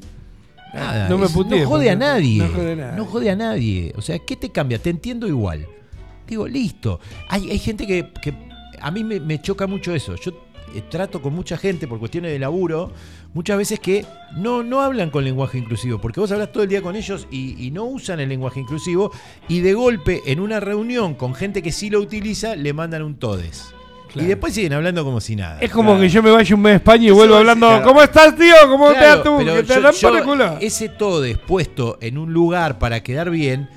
nada, 0.73 1.07
No 1.07 1.17
me 1.19 1.25
no 1.27 1.67
jode 1.67 1.89
a 1.91 1.95
nadie. 1.95 2.39
no 2.41 2.47
jode 2.47 2.71
a 2.71 2.75
nadie. 2.75 2.97
No 2.97 3.05
jode 3.05 3.29
a 3.29 3.35
nadie. 3.35 3.93
O 3.95 4.01
sea, 4.01 4.17
¿qué 4.17 4.35
te 4.37 4.49
cambia? 4.49 4.79
Te 4.79 4.89
entiendo 4.89 5.27
igual. 5.27 5.67
Digo, 6.27 6.47
listo. 6.47 6.99
Hay, 7.29 7.51
hay 7.51 7.59
gente 7.59 7.85
que, 7.85 8.09
que 8.23 8.33
a 8.83 8.91
mí 8.91 9.03
me, 9.03 9.19
me 9.19 9.41
choca 9.41 9.65
mucho 9.67 9.93
eso. 9.95 10.15
Yo 10.15 10.31
eh, 10.75 10.81
trato 10.89 11.21
con 11.21 11.33
mucha 11.33 11.57
gente 11.57 11.87
por 11.87 11.99
cuestiones 11.99 12.31
de 12.31 12.39
laburo, 12.39 12.91
muchas 13.33 13.57
veces 13.57 13.79
que 13.79 14.05
no, 14.35 14.63
no 14.63 14.81
hablan 14.81 15.09
con 15.09 15.23
lenguaje 15.23 15.57
inclusivo, 15.57 15.99
porque 15.99 16.19
vos 16.19 16.31
hablas 16.31 16.51
todo 16.51 16.63
el 16.63 16.69
día 16.69 16.81
con 16.81 16.95
ellos 16.95 17.27
y, 17.31 17.55
y 17.65 17.71
no 17.71 17.85
usan 17.85 18.19
el 18.19 18.29
lenguaje 18.29 18.59
inclusivo, 18.59 19.11
y 19.47 19.59
de 19.61 19.73
golpe 19.73 20.21
en 20.25 20.39
una 20.39 20.59
reunión 20.59 21.15
con 21.15 21.33
gente 21.35 21.61
que 21.61 21.71
sí 21.71 21.89
lo 21.89 21.99
utiliza, 21.99 22.55
le 22.55 22.73
mandan 22.73 23.01
un 23.03 23.15
todes. 23.15 23.73
Claro. 24.11 24.25
Y 24.27 24.29
después 24.29 24.53
siguen 24.53 24.73
hablando 24.73 25.03
como 25.03 25.19
si 25.19 25.35
nada. 25.35 25.59
Es 25.59 25.71
como 25.71 25.89
Claro. 25.91 26.01
que 26.01 26.09
yo 26.09 26.21
me 26.21 26.29
vaya 26.29 26.55
un 26.55 26.61
mes 26.61 26.73
a 26.73 26.75
España 26.75 27.07
y 27.07 27.11
vuelvo 27.11 27.35
hablando, 27.35 27.67
claro. 27.67 27.83
¿cómo 27.83 28.03
estás, 28.03 28.35
tío? 28.35 28.53
¿Cómo 28.69 28.89
te 28.91 28.99
tú? 29.23 29.37
pero 29.39 29.55
Que 29.55 29.63
te 29.63 29.73
yo- 29.73 29.81
dan 29.81 29.93
yo, 29.93 30.57
ese 30.61 30.89
todes 30.89 31.37
puesto 31.39 31.97
en 31.99 32.19
un 32.19 32.31
lugar 32.31 32.77
para 32.77 33.01
quedar 33.01 33.31
bien, 33.31 33.67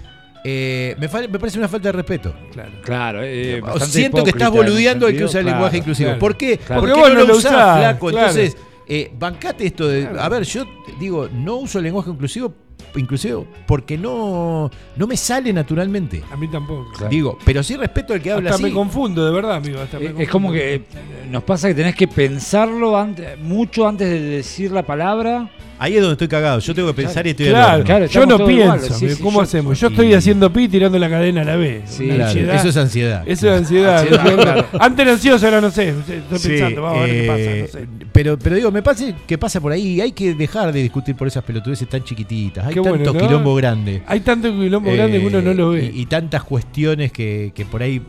eh, 0.48 0.94
me, 1.00 1.08
parece 1.08 1.58
una 1.58 1.66
falta 1.66 1.88
de 1.88 1.92
respeto. 1.92 2.32
Claro. 2.52 2.70
Claro, 2.84 3.20
eh, 3.24 3.58
O 3.60 3.66
bastante 3.66 3.86
siento 3.98 4.22
que 4.22 4.30
estás 4.30 4.50
boludeando 4.50 5.06
al 5.08 5.16
que 5.16 5.24
usa 5.24 5.40
el 5.40 5.46
claro. 5.46 5.56
lenguaje 5.58 5.78
inclusivo. 5.78 6.06
claro. 6.10 6.20
¿Por 6.20 6.36
qué? 6.36 6.58
Claro. 6.58 6.80
Porque 6.82 6.94
Porque 6.94 7.08
vos 7.08 7.14
no 7.14 7.20
no 7.20 7.26
lo 7.32 7.36
usás, 7.36 7.52
usás, 7.52 7.78
flaco. 7.80 8.08
claro. 8.10 8.28
Entonces, 8.28 8.56
eh, 8.86 9.10
bancate 9.18 9.66
esto 9.66 9.88
de. 9.88 10.02
Claro. 10.02 10.22
A 10.22 10.28
ver, 10.28 10.44
yo 10.44 10.64
digo, 11.00 11.28
no 11.32 11.56
uso 11.56 11.78
el 11.78 11.84
lenguaje 11.84 12.10
inclusivo, 12.10 12.54
inclusivo 12.94 13.44
porque 13.66 13.98
no, 13.98 14.70
no 14.94 15.06
me 15.08 15.16
sale 15.16 15.52
naturalmente. 15.52 16.22
A 16.30 16.36
mí 16.36 16.46
tampoco. 16.46 16.92
Claro. 16.92 17.08
Digo, 17.10 17.38
pero 17.44 17.64
sí 17.64 17.76
respeto 17.76 18.14
al 18.14 18.22
que 18.22 18.30
habla 18.30 18.50
Hasta 18.50 18.62
así. 18.62 18.72
me 18.72 18.72
confundo, 18.72 19.26
de 19.26 19.32
verdad, 19.32 19.56
amigo. 19.56 19.80
hasta 19.80 19.98
me 19.98 20.06
Eh, 20.06 20.14
Es 20.18 20.28
como 20.28 20.52
que 20.52 20.74
eh, 20.76 20.82
nos 21.28 21.42
pasa 21.42 21.66
que 21.66 21.74
tenés 21.74 21.96
que 21.96 22.06
pensarlo 22.06 22.96
antes, 22.96 23.36
mucho 23.40 23.88
antes 23.88 24.08
de 24.08 24.20
decir 24.20 24.70
la 24.70 24.84
palabra. 24.84 25.50
Ahí 25.78 25.94
es 25.94 26.00
donde 26.00 26.12
estoy 26.14 26.28
cagado. 26.28 26.58
Yo 26.60 26.74
tengo 26.74 26.88
que 26.88 26.94
pensar 27.02 27.26
y 27.26 27.30
estoy 27.30 27.48
Claro. 27.48 27.84
Claro, 27.84 28.06
yo 28.06 28.24
no 28.24 28.46
pienso. 28.46 28.94
sí, 28.94 29.10
sí, 29.10 29.22
¿Cómo 29.22 29.40
yo- 29.40 29.42
hacemos? 29.42 29.78
Yo 29.78 29.88
y- 29.88 29.90
estoy 29.92 30.14
haciendo 30.14 30.50
pi 30.52 30.68
tirando 30.68 30.98
la 30.98 31.10
cadena 31.10 31.42
a 31.42 31.44
la 31.44 31.56
B. 31.56 31.82
Sí, 31.84 32.08
Claro, 32.08 32.52
eso 32.52 32.68
es 32.68 32.76
ansiedad. 32.78 33.22
Eso 33.26 33.50
es 33.52 33.58
ansiedad. 33.60 33.98
Ansiedad. 33.98 34.66
Antes 34.80 35.02
era 35.04 35.12
ansioso, 35.12 35.44
ahora 35.44 35.60
no 35.60 35.70
sé. 35.70 35.90
Estoy 35.90 36.38
Sí, 36.38 36.48
pensando, 36.48 36.82
vamos 36.82 36.98
a 36.98 37.02
ver 37.02 37.10
qué 37.12 37.26
pasa. 37.26 37.38
No 37.60 37.66
sé. 37.66 37.82
eh, 37.82 38.06
pero, 38.12 38.38
pero 38.38 38.56
digo, 38.56 38.70
me 38.72 38.82
parece 38.82 39.14
que 39.26 39.36
pasa 39.36 39.60
por 39.60 39.72
ahí. 39.72 40.00
Hay 40.00 40.12
que 40.12 40.32
dejar 40.34 40.72
de 40.72 40.82
discutir 40.82 41.14
por 41.14 41.28
esas 41.28 41.44
pelotudeces 41.44 41.86
tan 41.88 42.02
chiquititas. 42.02 42.64
Hay 42.66 42.72
Qué 42.74 42.80
tanto 42.80 42.96
bueno, 42.98 43.12
¿no? 43.12 43.18
quilombo 43.26 43.54
grande. 43.54 44.02
Hay 44.06 44.20
tanto 44.20 44.50
quilombo 44.50 44.90
grande 44.92 45.20
que 45.20 45.26
uno 45.26 45.42
no 45.42 45.52
lo 45.52 45.70
ve. 45.70 45.86
Eh, 45.86 45.92
Y, 45.94 46.00
y 46.02 46.06
tantas 46.06 46.42
cuestiones 46.42 47.12
que, 47.12 47.52
que 47.54 47.66
por 47.66 47.82
ahí 47.82 48.00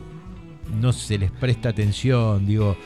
no 0.80 0.92
se 0.94 1.18
les 1.18 1.30
presta 1.30 1.68
atención. 1.68 2.46
Digo, 2.46 2.76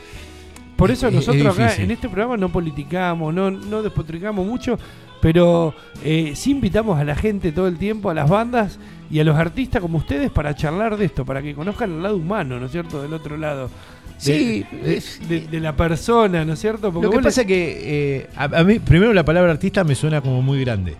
Por 0.75 0.91
eso 0.91 1.07
es- 1.07 1.13
es 1.13 1.27
nosotros 1.27 1.53
acá 1.59 1.75
en 1.83 1.91
este 1.91 2.09
programa 2.09 2.37
no 2.37 2.49
politicamos, 2.49 3.33
no, 3.33 3.51
no 3.51 3.81
despotricamos 3.83 4.45
mucho, 4.45 4.77
pero 5.21 5.73
eh, 6.03 6.33
sí 6.35 6.51
invitamos 6.51 6.99
a 6.99 7.03
la 7.03 7.15
gente 7.15 7.51
todo 7.51 7.67
el 7.67 7.77
tiempo, 7.77 8.09
a 8.09 8.13
las 8.13 8.29
bandas 8.29 8.79
y 9.09 9.19
a 9.19 9.23
los 9.23 9.35
artistas 9.37 9.81
como 9.81 9.97
ustedes 9.99 10.31
para 10.31 10.55
charlar 10.55 10.97
de 10.97 11.05
esto, 11.05 11.23
para 11.25 11.41
que 11.41 11.53
conozcan 11.53 11.91
el 11.91 12.03
lado 12.03 12.17
humano, 12.17 12.59
¿no 12.59 12.65
es 12.65 12.71
cierto? 12.71 13.01
Del 13.01 13.13
otro 13.13 13.37
lado. 13.37 13.67
De, 13.67 13.71
Sí, 14.17 14.65
de, 14.83 14.97
es- 14.97 15.27
de- 15.27 15.47
de 15.47 15.59
la 15.59 15.75
persona, 15.75 16.45
¿no 16.45 16.53
es 16.53 16.59
cierto? 16.59 16.91
Porque 16.91 17.05
lo 17.05 17.11
que 17.11 17.19
pasa 17.23 17.41
es 17.41 17.47
que 17.47 17.81
eh, 18.21 18.29
a, 18.35 18.43
a 18.45 18.63
mí, 18.63 18.79
primero 18.79 19.13
la 19.13 19.23
palabra 19.25 19.51
artista 19.51 19.83
me 19.83 19.95
suena 19.95 20.21
como 20.21 20.41
muy 20.41 20.59
grande. 20.63 20.95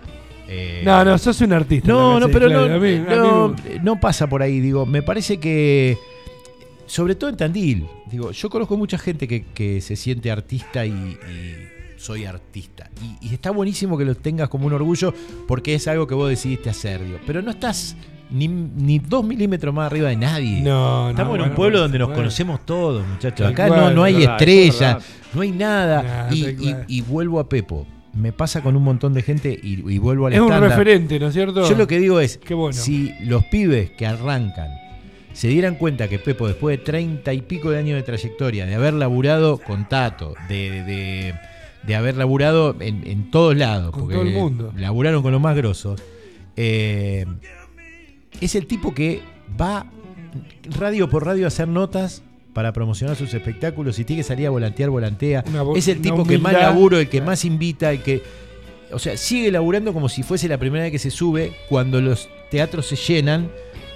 Eh, 0.47 0.81
No, 0.85 1.03
no, 1.05 1.17
sos 1.17 1.39
un 1.41 1.53
artista. 1.53 1.87
No, 1.87 2.19
no, 2.19 2.27
pero 2.27 2.47
claro, 2.47 2.67
no, 2.67 2.75
a 2.75 2.79
mí- 2.79 2.99
no, 2.99 3.49
mí- 3.49 3.55
no 3.81 3.99
pasa 3.99 4.27
por 4.27 4.41
ahí. 4.43 4.59
Digo, 4.59 4.85
me 4.85 5.01
parece 5.01 5.37
que, 5.37 5.97
sobre 6.93 7.15
todo 7.15 7.31
en 7.31 7.37
Tandil, 7.37 7.87
digo, 8.05 8.29
yo 8.29 8.49
conozco 8.51 8.77
mucha 8.77 8.99
gente 8.99 9.27
que, 9.27 9.45
que 9.45 9.81
se 9.81 9.95
siente 9.95 10.29
artista 10.29 10.85
y, 10.85 10.91
y 10.91 11.97
soy 11.97 12.25
artista. 12.25 12.87
Y, 13.01 13.29
y 13.29 13.33
está 13.33 13.49
buenísimo 13.49 13.97
que 13.97 14.05
lo 14.05 14.13
tengas 14.13 14.47
como 14.47 14.67
un 14.67 14.73
orgullo 14.73 15.11
porque 15.47 15.73
es 15.73 15.87
algo 15.87 16.05
que 16.05 16.13
vos 16.13 16.29
decidiste 16.29 16.69
hacer, 16.69 17.03
digo. 17.03 17.17
Pero 17.25 17.41
no 17.41 17.49
estás 17.49 17.95
ni, 18.29 18.47
ni 18.47 18.99
dos 18.99 19.25
milímetros 19.25 19.73
más 19.73 19.87
arriba 19.87 20.09
de 20.09 20.17
nadie. 20.17 20.61
No, 20.61 21.05
no, 21.05 21.09
Estamos 21.09 21.33
en 21.33 21.41
un 21.41 21.47
bueno, 21.47 21.55
pueblo 21.55 21.79
donde 21.79 21.97
nos 21.97 22.09
bueno. 22.09 22.21
conocemos 22.21 22.63
todos, 22.63 23.03
muchachos. 23.07 23.47
Acá 23.47 23.69
no, 23.69 23.89
no 23.89 24.03
hay 24.03 24.13
es 24.13 24.19
verdad, 24.19 24.35
eso 24.35 24.51
es 24.51 24.65
estrellas, 24.67 24.93
verdad. 24.93 25.31
no 25.33 25.41
hay 25.41 25.51
nada. 25.51 26.03
Nah, 26.03 26.83
y, 26.87 27.01
vuelvo 27.01 27.39
a 27.39 27.49
Pepo. 27.49 27.87
Me 28.13 28.33
pasa 28.33 28.61
con 28.61 28.75
un 28.75 28.83
montón 28.83 29.15
de 29.15 29.23
gente 29.23 29.59
y, 29.63 29.91
y 29.91 29.97
vuelvo 29.97 30.27
al 30.27 30.33
Es 30.33 30.39
un 30.39 30.51
referente, 30.51 31.19
¿no 31.19 31.29
es 31.29 31.33
cierto? 31.33 31.67
Yo 31.67 31.75
lo 31.75 31.87
que 31.87 31.97
digo 31.97 32.19
es, 32.19 32.39
bueno. 32.51 32.71
si 32.71 33.11
los 33.21 33.43
pibes 33.45 33.89
que 33.89 34.05
arrancan 34.05 34.82
se 35.33 35.47
dieran 35.49 35.75
cuenta 35.75 36.07
que 36.07 36.19
Pepo, 36.19 36.47
después 36.47 36.77
de 36.77 36.83
treinta 36.83 37.33
y 37.33 37.41
pico 37.41 37.71
de 37.71 37.79
años 37.79 37.95
de 37.97 38.03
trayectoria, 38.03 38.65
de 38.65 38.75
haber 38.75 38.93
laburado 38.93 39.57
con 39.57 39.87
Tato, 39.89 40.33
de, 40.47 40.83
de- 40.83 41.33
de 41.85 41.95
haber 41.95 42.15
laburado 42.15 42.77
en, 42.79 43.05
en 43.05 43.29
todos 43.29 43.57
lados, 43.57 43.91
Con 43.91 44.01
porque 44.03 44.15
todo 44.15 44.23
el 44.25 44.31
mundo. 44.33 44.71
laburaron 44.77 45.21
con 45.21 45.33
los 45.33 45.41
más 45.41 45.53
grosos, 45.57 46.01
eh, 46.55 47.25
es 48.39 48.55
el 48.55 48.67
tipo 48.67 48.93
que 48.93 49.21
va 49.59 49.85
radio 50.77 51.09
por 51.09 51.25
radio 51.25 51.43
a 51.45 51.47
hacer 51.49 51.67
notas 51.67 52.23
para 52.53 52.71
promocionar 52.71 53.15
sus 53.15 53.33
espectáculos. 53.33 53.95
Si 53.97 54.05
tiene 54.05 54.21
que 54.21 54.27
salir 54.27 54.47
a 54.47 54.51
volantear, 54.51 54.89
volantea. 54.91 55.43
Es 55.75 55.87
el 55.87 56.01
tipo 56.01 56.23
que 56.23 56.37
más 56.37 56.53
laburo, 56.53 56.99
el 56.99 57.09
que 57.09 57.19
más 57.21 57.43
invita, 57.45 57.91
el 57.91 58.01
que. 58.01 58.21
O 58.91 58.99
sea, 58.99 59.17
sigue 59.17 59.51
laburando 59.51 59.91
como 59.91 60.07
si 60.07 60.21
fuese 60.23 60.47
la 60.47 60.57
primera 60.59 60.83
vez 60.83 60.91
que 60.91 60.99
se 60.99 61.09
sube, 61.09 61.51
cuando 61.67 61.99
los 61.99 62.29
teatros 62.51 62.85
se 62.85 62.95
llenan, 62.95 63.49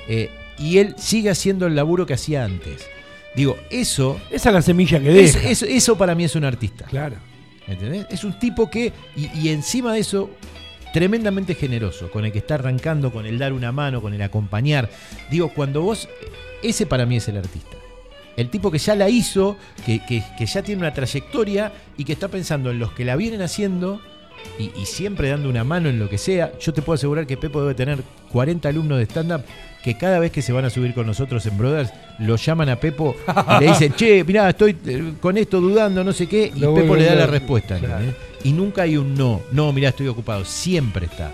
eh, 0.09 0.29
y 0.57 0.77
él 0.79 0.95
sigue 0.97 1.29
haciendo 1.29 1.67
el 1.67 1.75
laburo 1.75 2.05
que 2.05 2.13
hacía 2.13 2.43
antes. 2.45 2.87
Digo, 3.35 3.55
eso, 3.69 4.19
Esa 4.31 4.49
es 4.49 4.53
la 4.55 4.61
semilla 4.61 4.99
que 4.99 5.09
deja. 5.09 5.47
eso, 5.49 5.65
eso 5.65 5.97
para 5.97 6.15
mí 6.15 6.23
es 6.23 6.35
un 6.35 6.43
artista. 6.43 6.85
Claro. 6.85 7.15
¿Entendés? 7.67 8.07
Es 8.09 8.23
un 8.23 8.39
tipo 8.39 8.69
que, 8.69 8.93
y, 9.15 9.29
y 9.39 9.49
encima 9.49 9.93
de 9.93 9.99
eso, 9.99 10.29
tremendamente 10.93 11.53
generoso, 11.53 12.09
con 12.09 12.25
el 12.25 12.31
que 12.31 12.39
está 12.39 12.55
arrancando, 12.55 13.11
con 13.11 13.25
el 13.25 13.37
dar 13.37 13.53
una 13.53 13.71
mano, 13.71 14.01
con 14.01 14.13
el 14.13 14.21
acompañar. 14.21 14.89
Digo, 15.29 15.49
cuando 15.53 15.81
vos, 15.81 16.07
ese 16.63 16.85
para 16.85 17.05
mí 17.05 17.17
es 17.17 17.27
el 17.27 17.37
artista. 17.37 17.77
El 18.37 18.49
tipo 18.49 18.71
que 18.71 18.77
ya 18.77 18.95
la 18.95 19.09
hizo, 19.09 19.57
que, 19.85 19.99
que- 20.05 20.23
que 20.37 20.45
ya 20.45 20.61
tiene 20.63 20.81
una 20.81 20.93
trayectoria 20.93 21.73
y 21.97 22.03
que 22.05 22.13
está 22.13 22.27
pensando 22.27 22.69
en 22.71 22.79
los 22.79 22.91
que 22.93 23.03
la 23.03 23.15
vienen 23.15 23.41
haciendo 23.41 23.99
y, 24.59 24.71
y 24.79 24.85
siempre 24.85 25.29
dando 25.29 25.49
una 25.49 25.63
mano 25.63 25.89
en 25.89 25.97
lo 25.99 26.07
que 26.07 26.17
sea. 26.19 26.51
Yo 26.59 26.71
te 26.73 26.81
puedo 26.83 26.95
asegurar 26.95 27.25
que 27.27 27.35
Pepo 27.35 27.61
debe 27.61 27.73
tener 27.73 27.99
40 28.31 28.69
alumnos 28.69 28.99
de 28.99 29.05
stand-up 29.05 29.43
que 29.93 29.97
cada 29.97 30.19
vez 30.19 30.31
que 30.31 30.41
se 30.41 30.51
van 30.51 30.65
a 30.65 30.69
subir 30.69 30.93
con 30.93 31.07
nosotros 31.07 31.45
en 31.45 31.57
Brothers, 31.57 31.91
lo 32.19 32.35
llaman 32.35 32.67
a 32.67 32.75
Pepo 32.77 33.15
y 33.57 33.63
le 33.63 33.67
dicen, 33.69 33.93
che, 33.93 34.23
mirá, 34.25 34.49
estoy 34.49 34.75
eh, 34.85 35.13
con 35.21 35.37
esto 35.37 35.61
dudando, 35.61 36.03
no 36.03 36.11
sé 36.11 36.27
qué, 36.27 36.51
y 36.53 36.59
Lo 36.59 36.73
Pepo 36.75 36.95
le 36.95 37.05
da 37.05 37.15
la 37.15 37.27
respuesta. 37.27 37.79
Y 38.43 38.51
nunca 38.51 38.81
hay 38.81 38.97
un 38.97 39.15
no, 39.15 39.41
no, 39.53 39.71
mirá, 39.71 39.89
estoy 39.89 40.07
ocupado, 40.09 40.43
siempre 40.43 41.05
está. 41.05 41.31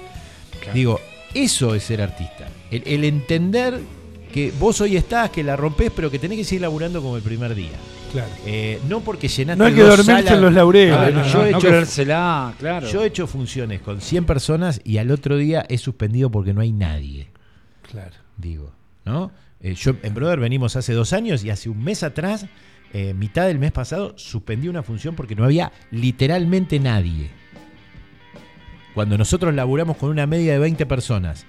Digo, 0.74 0.99
eso 1.34 1.74
es 1.74 1.84
ser 1.84 2.01
artista. 2.01 2.47
El, 2.70 2.84
el 2.86 3.04
entender 3.06 3.80
que 4.32 4.51
vos 4.60 4.80
hoy 4.82 4.97
estás, 4.97 5.30
que 5.32 5.43
la 5.43 5.56
rompés, 5.56 5.91
pero 5.95 6.10
que 6.12 6.20
tenés 6.20 6.38
que 6.38 6.43
seguir 6.43 6.62
laburando 6.62 7.01
como 7.01 7.18
el 7.18 7.24
primer 7.24 7.54
día. 7.56 7.72
Claro. 8.12 8.30
Eh, 8.45 8.80
no 8.88 8.99
porque 8.99 9.28
llenaste 9.28 9.58
No 9.58 9.66
hay 9.66 9.74
que 9.74 9.82
dormirse 9.82 10.04
salas- 10.12 10.34
en 10.34 10.41
los 10.41 10.54
laureles. 10.54 10.95
Ah, 10.95 11.10
no, 11.10 11.26
yo 11.28 11.38
no, 11.39 11.45
he 11.45 11.51
no 11.51 11.58
hecho- 11.58 12.54
claro. 12.60 12.88
Yo 12.88 13.04
he 13.04 13.08
hecho 13.08 13.26
funciones 13.26 13.82
con 13.82 13.99
100 14.01 14.26
personas 14.26 14.80
y 14.84 14.97
al 14.99 15.10
otro 15.10 15.38
día 15.38 15.66
he 15.68 15.80
suspendido 15.80 16.30
porque 16.30 16.54
no 16.54 16.62
hay 16.62 16.72
nadie, 16.72 17.28
Claro. 17.91 18.22
Digo, 18.44 18.72
¿no? 19.06 19.32
Eh, 19.60 19.74
yo 19.76 19.96
en 20.04 20.14
Brother 20.14 20.39
venimos 20.39 20.76
hace 20.76 20.94
dos 20.94 21.14
años 21.14 21.44
y 21.44 21.50
hace 21.50 21.70
un 21.70 21.84
mes 21.84 22.04
atrás, 22.04 22.46
eh, 22.94 23.14
mitad 23.14 23.48
del 23.48 23.58
mes 23.58 23.72
pasado, 23.72 24.14
suspendí 24.18 24.68
una 24.68 24.84
función 24.84 25.16
porque 25.16 25.36
no 25.36 25.46
había 25.46 25.72
literalmente 25.89 26.80
nadie. 26.80 27.32
Cuando 28.94 29.18
nosotros 29.18 29.54
laburamos 29.56 29.98
con 29.98 30.10
una 30.10 30.28
media 30.28 30.54
de 30.54 30.60
20 30.60 30.86
personas. 30.86 31.48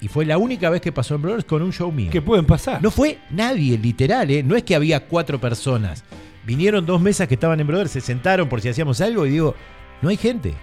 Y 0.00 0.08
fue 0.08 0.24
la 0.24 0.38
única 0.38 0.70
vez 0.70 0.80
que 0.80 0.92
pasó 0.92 1.14
en 1.14 1.22
Brothers 1.22 1.44
con 1.44 1.62
un 1.62 1.72
show 1.72 1.90
mío. 1.90 2.10
Que 2.10 2.22
pueden 2.22 2.46
pasar. 2.46 2.82
No 2.82 2.90
fue 2.90 3.18
nadie, 3.30 3.76
literal, 3.76 4.30
¿eh? 4.30 4.42
No 4.42 4.54
es 4.54 4.62
que 4.62 4.74
había 4.74 5.06
cuatro 5.06 5.40
personas. 5.40 6.04
Vinieron 6.46 6.84
dos 6.84 7.00
mesas 7.00 7.26
que 7.26 7.34
estaban 7.34 7.58
en 7.60 7.66
Brother, 7.66 7.88
se 7.88 8.00
sentaron 8.00 8.48
por 8.48 8.60
si 8.60 8.68
hacíamos 8.68 9.00
algo 9.00 9.26
y 9.26 9.30
digo, 9.30 9.54
no 10.02 10.10
hay 10.10 10.16
gente. 10.16 10.54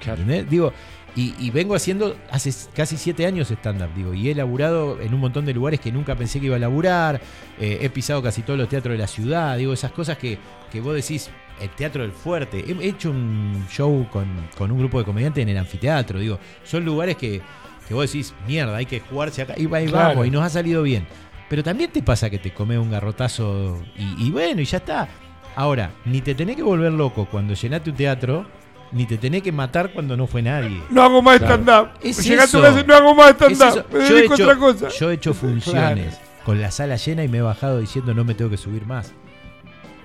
Claro. 0.00 0.22
¿Entendés? 0.22 0.48
Digo, 0.48 0.72
y, 1.16 1.34
y 1.38 1.50
vengo 1.50 1.74
haciendo 1.74 2.16
hace 2.30 2.52
casi 2.74 2.96
siete 2.96 3.26
años 3.26 3.50
stand-up, 3.50 3.90
digo, 3.94 4.14
y 4.14 4.28
he 4.30 4.34
laburado 4.34 5.00
en 5.00 5.12
un 5.14 5.20
montón 5.20 5.44
de 5.44 5.52
lugares 5.54 5.80
que 5.80 5.90
nunca 5.92 6.14
pensé 6.14 6.40
que 6.40 6.46
iba 6.46 6.56
a 6.56 6.58
laburar. 6.58 7.20
eh, 7.58 7.78
he 7.82 7.90
pisado 7.90 8.22
casi 8.22 8.42
todos 8.42 8.58
los 8.58 8.68
teatros 8.68 8.92
de 8.92 8.98
la 8.98 9.06
ciudad, 9.06 9.56
digo, 9.58 9.72
esas 9.72 9.92
cosas 9.92 10.18
que, 10.18 10.38
que 10.70 10.80
vos 10.80 10.94
decís, 10.94 11.30
el 11.60 11.68
teatro 11.70 12.02
del 12.02 12.12
fuerte. 12.12 12.64
He 12.66 12.88
hecho 12.88 13.10
un 13.10 13.66
show 13.70 14.06
con, 14.10 14.26
con 14.56 14.70
un 14.70 14.78
grupo 14.78 14.98
de 14.98 15.04
comediantes 15.04 15.42
en 15.42 15.48
el 15.50 15.58
anfiteatro, 15.58 16.18
digo, 16.18 16.38
son 16.64 16.84
lugares 16.84 17.16
que, 17.16 17.40
que 17.86 17.94
vos 17.94 18.10
decís, 18.10 18.34
mierda, 18.46 18.76
hay 18.76 18.86
que 18.86 19.00
jugarse 19.00 19.42
acá, 19.42 19.54
y, 19.56 19.66
va- 19.66 19.82
y 19.82 19.88
Claro. 19.88 20.08
vamos, 20.10 20.26
y 20.26 20.30
nos 20.30 20.42
ha 20.42 20.48
salido 20.50 20.82
bien. 20.82 21.06
Pero 21.48 21.64
también 21.64 21.90
te 21.90 22.00
pasa 22.02 22.30
que 22.30 22.38
te 22.38 22.52
comes 22.52 22.78
un 22.78 22.90
garrotazo 22.92 23.82
y, 23.96 24.26
y 24.26 24.30
bueno, 24.30 24.60
y 24.60 24.64
ya 24.64 24.78
está. 24.78 25.08
Ahora, 25.56 25.90
ni 26.04 26.20
te 26.20 26.34
tenés 26.36 26.54
que 26.54 26.62
volver 26.62 26.92
loco 26.92 27.26
cuando 27.28 27.54
llenaste 27.54 27.90
un 27.90 27.96
teatro, 27.96 28.46
ni 28.92 29.06
te 29.06 29.16
tenés 29.18 29.42
que 29.42 29.52
matar 29.52 29.92
cuando 29.92 30.16
no 30.16 30.26
fue 30.26 30.42
nadie. 30.42 30.80
No 30.90 31.02
hago 31.02 31.22
más 31.22 31.38
Claro. 31.38 31.54
stand-up. 31.62 31.88
Es 32.02 32.22
Llega 32.24 32.42
a 32.42 32.46
casa 32.46 32.82
no 32.86 32.94
hago 32.94 33.14
más 33.14 33.30
stand-up. 33.32 33.84
Me 33.92 33.98
Yo, 34.00 34.04
he 34.06 34.12
dedico 34.14 34.32
a 34.32 34.36
hecho, 34.36 34.44
otra 34.44 34.56
cosa. 34.58 34.88
yo 34.88 35.10
he 35.10 35.14
hecho 35.14 35.34
funciones 35.34 36.18
con 36.44 36.60
la 36.60 36.70
sala 36.70 36.96
llena 36.96 37.22
y 37.24 37.28
me 37.28 37.38
he 37.38 37.42
bajado 37.42 37.78
diciendo 37.80 38.14
no 38.14 38.24
me 38.24 38.34
tengo 38.34 38.50
que 38.50 38.56
subir 38.56 38.86
más. 38.86 39.12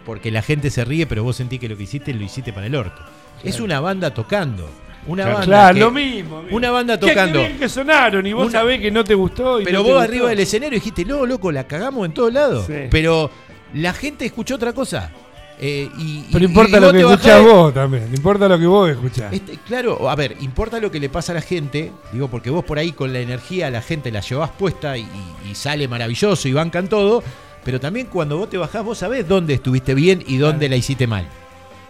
Porque 0.06 0.30
la 0.30 0.42
gente 0.44 0.70
se 0.70 0.86
ríe, 0.86 1.08
pero 1.08 1.24
vos 1.24 1.36
sentís 1.36 1.60
que 1.60 1.68
lo 1.68 1.76
que 1.78 1.84
hiciste 1.84 2.14
lo 2.14 2.24
hiciste 2.24 2.54
para 2.54 2.68
el 2.68 2.76
orto. 2.76 3.02
Es 3.44 3.60
una 3.60 3.80
banda 3.80 4.14
tocando. 4.14 4.70
Una 5.08 5.24
Claro. 5.24 5.38
banda. 5.40 5.46
Claro, 5.46 5.74
que- 5.74 5.80
lo 5.80 5.92
mismo. 5.92 6.38
amigo. 6.40 6.56
Una 6.58 6.72
banda 6.72 7.00
Qué- 7.00 7.06
qué 7.08 7.12
tocando. 7.14 7.40
bien 7.40 7.58
que 7.60 7.70
sonaron 7.70 8.26
y 8.26 8.34
vos 8.34 8.44
Una- 8.48 8.52
sabés 8.60 8.80
que 8.82 8.92
no 8.92 9.04
te 9.04 9.14
gustó. 9.16 9.62
y 9.62 9.64
Pero 9.64 9.80
no 9.80 9.84
vos 9.84 9.94
gustó. 9.94 10.04
arriba 10.10 10.30
del 10.30 10.40
escenario 10.40 10.76
dijiste, 10.80 11.06
no, 11.06 11.26
loco, 11.26 11.52
la 11.52 11.66
cagamos 11.66 12.06
en 12.06 12.14
todos 12.14 12.32
lados. 12.34 12.66
Sí. 12.68 12.74
Pero 12.92 13.32
La 13.74 13.92
gente 13.94 14.26
escuchó 14.26 14.56
otra 14.56 14.72
cosa. 14.72 15.12
Eh, 15.60 15.90
y, 15.98 16.26
Pero 16.34 16.44
y- 16.44 16.48
importa 16.48 16.78
y 16.78 16.82
lo 16.82 16.92
que 16.92 17.00
escuchás 17.00 17.42
bajás- 17.42 17.44
vos 17.54 17.74
también. 17.74 18.10
Importa 18.14 18.48
lo 18.50 18.60
que 18.60 18.66
vos 18.68 18.90
escuchás. 18.90 19.32
Este, 19.34 19.58
claro, 19.66 20.10
a 20.10 20.16
ver, 20.16 20.36
importa 20.42 20.80
lo 20.80 20.92
que 20.92 21.00
le 21.00 21.08
pasa 21.10 21.32
a 21.32 21.36
la 21.36 21.42
gente, 21.42 21.92
digo, 22.12 22.28
porque 22.28 22.50
vos 22.50 22.66
por 22.66 22.78
ahí 22.78 22.92
con 22.92 23.14
la 23.14 23.20
energía 23.20 23.68
a 23.68 23.70
la 23.72 23.82
gente 23.82 24.12
la 24.12 24.20
llevás 24.20 24.50
puesta 24.52 24.98
y, 24.98 25.02
y- 25.04 25.52
y 25.52 25.56
sale 25.56 25.88
maravilloso 25.88 26.48
y 26.50 26.54
bancan 26.54 26.88
todo, 26.90 27.24
pero 27.64 27.80
también 27.80 28.08
cuando 28.08 28.38
vos 28.38 28.50
te 28.50 28.58
bajás 28.58 28.84
vos 28.84 28.98
sabés 28.98 29.28
dónde 29.28 29.54
estuviste 29.54 29.94
bien 29.94 30.24
y 30.28 30.38
dónde 30.38 30.68
la 30.68 30.76
hiciste 30.76 31.08
mal. 31.08 31.26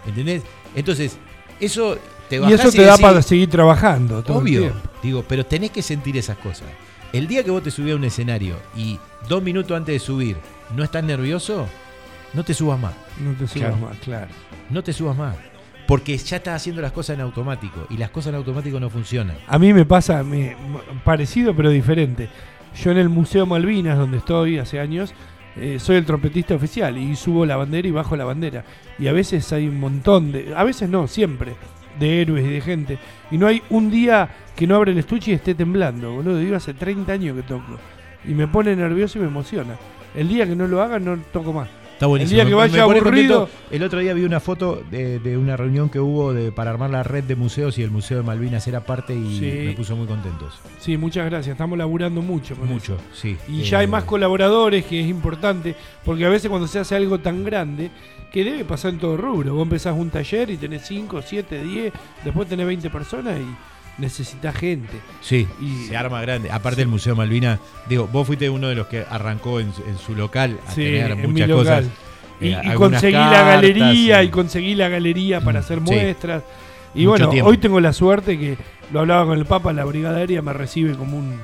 ¿Entendés? 0.05 0.43
Entonces, 0.75 1.17
eso 1.59 1.97
te 2.29 2.35
Y 2.35 2.39
bajás 2.39 2.59
eso 2.59 2.71
te 2.71 2.81
da 2.83 2.91
decís, 2.91 3.01
para 3.05 3.21
seguir 3.23 3.49
trabajando. 3.49 4.21
Todo 4.23 4.37
Obvio, 4.37 4.71
digo, 5.01 5.23
pero 5.27 5.45
tenés 5.45 5.71
que 5.71 5.81
sentir 5.81 6.15
esas 6.17 6.37
cosas. 6.37 6.67
El 7.13 7.27
día 7.27 7.43
que 7.43 7.49
vos 7.51 7.63
te 7.63 7.71
subís 7.71 7.93
a 7.93 7.95
un 7.95 8.03
escenario 8.03 8.57
y 8.75 8.99
dos 9.27 9.41
minutos 9.41 9.75
antes 9.75 9.93
de 9.93 9.99
subir 9.99 10.37
no 10.75 10.83
estás 10.83 11.03
nervioso, 11.03 11.65
no 12.35 12.43
te 12.43 12.53
subas 12.53 12.79
más. 12.79 12.93
No 13.19 13.31
te 13.31 13.47
subas 13.47 13.69
Claro. 13.69 13.77
más, 13.77 13.97
claro. 13.99 14.27
No 14.69 14.83
te 14.83 14.93
subas 14.93 15.17
más. 15.17 15.35
Porque 15.87 16.17
ya 16.17 16.37
estás 16.37 16.55
haciendo 16.55 16.81
las 16.81 16.91
cosas 16.91 17.13
en 17.15 17.21
automático 17.21 17.85
y 17.91 17.97
las 17.97 18.09
cosas 18.09 18.29
en 18.29 18.35
automático 18.35 18.79
no 18.79 18.89
funcionan. 18.89 19.37
A 19.47 19.59
mí 19.59 19.71
me 19.73 19.85
pasa 19.85 20.23
me- 20.23 20.55
parecido 21.03 21.55
pero 21.55 21.69
diferente. 21.69 22.27
Yo 22.83 22.91
en 22.91 22.97
el 22.97 23.09
Museo 23.09 23.45
Malvinas, 23.45 23.97
donde 23.97 24.17
estoy 24.17 24.57
hace 24.57 24.79
años, 24.79 25.13
eh, 25.55 25.77
soy 25.79 25.97
el 25.97 26.05
trompetista 26.05 26.55
oficial 26.55 26.97
y 26.97 27.15
subo 27.15 27.45
la 27.45 27.55
bandera 27.55 27.87
y 27.87 27.91
bajo 27.91 28.15
la 28.17 28.25
bandera. 28.25 28.65
Y 28.99 29.07
a 29.07 29.13
veces 29.13 29.53
hay 29.53 29.67
un 29.67 29.79
montón 29.79 30.31
de, 30.31 30.53
a 30.57 30.63
veces 30.63 30.89
no, 30.89 31.07
siempre, 31.07 31.53
de 31.99 32.21
héroes 32.21 32.45
y 32.45 32.49
de 32.49 32.61
gente. 32.61 32.97
Y 33.31 33.37
no 33.37 33.45
hay 33.47 33.61
un 33.69 33.89
día 33.91 34.27
que 34.55 34.65
no 34.67 34.75
abre 34.75 34.91
el 34.91 34.97
estuche 34.97 35.31
y 35.31 35.33
esté 35.35 35.53
temblando, 35.55 36.11
boludo. 36.15 36.37
Digo, 36.39 36.55
hace 36.55 36.73
30 36.73 37.13
años 37.13 37.35
que 37.37 37.43
toco. 37.43 37.77
Y 38.27 38.33
me 38.33 38.47
pone 38.47 38.75
nervioso 38.75 39.19
y 39.19 39.21
me 39.21 39.27
emociona. 39.27 39.75
El 40.15 40.27
día 40.27 40.47
que 40.47 40.55
no 40.55 40.67
lo 40.67 40.81
haga, 40.81 40.97
no 40.99 41.15
toco 41.31 41.53
más. 41.53 41.69
Está 41.95 42.07
buenísimo. 42.07 42.41
El 42.41 42.47
día 42.47 42.49
que 42.49 42.55
vaya 42.55 42.83
aburrido-. 42.83 43.49
El 43.71 43.81
otro 43.83 43.99
día 43.99 44.13
vi 44.13 44.23
una 44.25 44.39
foto 44.41 44.83
de, 44.91 45.19
de 45.19 45.37
una 45.37 45.55
reunión 45.55 45.89
que 45.89 45.99
hubo 45.99 46.33
de, 46.33 46.51
para 46.51 46.71
armar 46.71 46.89
la 46.89 47.03
red 47.03 47.23
de 47.23 47.35
museos 47.37 47.77
y 47.77 47.83
el 47.83 47.89
Museo 47.91 48.17
de 48.17 48.23
Malvinas 48.23 48.67
era 48.67 48.81
parte 48.81 49.15
y 49.15 49.39
Sí. 49.39 49.51
me 49.67 49.71
puso 49.73 49.95
muy 49.95 50.05
contentos. 50.05 50.59
Sí, 50.79 50.97
muchas 50.97 51.25
gracias. 51.25 51.53
Estamos 51.53 51.77
laburando 51.77 52.21
mucho 52.21 52.55
con 52.55 52.65
eso. 52.65 52.73
Mucho, 52.73 52.97
sí. 53.13 53.37
Y 53.47 53.61
Eh, 53.61 53.63
ya 53.63 53.79
hay 53.79 53.87
más 53.87 54.03
colaboradores, 54.03 54.83
que 54.85 54.99
es 54.99 55.07
importante, 55.07 55.73
porque 56.03 56.25
a 56.25 56.29
veces 56.29 56.49
cuando 56.49 56.67
se 56.67 56.79
hace 56.79 56.95
algo 56.95 57.19
tan 57.19 57.43
grande, 57.45 57.89
que 58.31 58.43
debe 58.43 58.65
pasar 58.65 58.91
en 58.91 58.99
todo 58.99 59.15
rubro. 59.15 59.53
Vos 59.53 59.63
empezás 59.63 59.95
un 59.97 60.09
taller 60.09 60.49
y 60.49 60.57
tenés 60.57 60.85
5, 60.85 61.21
7, 61.25 61.63
10, 61.63 61.93
después 62.25 62.49
tenés 62.49 62.67
20 62.67 62.89
personas 62.89 63.39
y 63.39 63.45
necesitas 63.97 64.55
gente. 64.55 64.97
Sí, 65.21 65.47
y- 65.61 65.85
se 65.87 65.95
arma 65.97 66.21
grande. 66.21 66.51
Aparte 66.51 66.81
del 66.81 66.87
Museo 66.87 67.13
de 67.13 67.17
Malvinas, 67.17 67.59
digo, 67.87 68.07
vos 68.11 68.27
fuiste 68.27 68.49
uno 68.49 68.67
de 68.67 68.75
los 68.75 68.87
que 68.87 69.05
arrancó 69.09 69.59
en, 69.59 69.73
su- 69.73 69.83
en 69.83 69.97
su 69.97 70.15
local 70.15 70.59
a 70.67 70.71
Sí, 70.71 70.81
tener 70.83 71.15
muchas 71.15 71.49
cosas. 71.49 71.85
Y, 72.41 72.47
eh, 72.49 72.61
y 72.63 72.73
conseguí 72.73 73.13
la 73.13 73.43
galería 73.43 74.21
y- 74.23 74.27
y 74.27 74.29
conseguí 74.29 74.75
la 74.75 74.89
galería 74.89 75.39
para 75.41 75.59
Mm, 75.59 75.63
hacer 75.63 75.77
sí. 75.79 75.83
muestras. 75.93 76.43
Y 76.93 76.99
Mucho 76.99 77.09
bueno, 77.09 77.29
tiempo. 77.29 77.49
hoy 77.49 77.57
tengo 77.57 77.79
la 77.79 77.93
suerte 77.93 78.37
que 78.37 78.57
lo 78.91 78.99
hablaba 79.01 79.25
con 79.25 79.37
el 79.37 79.45
Papa, 79.45 79.71
la 79.73 79.85
Brigada 79.85 80.17
Aérea 80.17 80.41
me 80.41 80.53
recibe 80.53 80.95
como 80.95 81.17
un, 81.17 81.39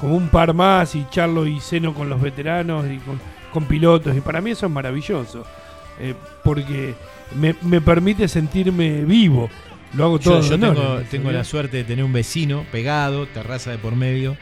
como 0.00 0.16
un 0.16 0.28
par 0.28 0.52
más 0.54 0.94
y 0.94 1.06
charlo 1.10 1.46
y 1.46 1.60
ceno 1.60 1.94
con 1.94 2.08
los 2.10 2.20
veteranos 2.20 2.86
y 2.90 2.98
con, 2.98 3.20
con 3.52 3.64
pilotos. 3.64 4.16
Y 4.16 4.20
para 4.20 4.40
mí 4.40 4.50
eso 4.50 4.66
es 4.66 4.72
maravilloso, 4.72 5.44
eh, 6.00 6.14
porque 6.42 6.94
me, 7.34 7.54
me 7.62 7.80
permite 7.80 8.28
sentirme 8.28 9.04
vivo. 9.04 9.48
Lo 9.96 10.04
hago 10.04 10.18
todo. 10.18 10.40
Yo, 10.42 10.48
yo 10.48 10.54
honor, 10.54 10.74
tengo, 10.74 11.00
tengo 11.10 11.32
la 11.32 11.44
suerte 11.44 11.78
de 11.78 11.84
tener 11.84 12.04
un 12.04 12.12
vecino 12.12 12.64
pegado, 12.72 13.26
terraza 13.26 13.70
de 13.70 13.78
por 13.78 13.94
medio, 13.96 14.36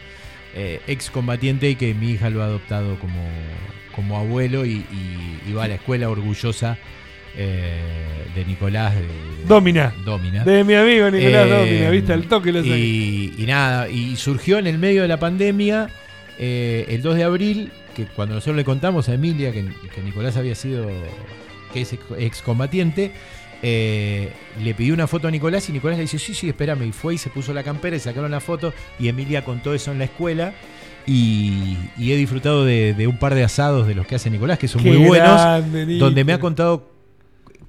eh, 0.54 0.80
ex 0.86 1.10
combatiente 1.10 1.68
y 1.70 1.76
que 1.76 1.94
mi 1.94 2.10
hija 2.10 2.30
lo 2.30 2.42
ha 2.42 2.46
adoptado 2.46 2.98
como, 2.98 3.28
como 3.94 4.18
abuelo 4.18 4.64
y, 4.66 4.70
y- 4.92 5.40
y 5.48 5.52
va 5.52 5.64
a 5.64 5.68
la 5.68 5.74
escuela 5.74 6.08
orgullosa 6.10 6.78
eh, 7.36 7.80
de 8.34 8.44
Nicolás. 8.44 8.94
De, 8.94 9.02
de- 9.02 9.08
Domina. 9.46 9.92
Domina. 10.04 10.44
De 10.44 10.64
mi 10.64 10.74
amigo 10.74 11.10
Nicolás 11.10 11.46
Eh, 11.46 11.50
Domina, 11.50 11.90
¿viste? 11.90 12.12
Al 12.12 12.24
toque 12.24 12.52
lo 12.52 12.64
y, 12.64 13.34
y 13.36 13.46
nada, 13.46 13.88
y 13.88 14.16
surgió 14.16 14.58
en 14.58 14.66
el 14.66 14.78
medio 14.78 15.02
de 15.02 15.08
la 15.08 15.18
pandemia 15.18 15.88
eh, 16.38 16.86
el 16.88 17.02
2 17.02 17.16
de 17.16 17.24
abril, 17.24 17.70
que 17.96 18.04
cuando 18.06 18.34
nosotros 18.34 18.56
le 18.56 18.64
contamos 18.64 19.08
a 19.08 19.14
Emilia 19.14 19.52
que, 19.52 19.64
que 19.94 20.02
Nicolás 20.02 20.36
había 20.36 20.54
sido, 20.54 20.88
que 21.72 21.82
es 21.82 21.92
ex- 21.92 22.02
excombatiente, 22.18 23.12
eh, 23.62 24.32
le 24.60 24.74
pidió 24.74 24.92
una 24.92 25.06
foto 25.06 25.28
a 25.28 25.30
Nicolás 25.30 25.68
y 25.68 25.72
Nicolás 25.72 25.96
le 25.96 26.02
dice, 26.02 26.18
sí, 26.18 26.34
sí, 26.34 26.48
espérame, 26.48 26.82
y 26.82 26.92
fue 26.92 27.14
y 27.14 27.18
se 27.18 27.30
puso 27.30 27.54
la 27.54 27.62
campera 27.62 27.96
y 27.96 28.00
sacaron 28.00 28.30
la 28.30 28.40
foto 28.40 28.72
y 28.98 29.08
Emilia 29.08 29.44
contó 29.44 29.72
eso 29.72 29.92
en 29.92 29.98
la 29.98 30.04
escuela. 30.04 30.52
Y, 31.04 31.76
y 31.98 32.12
he 32.12 32.16
disfrutado 32.16 32.64
de, 32.64 32.94
de 32.94 33.08
un 33.08 33.18
par 33.18 33.34
de 33.34 33.42
asados 33.42 33.88
de 33.88 33.94
los 33.96 34.06
que 34.06 34.14
hace 34.14 34.30
Nicolás, 34.30 34.58
que 34.58 34.68
son 34.68 34.84
Qué 34.84 34.90
muy 34.90 35.08
buenos 35.08 35.40
grande, 35.40 35.98
donde 35.98 36.22
me 36.24 36.32
ha 36.32 36.38
contado 36.38 36.92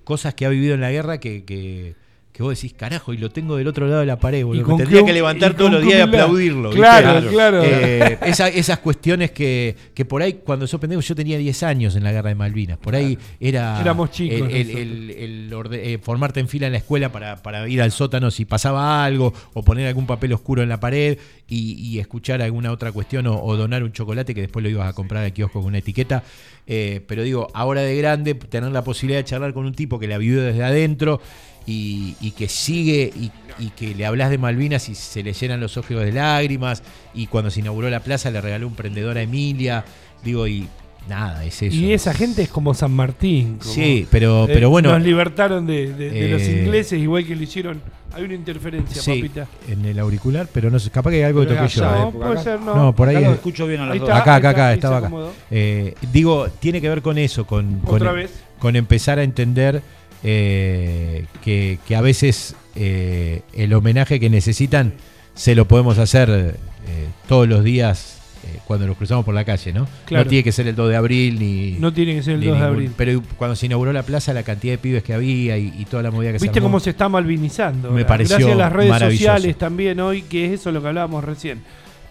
cosas 0.04 0.36
que 0.36 0.46
ha 0.46 0.50
vivido 0.50 0.76
en 0.76 0.82
la 0.82 0.92
guerra 0.92 1.20
que, 1.20 1.44
que, 1.44 1.96
que 2.34 2.42
vos 2.42 2.56
decís, 2.56 2.74
carajo, 2.74 3.14
y 3.14 3.18
lo 3.18 3.30
tengo 3.30 3.58
del 3.58 3.68
otro 3.68 3.86
lado 3.88 4.00
de 4.00 4.08
la 4.08 4.18
pared, 4.18 4.44
boludo. 4.44 4.66
Que 4.76 4.84
tendría 4.84 5.06
que 5.06 5.14
levantar 5.14 5.56
todos 5.56 5.72
los 5.72 5.84
días 5.84 6.00
y 6.00 6.02
aplaudirlo. 6.02 6.70
¿viste? 6.70 6.80
Claro, 6.80 7.30
claro. 7.30 7.62
Eh, 7.64 8.18
esa- 8.26 8.50
esas 8.50 8.80
cuestiones 8.80 9.30
que, 9.30 9.76
que 9.94 10.04
por 10.04 10.24
ahí, 10.24 10.40
cuando 10.44 10.66
sos 10.66 10.82
pendejo, 10.82 11.02
yo 11.02 11.14
tenía 11.16 11.38
10 11.38 11.62
años 11.62 11.96
en 11.96 12.04
la 12.04 12.12
guerra 12.12 12.30
de 12.30 12.36
Malvinas. 12.36 12.80
Por 12.80 12.96
ahí 12.96 13.18
era. 13.40 13.80
Éramos 13.80 14.10
chicos 14.10 14.50
El, 14.50 14.56
el- 14.56 14.68
nosotros. 14.68 14.82
el- 14.82 15.10
el 15.12 15.54
orde- 15.54 15.94
eh, 15.94 16.00
formarte 16.02 16.40
en 16.40 16.48
fila 16.48 16.66
en 16.66 16.72
la 16.74 16.80
escuela 16.80 17.12
para, 17.12 17.44
para 17.44 17.68
ir 17.70 17.80
al 17.84 17.92
sótano 17.92 18.32
si 18.32 18.46
pasaba 18.46 19.06
algo, 19.06 19.32
o 19.54 19.62
poner 19.64 19.88
algún 19.88 20.08
papel 20.08 20.34
oscuro 20.34 20.64
en 20.64 20.70
la 20.70 20.80
pared 20.80 21.20
y, 21.48 21.74
y 21.74 22.00
escuchar 22.00 22.42
alguna 22.42 22.72
otra 22.72 22.92
cuestión, 22.92 23.28
o, 23.28 23.40
o 23.44 23.56
donar 23.56 23.84
un 23.84 23.92
chocolate 23.92 24.34
que 24.34 24.42
después 24.42 24.64
lo 24.64 24.70
ibas 24.70 24.90
a 24.90 24.94
comprar 24.94 25.24
al 25.24 25.34
kiosco 25.34 25.60
con 25.60 25.68
una 25.68 25.78
etiqueta. 25.78 26.24
Eh, 26.66 27.02
pero 27.08 27.22
digo, 27.22 27.50
ahora 27.54 27.82
de 27.82 27.96
grande, 27.98 28.34
tener 28.34 28.72
la 28.72 28.84
posibilidad 28.84 29.20
de 29.20 29.26
charlar 29.26 29.54
con 29.54 29.66
un 29.68 29.74
tipo 29.76 30.00
que 30.00 30.08
la 30.08 30.18
vivió 30.18 30.42
desde 30.42 30.64
adentro 30.64 31.22
y, 31.66 32.16
y 32.22 32.32
que 32.32 32.48
sigue 32.48 33.12
y, 33.16 33.32
y 33.60 33.70
que 33.70 33.96
le 33.96 34.06
hablas 34.06 34.30
de 34.30 34.38
Malvinas 34.38 34.90
y 34.90 34.96
se 34.96 35.24
le 35.24 35.34
llenan 35.34 35.60
los 35.60 35.78
ojos 35.78 35.90
de 36.04 36.12
lágrimas 36.12 36.84
y 37.14 37.28
cuando 37.28 37.50
se 37.52 37.60
inauguró 37.62 37.90
la 37.90 38.02
plaza 38.02 38.32
le 38.32 38.42
regaló 38.42 38.68
un 38.68 38.76
prendedor 38.76 39.18
a 39.18 39.22
Emilia, 39.22 39.86
digo, 40.24 40.48
y 40.48 40.68
nada, 41.08 41.44
es 41.46 41.62
eso. 41.62 41.76
Y 41.76 41.94
esa 41.94 42.14
gente 42.14 42.42
es 42.44 42.50
como 42.50 42.74
San 42.74 42.92
Martín. 42.92 43.58
como- 43.60 43.74
Sí, 43.74 44.08
pero, 44.10 44.46
Eh, 44.46 44.52
pero 44.54 44.70
bueno, 44.70 44.92
Nos 44.92 45.02
libertaron 45.04 45.66
de, 45.68 45.94
de- 45.94 46.10
de 46.10 46.28
los 46.30 46.42
eh, 46.42 46.60
ingleses, 46.64 47.00
igual 47.00 47.26
que 47.26 47.36
lo 47.36 47.44
hicieron. 47.44 47.82
Hay 48.16 48.24
una 48.24 48.36
interferencia, 48.36 49.02
sí, 49.02 49.16
papita. 49.24 49.48
en 49.68 49.86
el 49.86 49.98
auricular, 49.98 50.48
pero 50.54 50.70
no 50.70 50.78
sé, 50.78 50.92
capaz 50.92 51.10
que 51.10 51.16
hay 51.18 51.24
algo 51.24 51.42
que 51.42 51.48
toqué 51.56 51.68
yo. 51.68 51.84
eh. 51.84 51.88
No, 51.88 52.10
época 52.10 52.26
puede 52.28 52.32
acá. 52.40 52.44
ser, 52.44 52.60
no. 52.62 52.76
No, 52.76 52.96
por 52.96 53.10
ahí 53.10 53.16
Acá 53.16 53.26
lo 53.26 53.32
es- 53.32 53.38
escucho 53.38 53.66
bien 53.66 53.82
a 53.82 53.86
las 53.86 53.94
Ahí 53.94 54.00
dos. 54.00 54.10
está, 54.10 54.22
Acá, 54.22 54.34
ahí 54.36 54.38
acá, 54.40 54.50
acá, 54.50 54.68
ahí 54.68 54.74
estaba 54.76 54.98
acá. 55.00 55.12
Eh, 55.50 55.96
digo, 56.12 56.48
tiene 56.60 56.80
que 56.80 56.90
ver 56.90 57.02
con 57.02 57.18
eso, 57.18 57.48
con, 57.48 57.80
con, 57.80 57.96
Otra 57.96 58.12
vez. 58.12 58.32
con 58.60 58.76
empezar 58.76 59.18
a 59.18 59.24
entender 59.24 59.82
eh, 60.24 61.26
que, 61.44 61.80
que 61.86 61.96
a 61.96 62.02
veces 62.02 62.56
eh, 62.76 63.42
el 63.54 63.74
homenaje 63.74 64.20
que 64.20 64.30
necesitan 64.30 64.94
se 65.36 65.54
lo 65.54 65.68
podemos 65.68 65.98
hacer 65.98 66.30
eh, 66.30 67.08
todos 67.28 67.48
los 67.48 67.64
días 67.64 68.20
cuando 68.66 68.86
nos 68.86 68.98
cruzamos 68.98 69.24
por 69.24 69.34
la 69.34 69.46
calle, 69.46 69.72
¿no? 69.72 69.88
Claro. 70.06 70.26
No 70.26 70.30
tiene 70.30 70.44
que 70.44 70.52
ser 70.52 70.68
el 70.68 70.76
2 70.76 70.90
de 70.90 70.96
abril 70.98 71.40
ni... 71.40 71.78
No 71.80 71.94
tiene 71.94 72.16
que 72.16 72.24
ser 72.24 72.34
el 72.34 72.40
ni 72.42 72.48
2 72.48 72.60
de 72.60 72.66
abril. 72.66 72.92
Pero 72.98 73.24
cuando 73.38 73.56
se 73.56 73.68
inauguró 73.68 73.94
la 73.94 74.04
plaza, 74.04 74.34
la 74.34 74.44
cantidad 74.44 74.74
de 74.74 74.78
pibes 74.78 75.02
que 75.02 75.14
había 75.14 75.58
y, 75.58 75.74
y 75.78 75.86
toda 75.86 76.04
la 76.04 76.12
movida 76.12 76.34
que 76.34 76.40
se 76.40 76.46
Viste 76.46 76.60
cómo 76.60 76.82
se 76.82 76.90
está 76.90 77.08
malvinizando. 77.08 77.92
Me 77.92 78.04
pareció 78.04 78.38
Gracias 78.38 78.56
a 78.56 78.60
las 78.60 78.74
redes 78.74 79.00
sociales 79.00 79.58
también 79.58 80.00
hoy, 80.02 80.24
que 80.24 80.46
es 80.46 80.60
eso 80.60 80.74
lo 80.74 80.82
que 80.82 80.90
hablábamos 80.90 81.24
recién. 81.24 81.62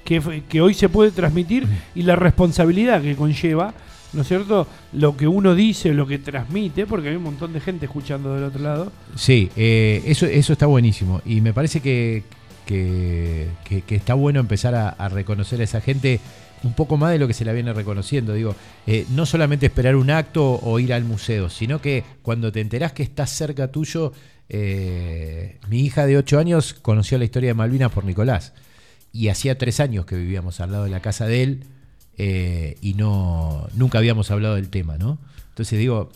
Que, 0.05 0.43
que 0.49 0.61
hoy 0.63 0.73
se 0.73 0.89
puede 0.89 1.11
transmitir 1.11 1.67
y 1.95 2.03
la 2.03 2.17
responsabilidad 2.17 3.03
que 3.03 3.15
conlleva, 3.15 3.75
¿no 4.13 4.23
es 4.23 4.29
cierto? 4.29 4.67
Lo 4.93 5.17
que 5.17 5.27
uno 5.27 5.55
dice, 5.55 5.93
lo 5.95 6.07
que 6.07 6.19
transmite, 6.19 6.87
porque 6.87 7.09
hay 7.11 7.17
un 7.17 7.23
montón 7.25 7.53
de 7.53 7.61
gente 7.61 7.87
escuchando 7.87 8.35
del 8.35 8.45
otro 8.45 8.63
lado. 8.63 8.93
Sí, 9.17 9.49
eh, 9.57 10.03
eso, 10.07 10.27
eso 10.27 10.53
está 10.53 10.67
buenísimo. 10.67 11.21
Y 11.25 11.41
me 11.41 11.53
parece 11.53 11.81
que, 11.81 12.23
que, 12.67 13.49
que- 13.87 13.95
está 13.95 14.15
bueno 14.15 14.41
empezar 14.41 14.75
a, 14.75 14.89
a 14.91 15.09
reconocer 15.09 15.61
a 15.61 15.65
esa 15.65 15.81
gente 15.81 16.21
un 16.65 16.75
poco 16.75 16.97
más 16.97 17.11
de 17.11 17.19
lo 17.19 17.27
que 17.27 17.35
se 17.35 17.45
la 17.45 17.53
viene 17.53 17.73
reconociendo. 17.73 18.35
Digo, 18.35 18.55
eh, 18.87 19.05
no 19.11 19.27
solamente 19.27 19.67
esperar 19.67 19.97
un 19.97 20.11
acto 20.11 20.61
o 20.63 20.79
ir 20.79 20.93
al 20.95 21.05
museo, 21.05 21.49
sino 21.51 21.81
que 21.81 22.05
cuando 22.23 22.53
te 22.53 22.61
enterás 22.61 22.93
que 22.93 23.03
estás 23.03 23.31
cerca 23.31 23.69
tuyo, 23.73 24.13
eh, 24.49 25.59
mi 25.69 25.81
hija 25.81 26.07
de 26.07 26.17
8 26.19 26.39
años 26.39 26.75
conoció 26.75 27.19
la 27.19 27.25
historia 27.25 27.51
de 27.51 27.55
Malvinas 27.55 27.91
por 27.91 28.05
Nicolás. 28.05 28.53
Y 29.13 29.29
hacía 29.29 29.59
tres 29.59 29.81
años 29.81 30.07
que 30.07 30.17
vivíamos 30.17 30.61
al 30.61 30.73
lado 30.73 30.85
de 30.85 30.91
la 30.91 31.01
casa 31.01 31.27
de 31.27 31.43
él 31.43 31.65
eh, 32.19 32.77
y 32.83 32.95
no 32.95 33.67
nunca 33.75 33.99
habíamos 33.99 34.31
hablado 34.31 34.55
del 34.57 34.69
tema, 34.69 34.97
¿no? 34.99 35.19
Entonces 35.51 35.79
digo, 35.79 36.11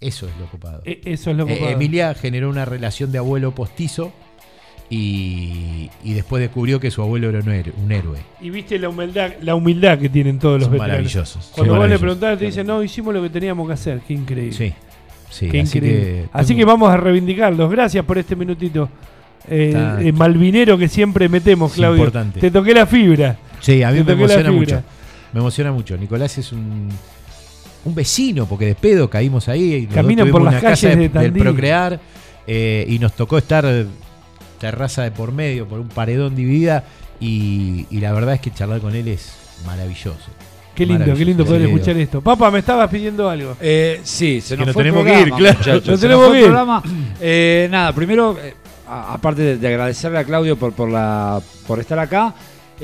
eso 0.00 0.26
es 0.26 0.32
lo 0.38 0.44
ocupado. 0.46 0.82
E- 0.84 1.00
eso 1.04 1.30
es 1.30 1.36
lo 1.36 1.46
que 1.46 1.54
Eh, 1.54 1.70
Emilia 1.72 2.14
generó 2.14 2.48
una 2.50 2.64
relación 2.64 3.12
de 3.12 3.18
abuelo 3.18 3.54
postizo 3.54 4.12
y, 4.90 5.88
y 6.04 6.12
después 6.12 6.40
descubrió 6.40 6.78
que 6.80 6.90
su 6.90 7.00
abuelo 7.02 7.28
era 7.30 7.40
un 7.40 7.48
héroe. 7.50 7.72
Un 7.82 7.92
héroe. 7.92 8.18
Y 8.40 8.50
viste 8.50 8.78
la 8.78 8.88
humildad, 8.90 9.30
la 9.40 9.54
humildad 9.54 9.98
que 9.98 10.08
tienen 10.08 10.38
todos 10.38 10.54
los 10.58 10.64
Son 10.64 10.72
veteranos. 10.72 10.92
maravillosos. 10.98 11.52
Cuando 11.54 11.76
vos 11.76 11.88
le 11.88 11.98
preguntás, 11.98 12.38
te 12.38 12.46
dicen, 12.46 12.66
no, 12.66 12.82
hicimos 12.82 13.14
lo 13.14 13.22
que 13.22 13.30
teníamos 13.30 13.66
que 13.66 13.72
hacer. 13.74 14.00
Qué 14.06 14.12
increíble. 14.14 14.52
Sí, 14.52 14.74
sí. 15.30 15.48
Qué 15.48 15.60
así 15.60 15.78
increíble. 15.78 16.02
que, 16.02 16.28
Así 16.32 16.54
que 16.56 16.64
vamos 16.64 16.90
a 16.90 16.96
reivindicarlos. 16.96 17.70
Gracias 17.70 18.04
por 18.04 18.18
este 18.18 18.36
minutito. 18.36 18.88
Eh, 19.48 20.12
malvinero 20.14 20.76
que 20.78 20.88
siempre 20.88 21.28
metemos, 21.28 21.72
Es 21.72 21.76
Claudio. 21.76 21.96
importante. 21.98 22.38
Te 22.40 22.50
toqué 22.50 22.74
la 22.74 22.86
fibra. 22.86 23.36
Sí, 23.60 23.82
a 23.82 23.90
mí 23.90 23.98
te 24.02 24.14
me 24.14 24.24
emociona 24.24 24.52
mucho. 24.52 24.82
Me 25.32 25.40
emociona 25.40 25.72
mucho. 25.72 25.96
Nicolás 25.96 26.36
es 26.38 26.52
un. 26.52 26.88
un 27.84 27.94
vecino, 27.94 28.46
porque 28.46 28.66
de 28.66 28.74
pedo 28.74 29.08
caímos 29.08 29.48
ahí. 29.48 29.86
Caminan 29.86 30.30
por 30.30 30.42
las 30.42 30.54
una 30.54 30.60
casa 30.60 30.88
calles 30.88 30.96
de 30.96 31.02
del 31.02 31.10
Tandil. 31.12 31.42
Procrear 31.42 32.00
eh, 32.46 32.84
y 32.88 32.98
nos 32.98 33.12
tocó 33.14 33.38
estar 33.38 33.64
terraza 34.60 35.02
de 35.02 35.10
por 35.10 35.32
medio, 35.32 35.66
por 35.66 35.80
un 35.80 35.88
paredón 35.88 36.34
dividida. 36.36 36.84
Y, 37.20 37.86
y 37.90 38.00
la 38.00 38.12
verdad 38.12 38.34
es 38.34 38.40
que 38.40 38.50
charlar 38.50 38.80
con 38.80 38.94
él 38.94 39.08
es 39.08 39.32
maravilloso. 39.64 40.18
Qué 40.74 40.86
lindo, 40.86 41.14
qué 41.14 41.24
lindo 41.24 41.44
poder 41.44 41.62
escuchar 41.62 41.96
esto. 41.98 42.20
Papá, 42.22 42.50
me 42.50 42.58
estabas 42.60 42.88
pidiendo 42.90 43.28
algo. 43.28 43.56
Eh, 43.60 44.00
sí, 44.04 44.40
se 44.40 44.56
Que 44.56 44.64
nos 44.64 44.72
fue 44.74 44.82
tenemos 44.84 45.04
que 45.04 45.20
ir, 45.20 45.30
claro. 45.30 45.58
muchachos, 45.58 45.86
Nos 45.86 46.00
tenemos 46.00 46.24
fue 46.26 46.32
que 46.32 46.38
el 46.38 46.44
ir. 46.44 46.50
programa. 46.50 46.82
Eh, 47.20 47.68
nada, 47.70 47.92
primero, 47.94 48.36
eh, 48.42 48.54
aparte 48.88 49.42
de, 49.42 49.56
de 49.58 49.68
agradecerle 49.68 50.18
a 50.18 50.24
Claudio 50.24 50.56
por, 50.56 50.72
por, 50.72 50.88
la, 50.90 51.40
por 51.66 51.78
estar 51.78 51.98
acá, 51.98 52.34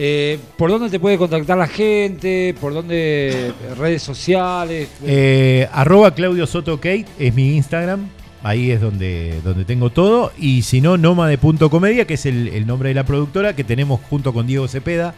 eh, 0.00 0.38
¿por 0.56 0.70
dónde 0.70 0.90
te 0.90 1.00
puede 1.00 1.18
contactar 1.18 1.58
la 1.58 1.66
gente? 1.66 2.54
¿Por 2.60 2.72
dónde? 2.72 3.52
¿Redes 3.76 4.00
sociales? 4.00 4.88
Eh, 5.04 5.68
arroba 5.72 6.14
Claudio 6.14 6.46
Soto 6.46 6.76
Kate 6.76 7.06
es 7.18 7.34
mi 7.34 7.56
Instagram. 7.56 8.08
Ahí 8.44 8.70
es 8.70 8.80
donde, 8.80 9.40
donde 9.42 9.64
tengo 9.64 9.90
todo. 9.90 10.30
Y 10.38 10.62
si 10.62 10.80
no, 10.80 10.96
Nómade.comedia, 10.96 12.06
que 12.06 12.14
es 12.14 12.26
el, 12.26 12.64
nombre 12.64 12.90
de 12.90 12.94
la 12.94 13.04
productora 13.04 13.56
que 13.56 13.64
tenemos 13.64 14.00
junto 14.08 14.32
con 14.32 14.46
Diego 14.46 14.68
Cepeda, 14.68 15.14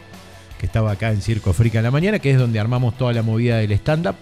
que 0.59 0.65
estaba 0.65 0.93
acá 0.93 1.11
en 1.11 1.21
Circo 1.21 1.53
Frica 1.53 1.81
en 1.81 1.85
la 1.85 1.91
mañana, 1.91 2.19
que 2.19 2.31
es 2.31 2.39
donde 2.39 2.59
armamos 2.59 2.97
toda 2.97 3.13
la 3.13 3.23
movida 3.23 3.59
del 3.59 3.73
stand-up. 3.73 4.17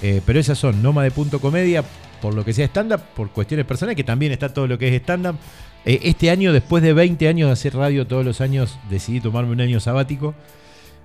Eh, 0.00 0.20
pero 0.24 0.38
esas 0.38 0.58
son 0.58 0.80
Nómade.comedia, 0.80 1.82
por 2.22 2.34
lo 2.34 2.44
que 2.44 2.52
sea 2.52 2.66
stand-up, 2.66 3.00
por 3.16 3.30
cuestiones 3.30 3.66
personales, 3.66 3.96
que 3.96 4.04
también 4.04 4.30
está 4.30 4.54
todo 4.54 4.68
lo 4.68 4.78
que 4.78 4.94
es 4.94 5.02
stand-up. 5.02 5.34
Eh, 5.86 6.00
este 6.04 6.30
año, 6.30 6.52
después 6.52 6.82
de 6.82 6.92
20 6.92 7.28
años 7.28 7.48
de 7.48 7.52
hacer 7.52 7.74
radio 7.74 8.06
todos 8.06 8.24
los 8.24 8.40
años, 8.40 8.78
decidí 8.88 9.20
tomarme 9.20 9.52
un 9.52 9.60
año 9.60 9.80
sabático. 9.80 10.34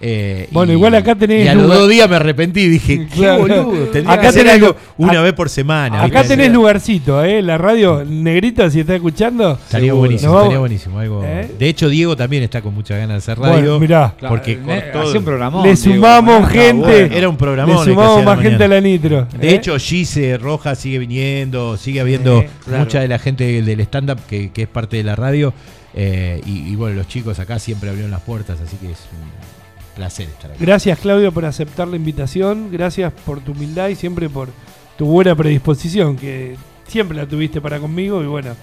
Eh, 0.01 0.47
Bueno, 0.51 0.71
y- 0.71 0.75
igual 0.75 0.95
acá 0.95 1.13
tenés 1.15 1.43
Y 1.45 1.47
a 1.49 1.53
los 1.55 1.63
lugar- 1.63 1.79
dos 1.79 1.89
días 1.89 2.09
me 2.09 2.15
arrepentí. 2.15 2.67
Dije, 2.69 2.99
qué 3.13 3.15
Claro. 3.15 3.39
boludo. 3.41 3.71
Tendría 3.91 4.11
Acá 4.13 4.21
que 4.21 4.27
hacer 4.29 4.43
tenés 4.45 4.53
algo 4.63 4.75
una 4.97 5.21
vez 5.21 5.33
por 5.33 5.49
semana. 5.49 6.03
Acá 6.03 6.23
tenés 6.23 6.51
lugarcito, 6.53 7.21
¿eh? 7.25 7.41
La 7.41 7.57
radio 7.57 8.05
negrita, 8.07 8.69
si 8.69 8.79
está 8.79 8.95
escuchando. 8.95 9.59
Estaría 9.61 9.87
Seguro. 9.87 9.99
buenísimo, 9.99 10.31
vamos- 10.31 10.43
estaría 10.45 10.59
buenísimo. 10.59 10.99
Algo... 10.99 11.23
¿Eh? 11.25 11.51
De 11.59 11.67
hecho, 11.67 11.89
Diego 11.89 12.15
también 12.15 12.43
está 12.43 12.61
con 12.61 12.73
muchas 12.73 12.97
ganas 12.97 13.15
de 13.15 13.17
hacer 13.33 13.39
radio. 13.43 13.53
Bueno, 13.61 13.79
mirá. 13.81 14.13
Claro, 14.17 14.35
porque 14.35 14.53
eh, 14.53 14.59
cortó- 14.93 15.01
hace 15.09 15.17
un 15.17 15.23
programón. 15.25 15.67
Le 15.67 15.75
sumamos 15.75 16.47
gente. 16.49 16.79
bueno. 17.01 17.15
Era 17.15 17.27
un 17.27 17.35
Le 17.35 17.39
programón. 17.39 17.77
que 17.85 17.91
sumamos 17.91 18.23
más 18.23 18.39
gente 18.39 18.63
a 18.63 18.67
la 18.69 18.79
nitro. 18.79 19.27
De 19.37 19.49
¿eh? 19.49 19.55
hecho, 19.55 19.77
Gise 19.77 20.37
Roja 20.37 20.75
sigue 20.75 20.99
viniendo, 20.99 21.75
sigue 21.75 21.99
habiendo 21.99 22.39
Eh, 22.39 22.49
claro. 22.63 22.83
mucha 22.85 23.01
de 23.01 23.07
la 23.09 23.19
gente 23.19 23.61
del 23.61 23.79
stand-up 23.81 24.19
que, 24.29 24.51
que 24.51 24.61
es 24.61 24.67
parte 24.69 24.95
de 24.95 25.03
la 25.03 25.15
radio. 25.17 25.53
eh, 25.93 26.39
y, 26.45 26.71
y 26.71 26.75
bueno, 26.75 26.95
los 26.95 27.07
chicos 27.09 27.37
acá 27.39 27.57
siempre 27.59 27.89
abrieron 27.89 28.11
las 28.11 28.21
puertas, 28.21 28.59
así 28.61 28.77
que 28.77 28.91
es 28.91 28.99
un 29.11 29.58
placer 29.99 30.27
estar 30.29 30.51
aquí. 30.51 30.63
Gracias, 30.65 30.97
Claudio, 30.99 31.31
por 31.31 31.45
aceptar 31.45 31.87
la 31.87 31.95
invitación. 31.97 32.69
Gracias 32.71 33.11
por 33.25 33.41
tu 33.41 33.51
humildad 33.51 33.89
y 33.89 33.95
siempre 33.95 34.29
por 34.29 34.49
tu 34.97 35.05
buena 35.05 35.35
predisposición, 35.35 36.15
que 36.15 36.55
siempre 36.87 37.17
la 37.17 37.25
tuviste 37.25 37.59
para 37.61 37.79
conmigo. 37.79 38.23
Y 38.23 38.27
bueno, 38.27 38.55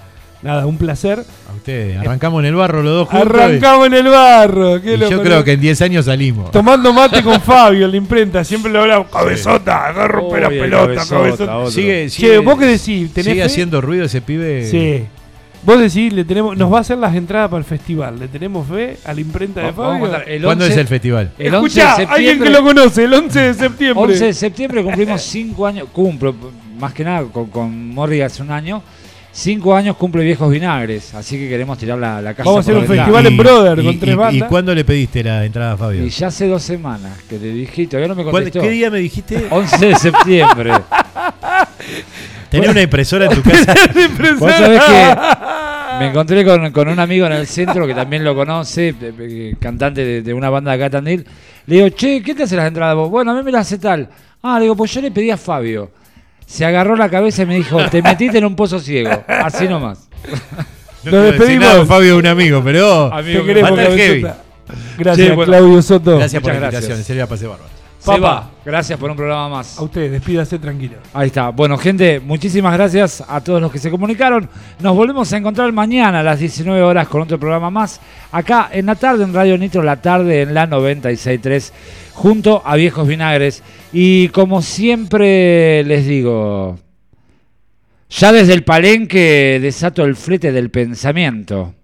nada, 0.42 0.66
un 0.66 0.78
placer. 0.78 1.18
A 1.18 1.54
ustedes, 1.54 1.98
arrancamos 1.98 2.40
en 2.40 2.46
el 2.46 2.54
barro 2.54 2.82
los 2.82 2.92
dos 2.92 3.08
juntos. 3.08 3.28
y- 3.30 3.36
Arrancamos 3.38 3.86
en 3.86 3.94
el 3.94 4.08
barro. 4.08 4.80
qué 4.82 4.94
y 4.94 4.96
loco, 4.96 5.10
yo 5.10 5.22
creo 5.22 5.44
que 5.44 5.52
en 5.52 5.60
10 5.60 5.82
años 5.82 6.04
salimos. 6.06 6.50
Tomando 6.50 6.92
mate 6.92 7.22
con 7.22 7.40
Fabio 7.42 7.84
en 7.86 7.90
la 7.90 7.96
imprenta, 7.98 8.42
siempre 8.44 8.72
lo 8.72 8.80
hablamos. 8.82 9.08
Cabezota, 9.08 9.86
agarra 9.88 10.08
rompe 10.08 10.40
la 10.40 10.48
Uy, 10.48 10.54
el 10.54 10.60
pelota, 10.60 10.86
cabezota, 10.94 11.16
cabezota. 11.16 11.56
otro. 11.58 11.70
Sigue, 11.70 12.04
Che, 12.04 12.10
sigue, 12.10 12.38
vos 12.38 12.58
qué 12.58 12.64
decís, 12.66 13.12
¿tenés 13.12 13.24
sigue 13.32 13.40
fe? 13.40 13.42
haciendo 13.46 13.80
ruido 13.80 14.04
ese 14.04 14.20
pibe. 14.22 14.66
Sí. 14.66 15.04
Vos 15.66 15.80
decís, 15.80 16.12
le 16.12 16.24
tenemos, 16.24 16.56
nos 16.56 16.72
va 16.72 16.78
a 16.78 16.80
hacer 16.82 16.96
las 16.96 17.14
entradas 17.14 17.50
para 17.50 17.58
el 17.58 17.64
festival. 17.64 18.18
¿Le 18.20 18.28
tenemos 18.28 18.66
fe 18.68 18.96
a 19.04 19.12
la 19.12 19.20
imprenta 19.20 19.60
de 19.62 19.68
a 19.68 19.72
Fabio? 19.72 20.00
contar, 20.00 20.24
el 20.28 20.42
¿Cuándo 20.44 20.64
11 20.64 20.74
es 20.74 20.80
el 20.80 20.86
festival? 20.86 21.32
El 21.38 21.54
11 21.54 21.80
de 21.80 21.86
Escuchá, 21.86 21.90
alguien 21.94 22.08
septiembre. 22.38 22.48
que 22.48 22.54
lo 22.56 22.62
conoce, 22.64 23.04
el 23.04 23.12
11 23.14 23.40
de 23.40 23.54
septiembre. 23.54 24.04
11 24.04 24.24
de 24.26 24.32
septiembre 24.34 24.82
cumplimos 24.84 25.20
5 25.22 25.66
años, 25.66 25.88
cumplo, 25.92 26.34
más 26.78 26.92
que 26.92 27.02
nada 27.04 27.24
con, 27.24 27.46
con 27.46 27.88
Morri 27.90 28.20
hace 28.20 28.42
un 28.42 28.52
año, 28.52 28.80
5 29.32 29.74
años 29.74 29.96
cumple 29.96 30.22
Viejos 30.24 30.50
Vinagres, 30.50 31.12
así 31.14 31.36
que 31.36 31.48
queremos 31.48 31.76
tirar 31.76 31.98
la, 31.98 32.22
la 32.22 32.32
casa 32.32 32.48
Vamos 32.48 32.58
a 32.58 32.70
hacer 32.70 32.76
un 32.80 32.86
festival 32.86 33.26
en 33.26 33.36
Brother 33.36 33.76
con 33.84 33.86
y- 33.94 33.96
tres 33.96 34.14
y- 34.14 34.16
bandas. 34.16 34.34
¿Y 34.36 34.40
cuándo 34.48 34.74
le 34.74 34.84
pediste 34.84 35.24
la 35.24 35.44
entrada, 35.44 35.76
Fabio? 35.76 36.06
Y 36.06 36.10
ya 36.10 36.28
hace 36.28 36.46
dos 36.46 36.62
semanas 36.62 37.18
que 37.28 37.38
le 37.38 37.48
dije, 37.52 37.86
todavía 37.88 38.08
no 38.08 38.14
me 38.14 38.22
¿Cuál- 38.22 38.44
contestó. 38.44 38.60
¿Qué 38.60 38.70
día 38.70 38.88
me 38.88 38.98
dijiste? 39.00 39.46
11 39.50 39.84
de 39.86 39.94
septiembre. 39.96 40.70
¿Tenés 42.60 42.70
una 42.70 42.82
impresora 42.82 43.24
en 43.26 43.30
tu 43.32 43.42
casa? 43.42 43.74
Vos 44.38 44.52
sabés 44.52 44.82
que 44.82 45.16
me 46.00 46.06
encontré 46.08 46.44
con, 46.44 46.70
con 46.72 46.88
un 46.88 46.98
amigo 46.98 47.26
en 47.26 47.32
el 47.32 47.46
centro 47.46 47.86
que 47.86 47.94
también 47.94 48.24
lo 48.24 48.34
conoce, 48.34 48.88
eh, 48.88 48.94
eh, 49.00 49.54
cantante 49.60 50.04
de, 50.04 50.22
de 50.22 50.34
una 50.34 50.50
banda 50.50 50.72
de 50.76 50.84
acá 50.84 50.90
Tandil. 50.90 51.26
Le 51.66 51.76
digo, 51.76 51.88
che, 51.90 52.22
¿qué 52.22 52.34
te 52.34 52.42
hace 52.44 52.56
las 52.56 52.66
entradas 52.68 52.94
vos? 52.94 53.10
Bueno, 53.10 53.30
a 53.30 53.34
mí 53.34 53.42
me 53.42 53.52
las 53.52 53.66
hace 53.66 53.78
tal. 53.78 54.08
Ah, 54.42 54.58
le 54.58 54.64
digo, 54.64 54.76
pues 54.76 54.92
yo 54.92 55.00
le 55.00 55.10
pedí 55.10 55.30
a 55.30 55.36
Fabio. 55.36 55.90
Se 56.46 56.64
agarró 56.64 56.94
la 56.96 57.08
cabeza 57.08 57.42
y 57.42 57.46
me 57.46 57.56
dijo, 57.56 57.84
te 57.88 58.02
metiste 58.02 58.38
en 58.38 58.44
un 58.44 58.54
pozo 58.54 58.78
ciego. 58.78 59.24
Así 59.28 59.68
nomás. 59.68 60.08
No 61.04 61.12
Nos 61.12 61.24
despedimos. 61.26 61.64
nada, 61.68 61.86
Fabio 61.86 62.14
es 62.14 62.18
un 62.18 62.26
amigo, 62.26 62.62
pero... 62.64 63.14
Amigo 63.14 63.42
Te 63.42 63.46
queremos. 63.46 63.78
Gracias, 64.98 65.28
Sí, 65.28 65.34
bueno. 65.34 65.52
Claudio 65.52 65.80
Soto. 65.80 66.18
Gracias 66.18 66.42
por 66.42 66.50
la 66.52 66.58
invitación, 66.58 66.98
en 66.98 67.04
serio 67.04 67.22
la 67.22 67.28
Seba, 68.06 68.50
gracias 68.64 68.98
por 68.98 69.10
un 69.10 69.16
programa 69.16 69.48
más. 69.48 69.78
A 69.78 69.82
usted, 69.82 70.12
despídase 70.12 70.60
tranquilo. 70.60 70.98
Ahí 71.12 71.26
está. 71.26 71.48
Bueno, 71.48 71.76
gente, 71.76 72.20
muchísimas 72.20 72.72
gracias 72.74 73.24
a 73.26 73.40
todos 73.40 73.60
los 73.60 73.72
que 73.72 73.80
se 73.80 73.90
comunicaron. 73.90 74.48
Nos 74.78 74.94
volvemos 74.94 75.32
a 75.32 75.36
encontrar 75.36 75.72
mañana 75.72 76.20
a 76.20 76.22
las 76.22 76.38
19 76.38 76.82
horas 76.82 77.08
con 77.08 77.22
otro 77.22 77.38
programa 77.38 77.68
más. 77.68 78.00
Acá 78.30 78.70
en 78.72 78.86
la 78.86 78.94
tarde, 78.94 79.24
en 79.24 79.34
Radio 79.34 79.58
Nitro, 79.58 79.82
la 79.82 80.00
tarde 80.00 80.42
en 80.42 80.54
la 80.54 80.68
96.3, 80.68 81.72
junto 82.12 82.62
a 82.64 82.76
Viejos 82.76 83.08
Vinagres. 83.08 83.64
Y 83.92 84.28
como 84.28 84.62
siempre 84.62 85.82
les 85.82 86.06
digo, 86.06 86.78
ya 88.08 88.30
desde 88.30 88.54
el 88.54 88.62
palenque 88.62 89.58
desato 89.60 90.04
el 90.04 90.14
flete 90.14 90.52
del 90.52 90.70
pensamiento. 90.70 91.74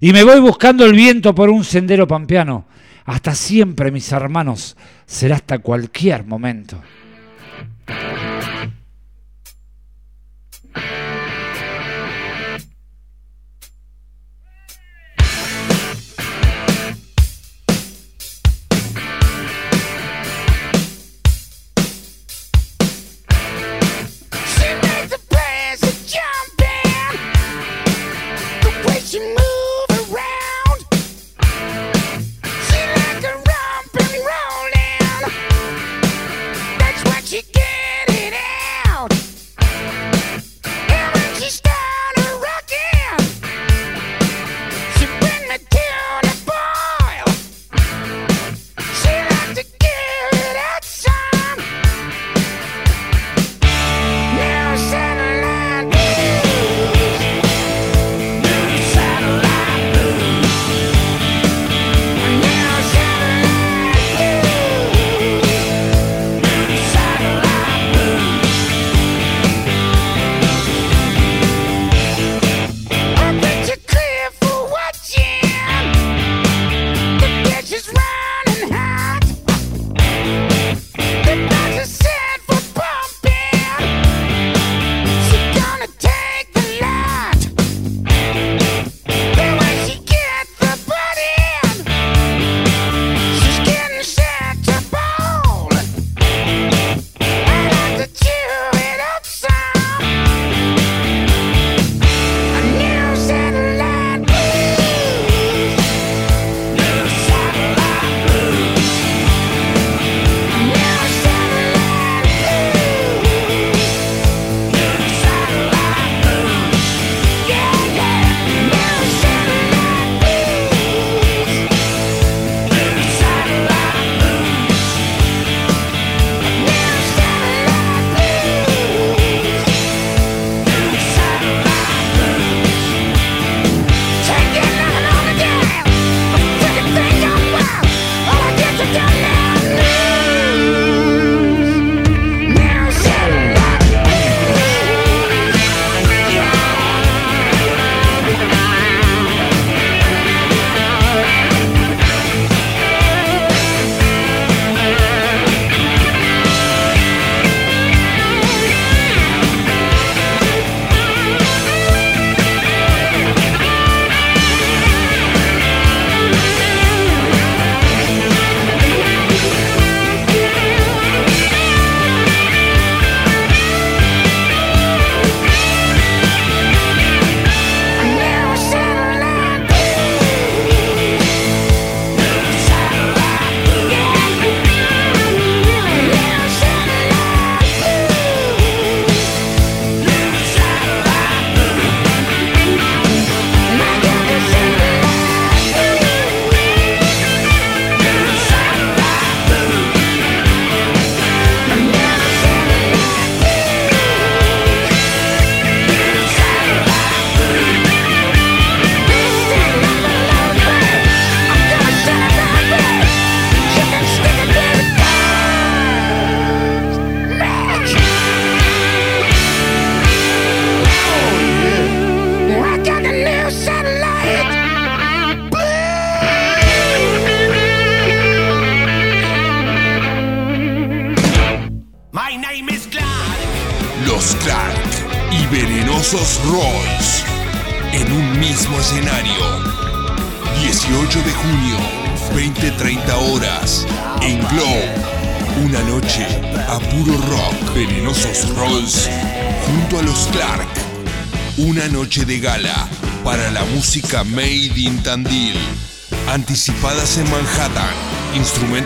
Y 0.00 0.12
me 0.12 0.22
voy 0.22 0.38
buscando 0.38 0.84
el 0.84 0.92
viento 0.92 1.34
por 1.34 1.50
un 1.50 1.64
sendero 1.64 2.06
pampeano. 2.06 2.64
Hasta 3.08 3.34
siempre, 3.34 3.90
mis 3.90 4.12
hermanos, 4.12 4.76
será 5.06 5.36
hasta 5.36 5.60
cualquier 5.60 6.26
momento. 6.26 6.78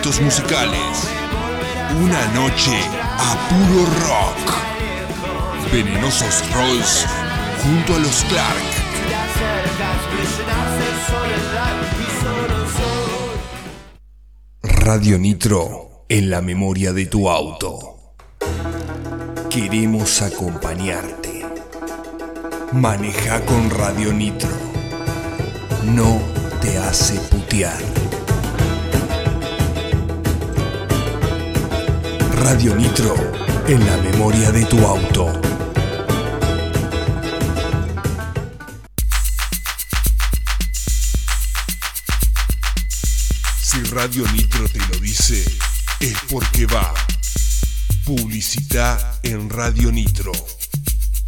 Musicales. 0.03 1.09
Una 2.03 2.27
noche 2.35 2.77
a 3.19 3.37
puro 3.49 3.85
rock. 3.85 5.73
Venenosos 5.73 6.43
Rolls 6.53 7.07
junto 7.63 7.95
a 7.95 7.99
los 7.99 8.25
Clark. 8.25 8.57
Radio 14.63 15.19
Nitro 15.19 16.05
en 16.09 16.31
la 16.31 16.41
memoria 16.41 16.93
de 16.93 17.07
tu 17.07 17.31
auto. 17.31 18.15
Queremos 19.49 20.21
acompañarte. 20.21 21.47
Maneja 22.73 23.41
con 23.43 23.71
Radio 23.71 24.13
Nitro. 24.13 24.51
No 25.85 26.21
te 26.61 26.77
hace 26.79 27.15
putear. 27.21 28.02
Radio 32.43 32.75
Nitro 32.75 33.15
en 33.69 33.87
la 33.87 33.97
memoria 33.99 34.51
de 34.51 34.65
tu 34.65 34.85
auto. 34.85 35.41
Si 43.63 43.81
Radio 43.95 44.27
Nitro 44.33 44.69
te 44.69 44.81
lo 44.81 44.99
dice, 44.99 45.45
es 46.01 46.17
porque 46.29 46.67
va. 46.67 46.93
Publicidad 48.05 49.21
en 49.23 49.49
Radio 49.49 49.93
Nitro. 49.93 50.33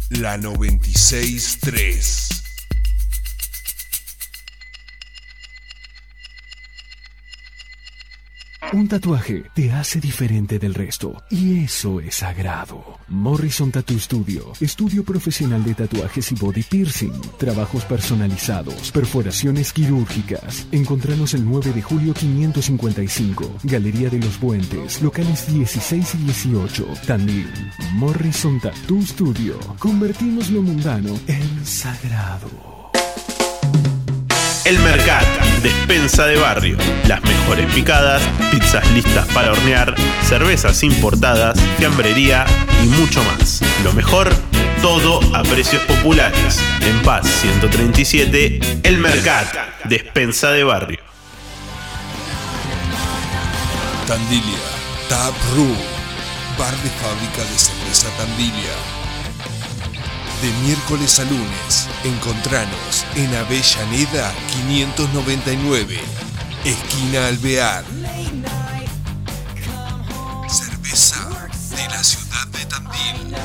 La 0.09 0.37
963. 0.37 2.24
Un 8.75 8.89
tatuaje 8.89 9.45
te 9.53 9.71
hace 9.71 10.01
diferente 10.01 10.59
del 10.59 10.73
resto 10.73 11.23
y 11.29 11.63
eso 11.63 12.01
es 12.01 12.15
sagrado. 12.15 12.83
Morrison 13.07 13.71
Tattoo 13.71 13.97
Studio, 13.97 14.51
estudio 14.59 15.05
profesional 15.05 15.63
de 15.63 15.75
tatuajes 15.75 16.33
y 16.33 16.35
body 16.35 16.63
piercing, 16.63 17.13
trabajos 17.37 17.85
personalizados, 17.85 18.91
perforaciones 18.91 19.71
quirúrgicas. 19.71 20.67
Encontranos 20.73 21.33
el 21.35 21.45
9 21.45 21.71
de 21.71 21.81
julio 21.81 22.13
555, 22.13 23.59
Galería 23.63 24.09
de 24.09 24.19
los 24.19 24.37
Puentes, 24.39 25.01
locales 25.01 25.47
16 25.53 26.15
y 26.15 26.17
18, 26.25 26.85
Tandil. 27.07 27.47
Morrison 27.93 28.59
Tattoo 28.59 29.01
Studio, 29.03 29.57
convertimos 29.79 30.49
lo 30.49 30.61
mundano 30.61 31.17
en 31.27 31.65
sagrado. 31.65 32.74
El 34.65 34.79
Mercat, 34.79 35.23
despensa 35.61 36.25
de 36.25 36.37
barrio. 36.37 36.75
Las 37.07 37.21
mejores 37.21 37.71
picadas, 37.71 38.19
pizzas 38.49 38.89
listas 38.93 39.27
para 39.27 39.51
hornear, 39.51 39.93
cervezas 40.23 40.81
importadas, 40.81 41.55
fiambrería 41.77 42.47
y 42.83 42.87
mucho 42.87 43.23
más. 43.25 43.61
Lo 43.83 43.93
mejor, 43.93 44.35
todo 44.81 45.19
a 45.35 45.43
precios 45.43 45.83
populares. 45.83 46.59
En 46.81 46.99
Paz 47.03 47.27
137, 47.41 48.79
El 48.81 48.97
Mercat, 48.97 49.55
despensa 49.83 50.49
de 50.49 50.63
barrio. 50.63 50.99
Tandilia, 54.07 54.65
Tap 55.09 55.35
Room, 55.53 55.77
bar 56.57 56.75
de 56.77 56.89
fábrica 56.89 57.43
de 57.51 57.59
cerveza 57.59 58.07
Tandilia. 58.17 59.04
De 60.41 60.51
miércoles 60.63 61.19
a 61.19 61.23
lunes, 61.23 61.87
encontranos 62.03 63.05
en 63.15 63.33
Avellaneda 63.35 64.33
599, 64.67 65.97
esquina 66.65 67.27
Alvear. 67.27 67.83
Cerveza 70.47 71.29
de 71.75 71.87
la 71.87 72.03
ciudad 72.03 72.47
de 72.47 72.65
Tandil. 72.65 73.35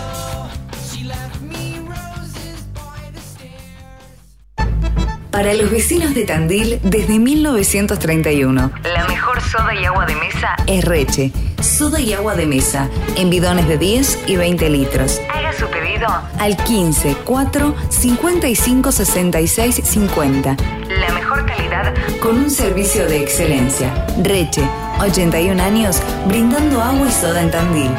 Para 5.41 5.55
los 5.55 5.71
vecinos 5.71 6.13
de 6.13 6.27
Tandil, 6.27 6.79
desde 6.83 7.19
1931, 7.19 8.73
la 8.85 9.07
mejor 9.07 9.41
soda 9.41 9.75
y 9.75 9.87
agua 9.87 10.05
de 10.05 10.15
mesa 10.17 10.55
es 10.67 10.85
Reche. 10.85 11.33
Soda 11.63 11.99
y 11.99 12.13
agua 12.13 12.35
de 12.35 12.45
mesa, 12.45 12.91
en 13.17 13.31
bidones 13.31 13.67
de 13.67 13.79
10 13.79 14.25
y 14.27 14.37
20 14.37 14.69
litros. 14.69 15.19
Haga 15.33 15.55
su 15.55 15.67
pedido 15.69 16.09
al 16.39 16.59
15 16.59 17.17
4 17.25 17.75
55 17.89 18.93
66 18.93 19.81
50. 19.83 20.57
La 21.01 21.15
mejor 21.15 21.47
calidad 21.47 21.95
con 22.21 22.37
un 22.37 22.51
servicio 22.51 23.07
de 23.07 23.23
excelencia. 23.23 23.95
Reche, 24.23 24.61
81 25.01 25.63
años, 25.63 26.03
brindando 26.27 26.83
agua 26.83 27.09
y 27.09 27.13
soda 27.13 27.41
en 27.41 27.51
Tandil. 27.51 27.91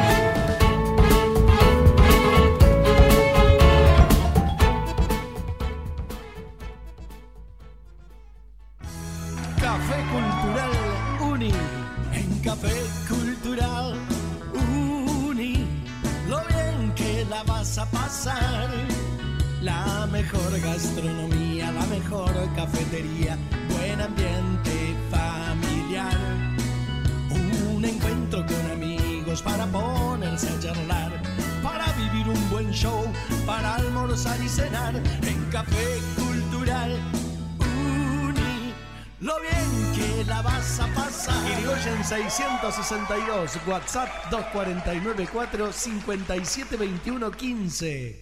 962, 42.38 43.58
WhatsApp 43.66 44.10
2494 44.30 45.70
5721 45.70 47.30
15. 47.30 48.16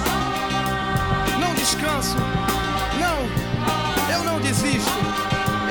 Não 1.40 1.54
descanso, 1.54 2.18
não, 3.00 3.26
eu 4.14 4.26
não 4.26 4.42
desisto, 4.42 4.92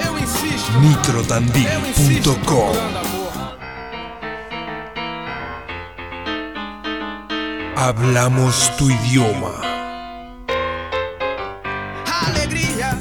eu 0.07 0.19
insisto. 0.19 0.73
Nitrotandil.com 0.81 3.04
Hablamos 7.87 8.73
tu 8.79 8.89
idioma. 8.89 9.61
Alegria, 12.27 12.97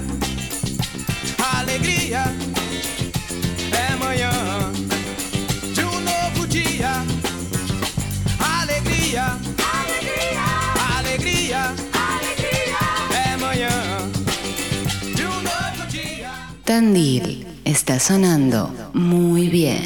alegria 1.39 2.23
é 3.71 3.95
manhã 3.95 4.29
de 5.73 5.83
um 5.85 5.99
novo 6.01 6.45
dia. 6.47 7.01
Alegria 8.59 9.37
é 13.25 13.37
manhã 13.37 13.69
de 15.15 15.23
um 15.23 15.39
novo 15.49 15.87
dia. 15.87 16.29
Tandil 16.65 17.45
está 17.63 18.01
sonando 18.01 18.91
muy 18.93 19.47
bien. 19.47 19.79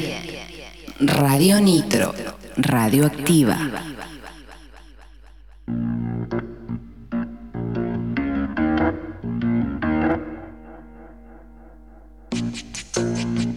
Radio 0.98 1.60
Nitro, 1.60 2.12
radioactiva. 2.56 3.58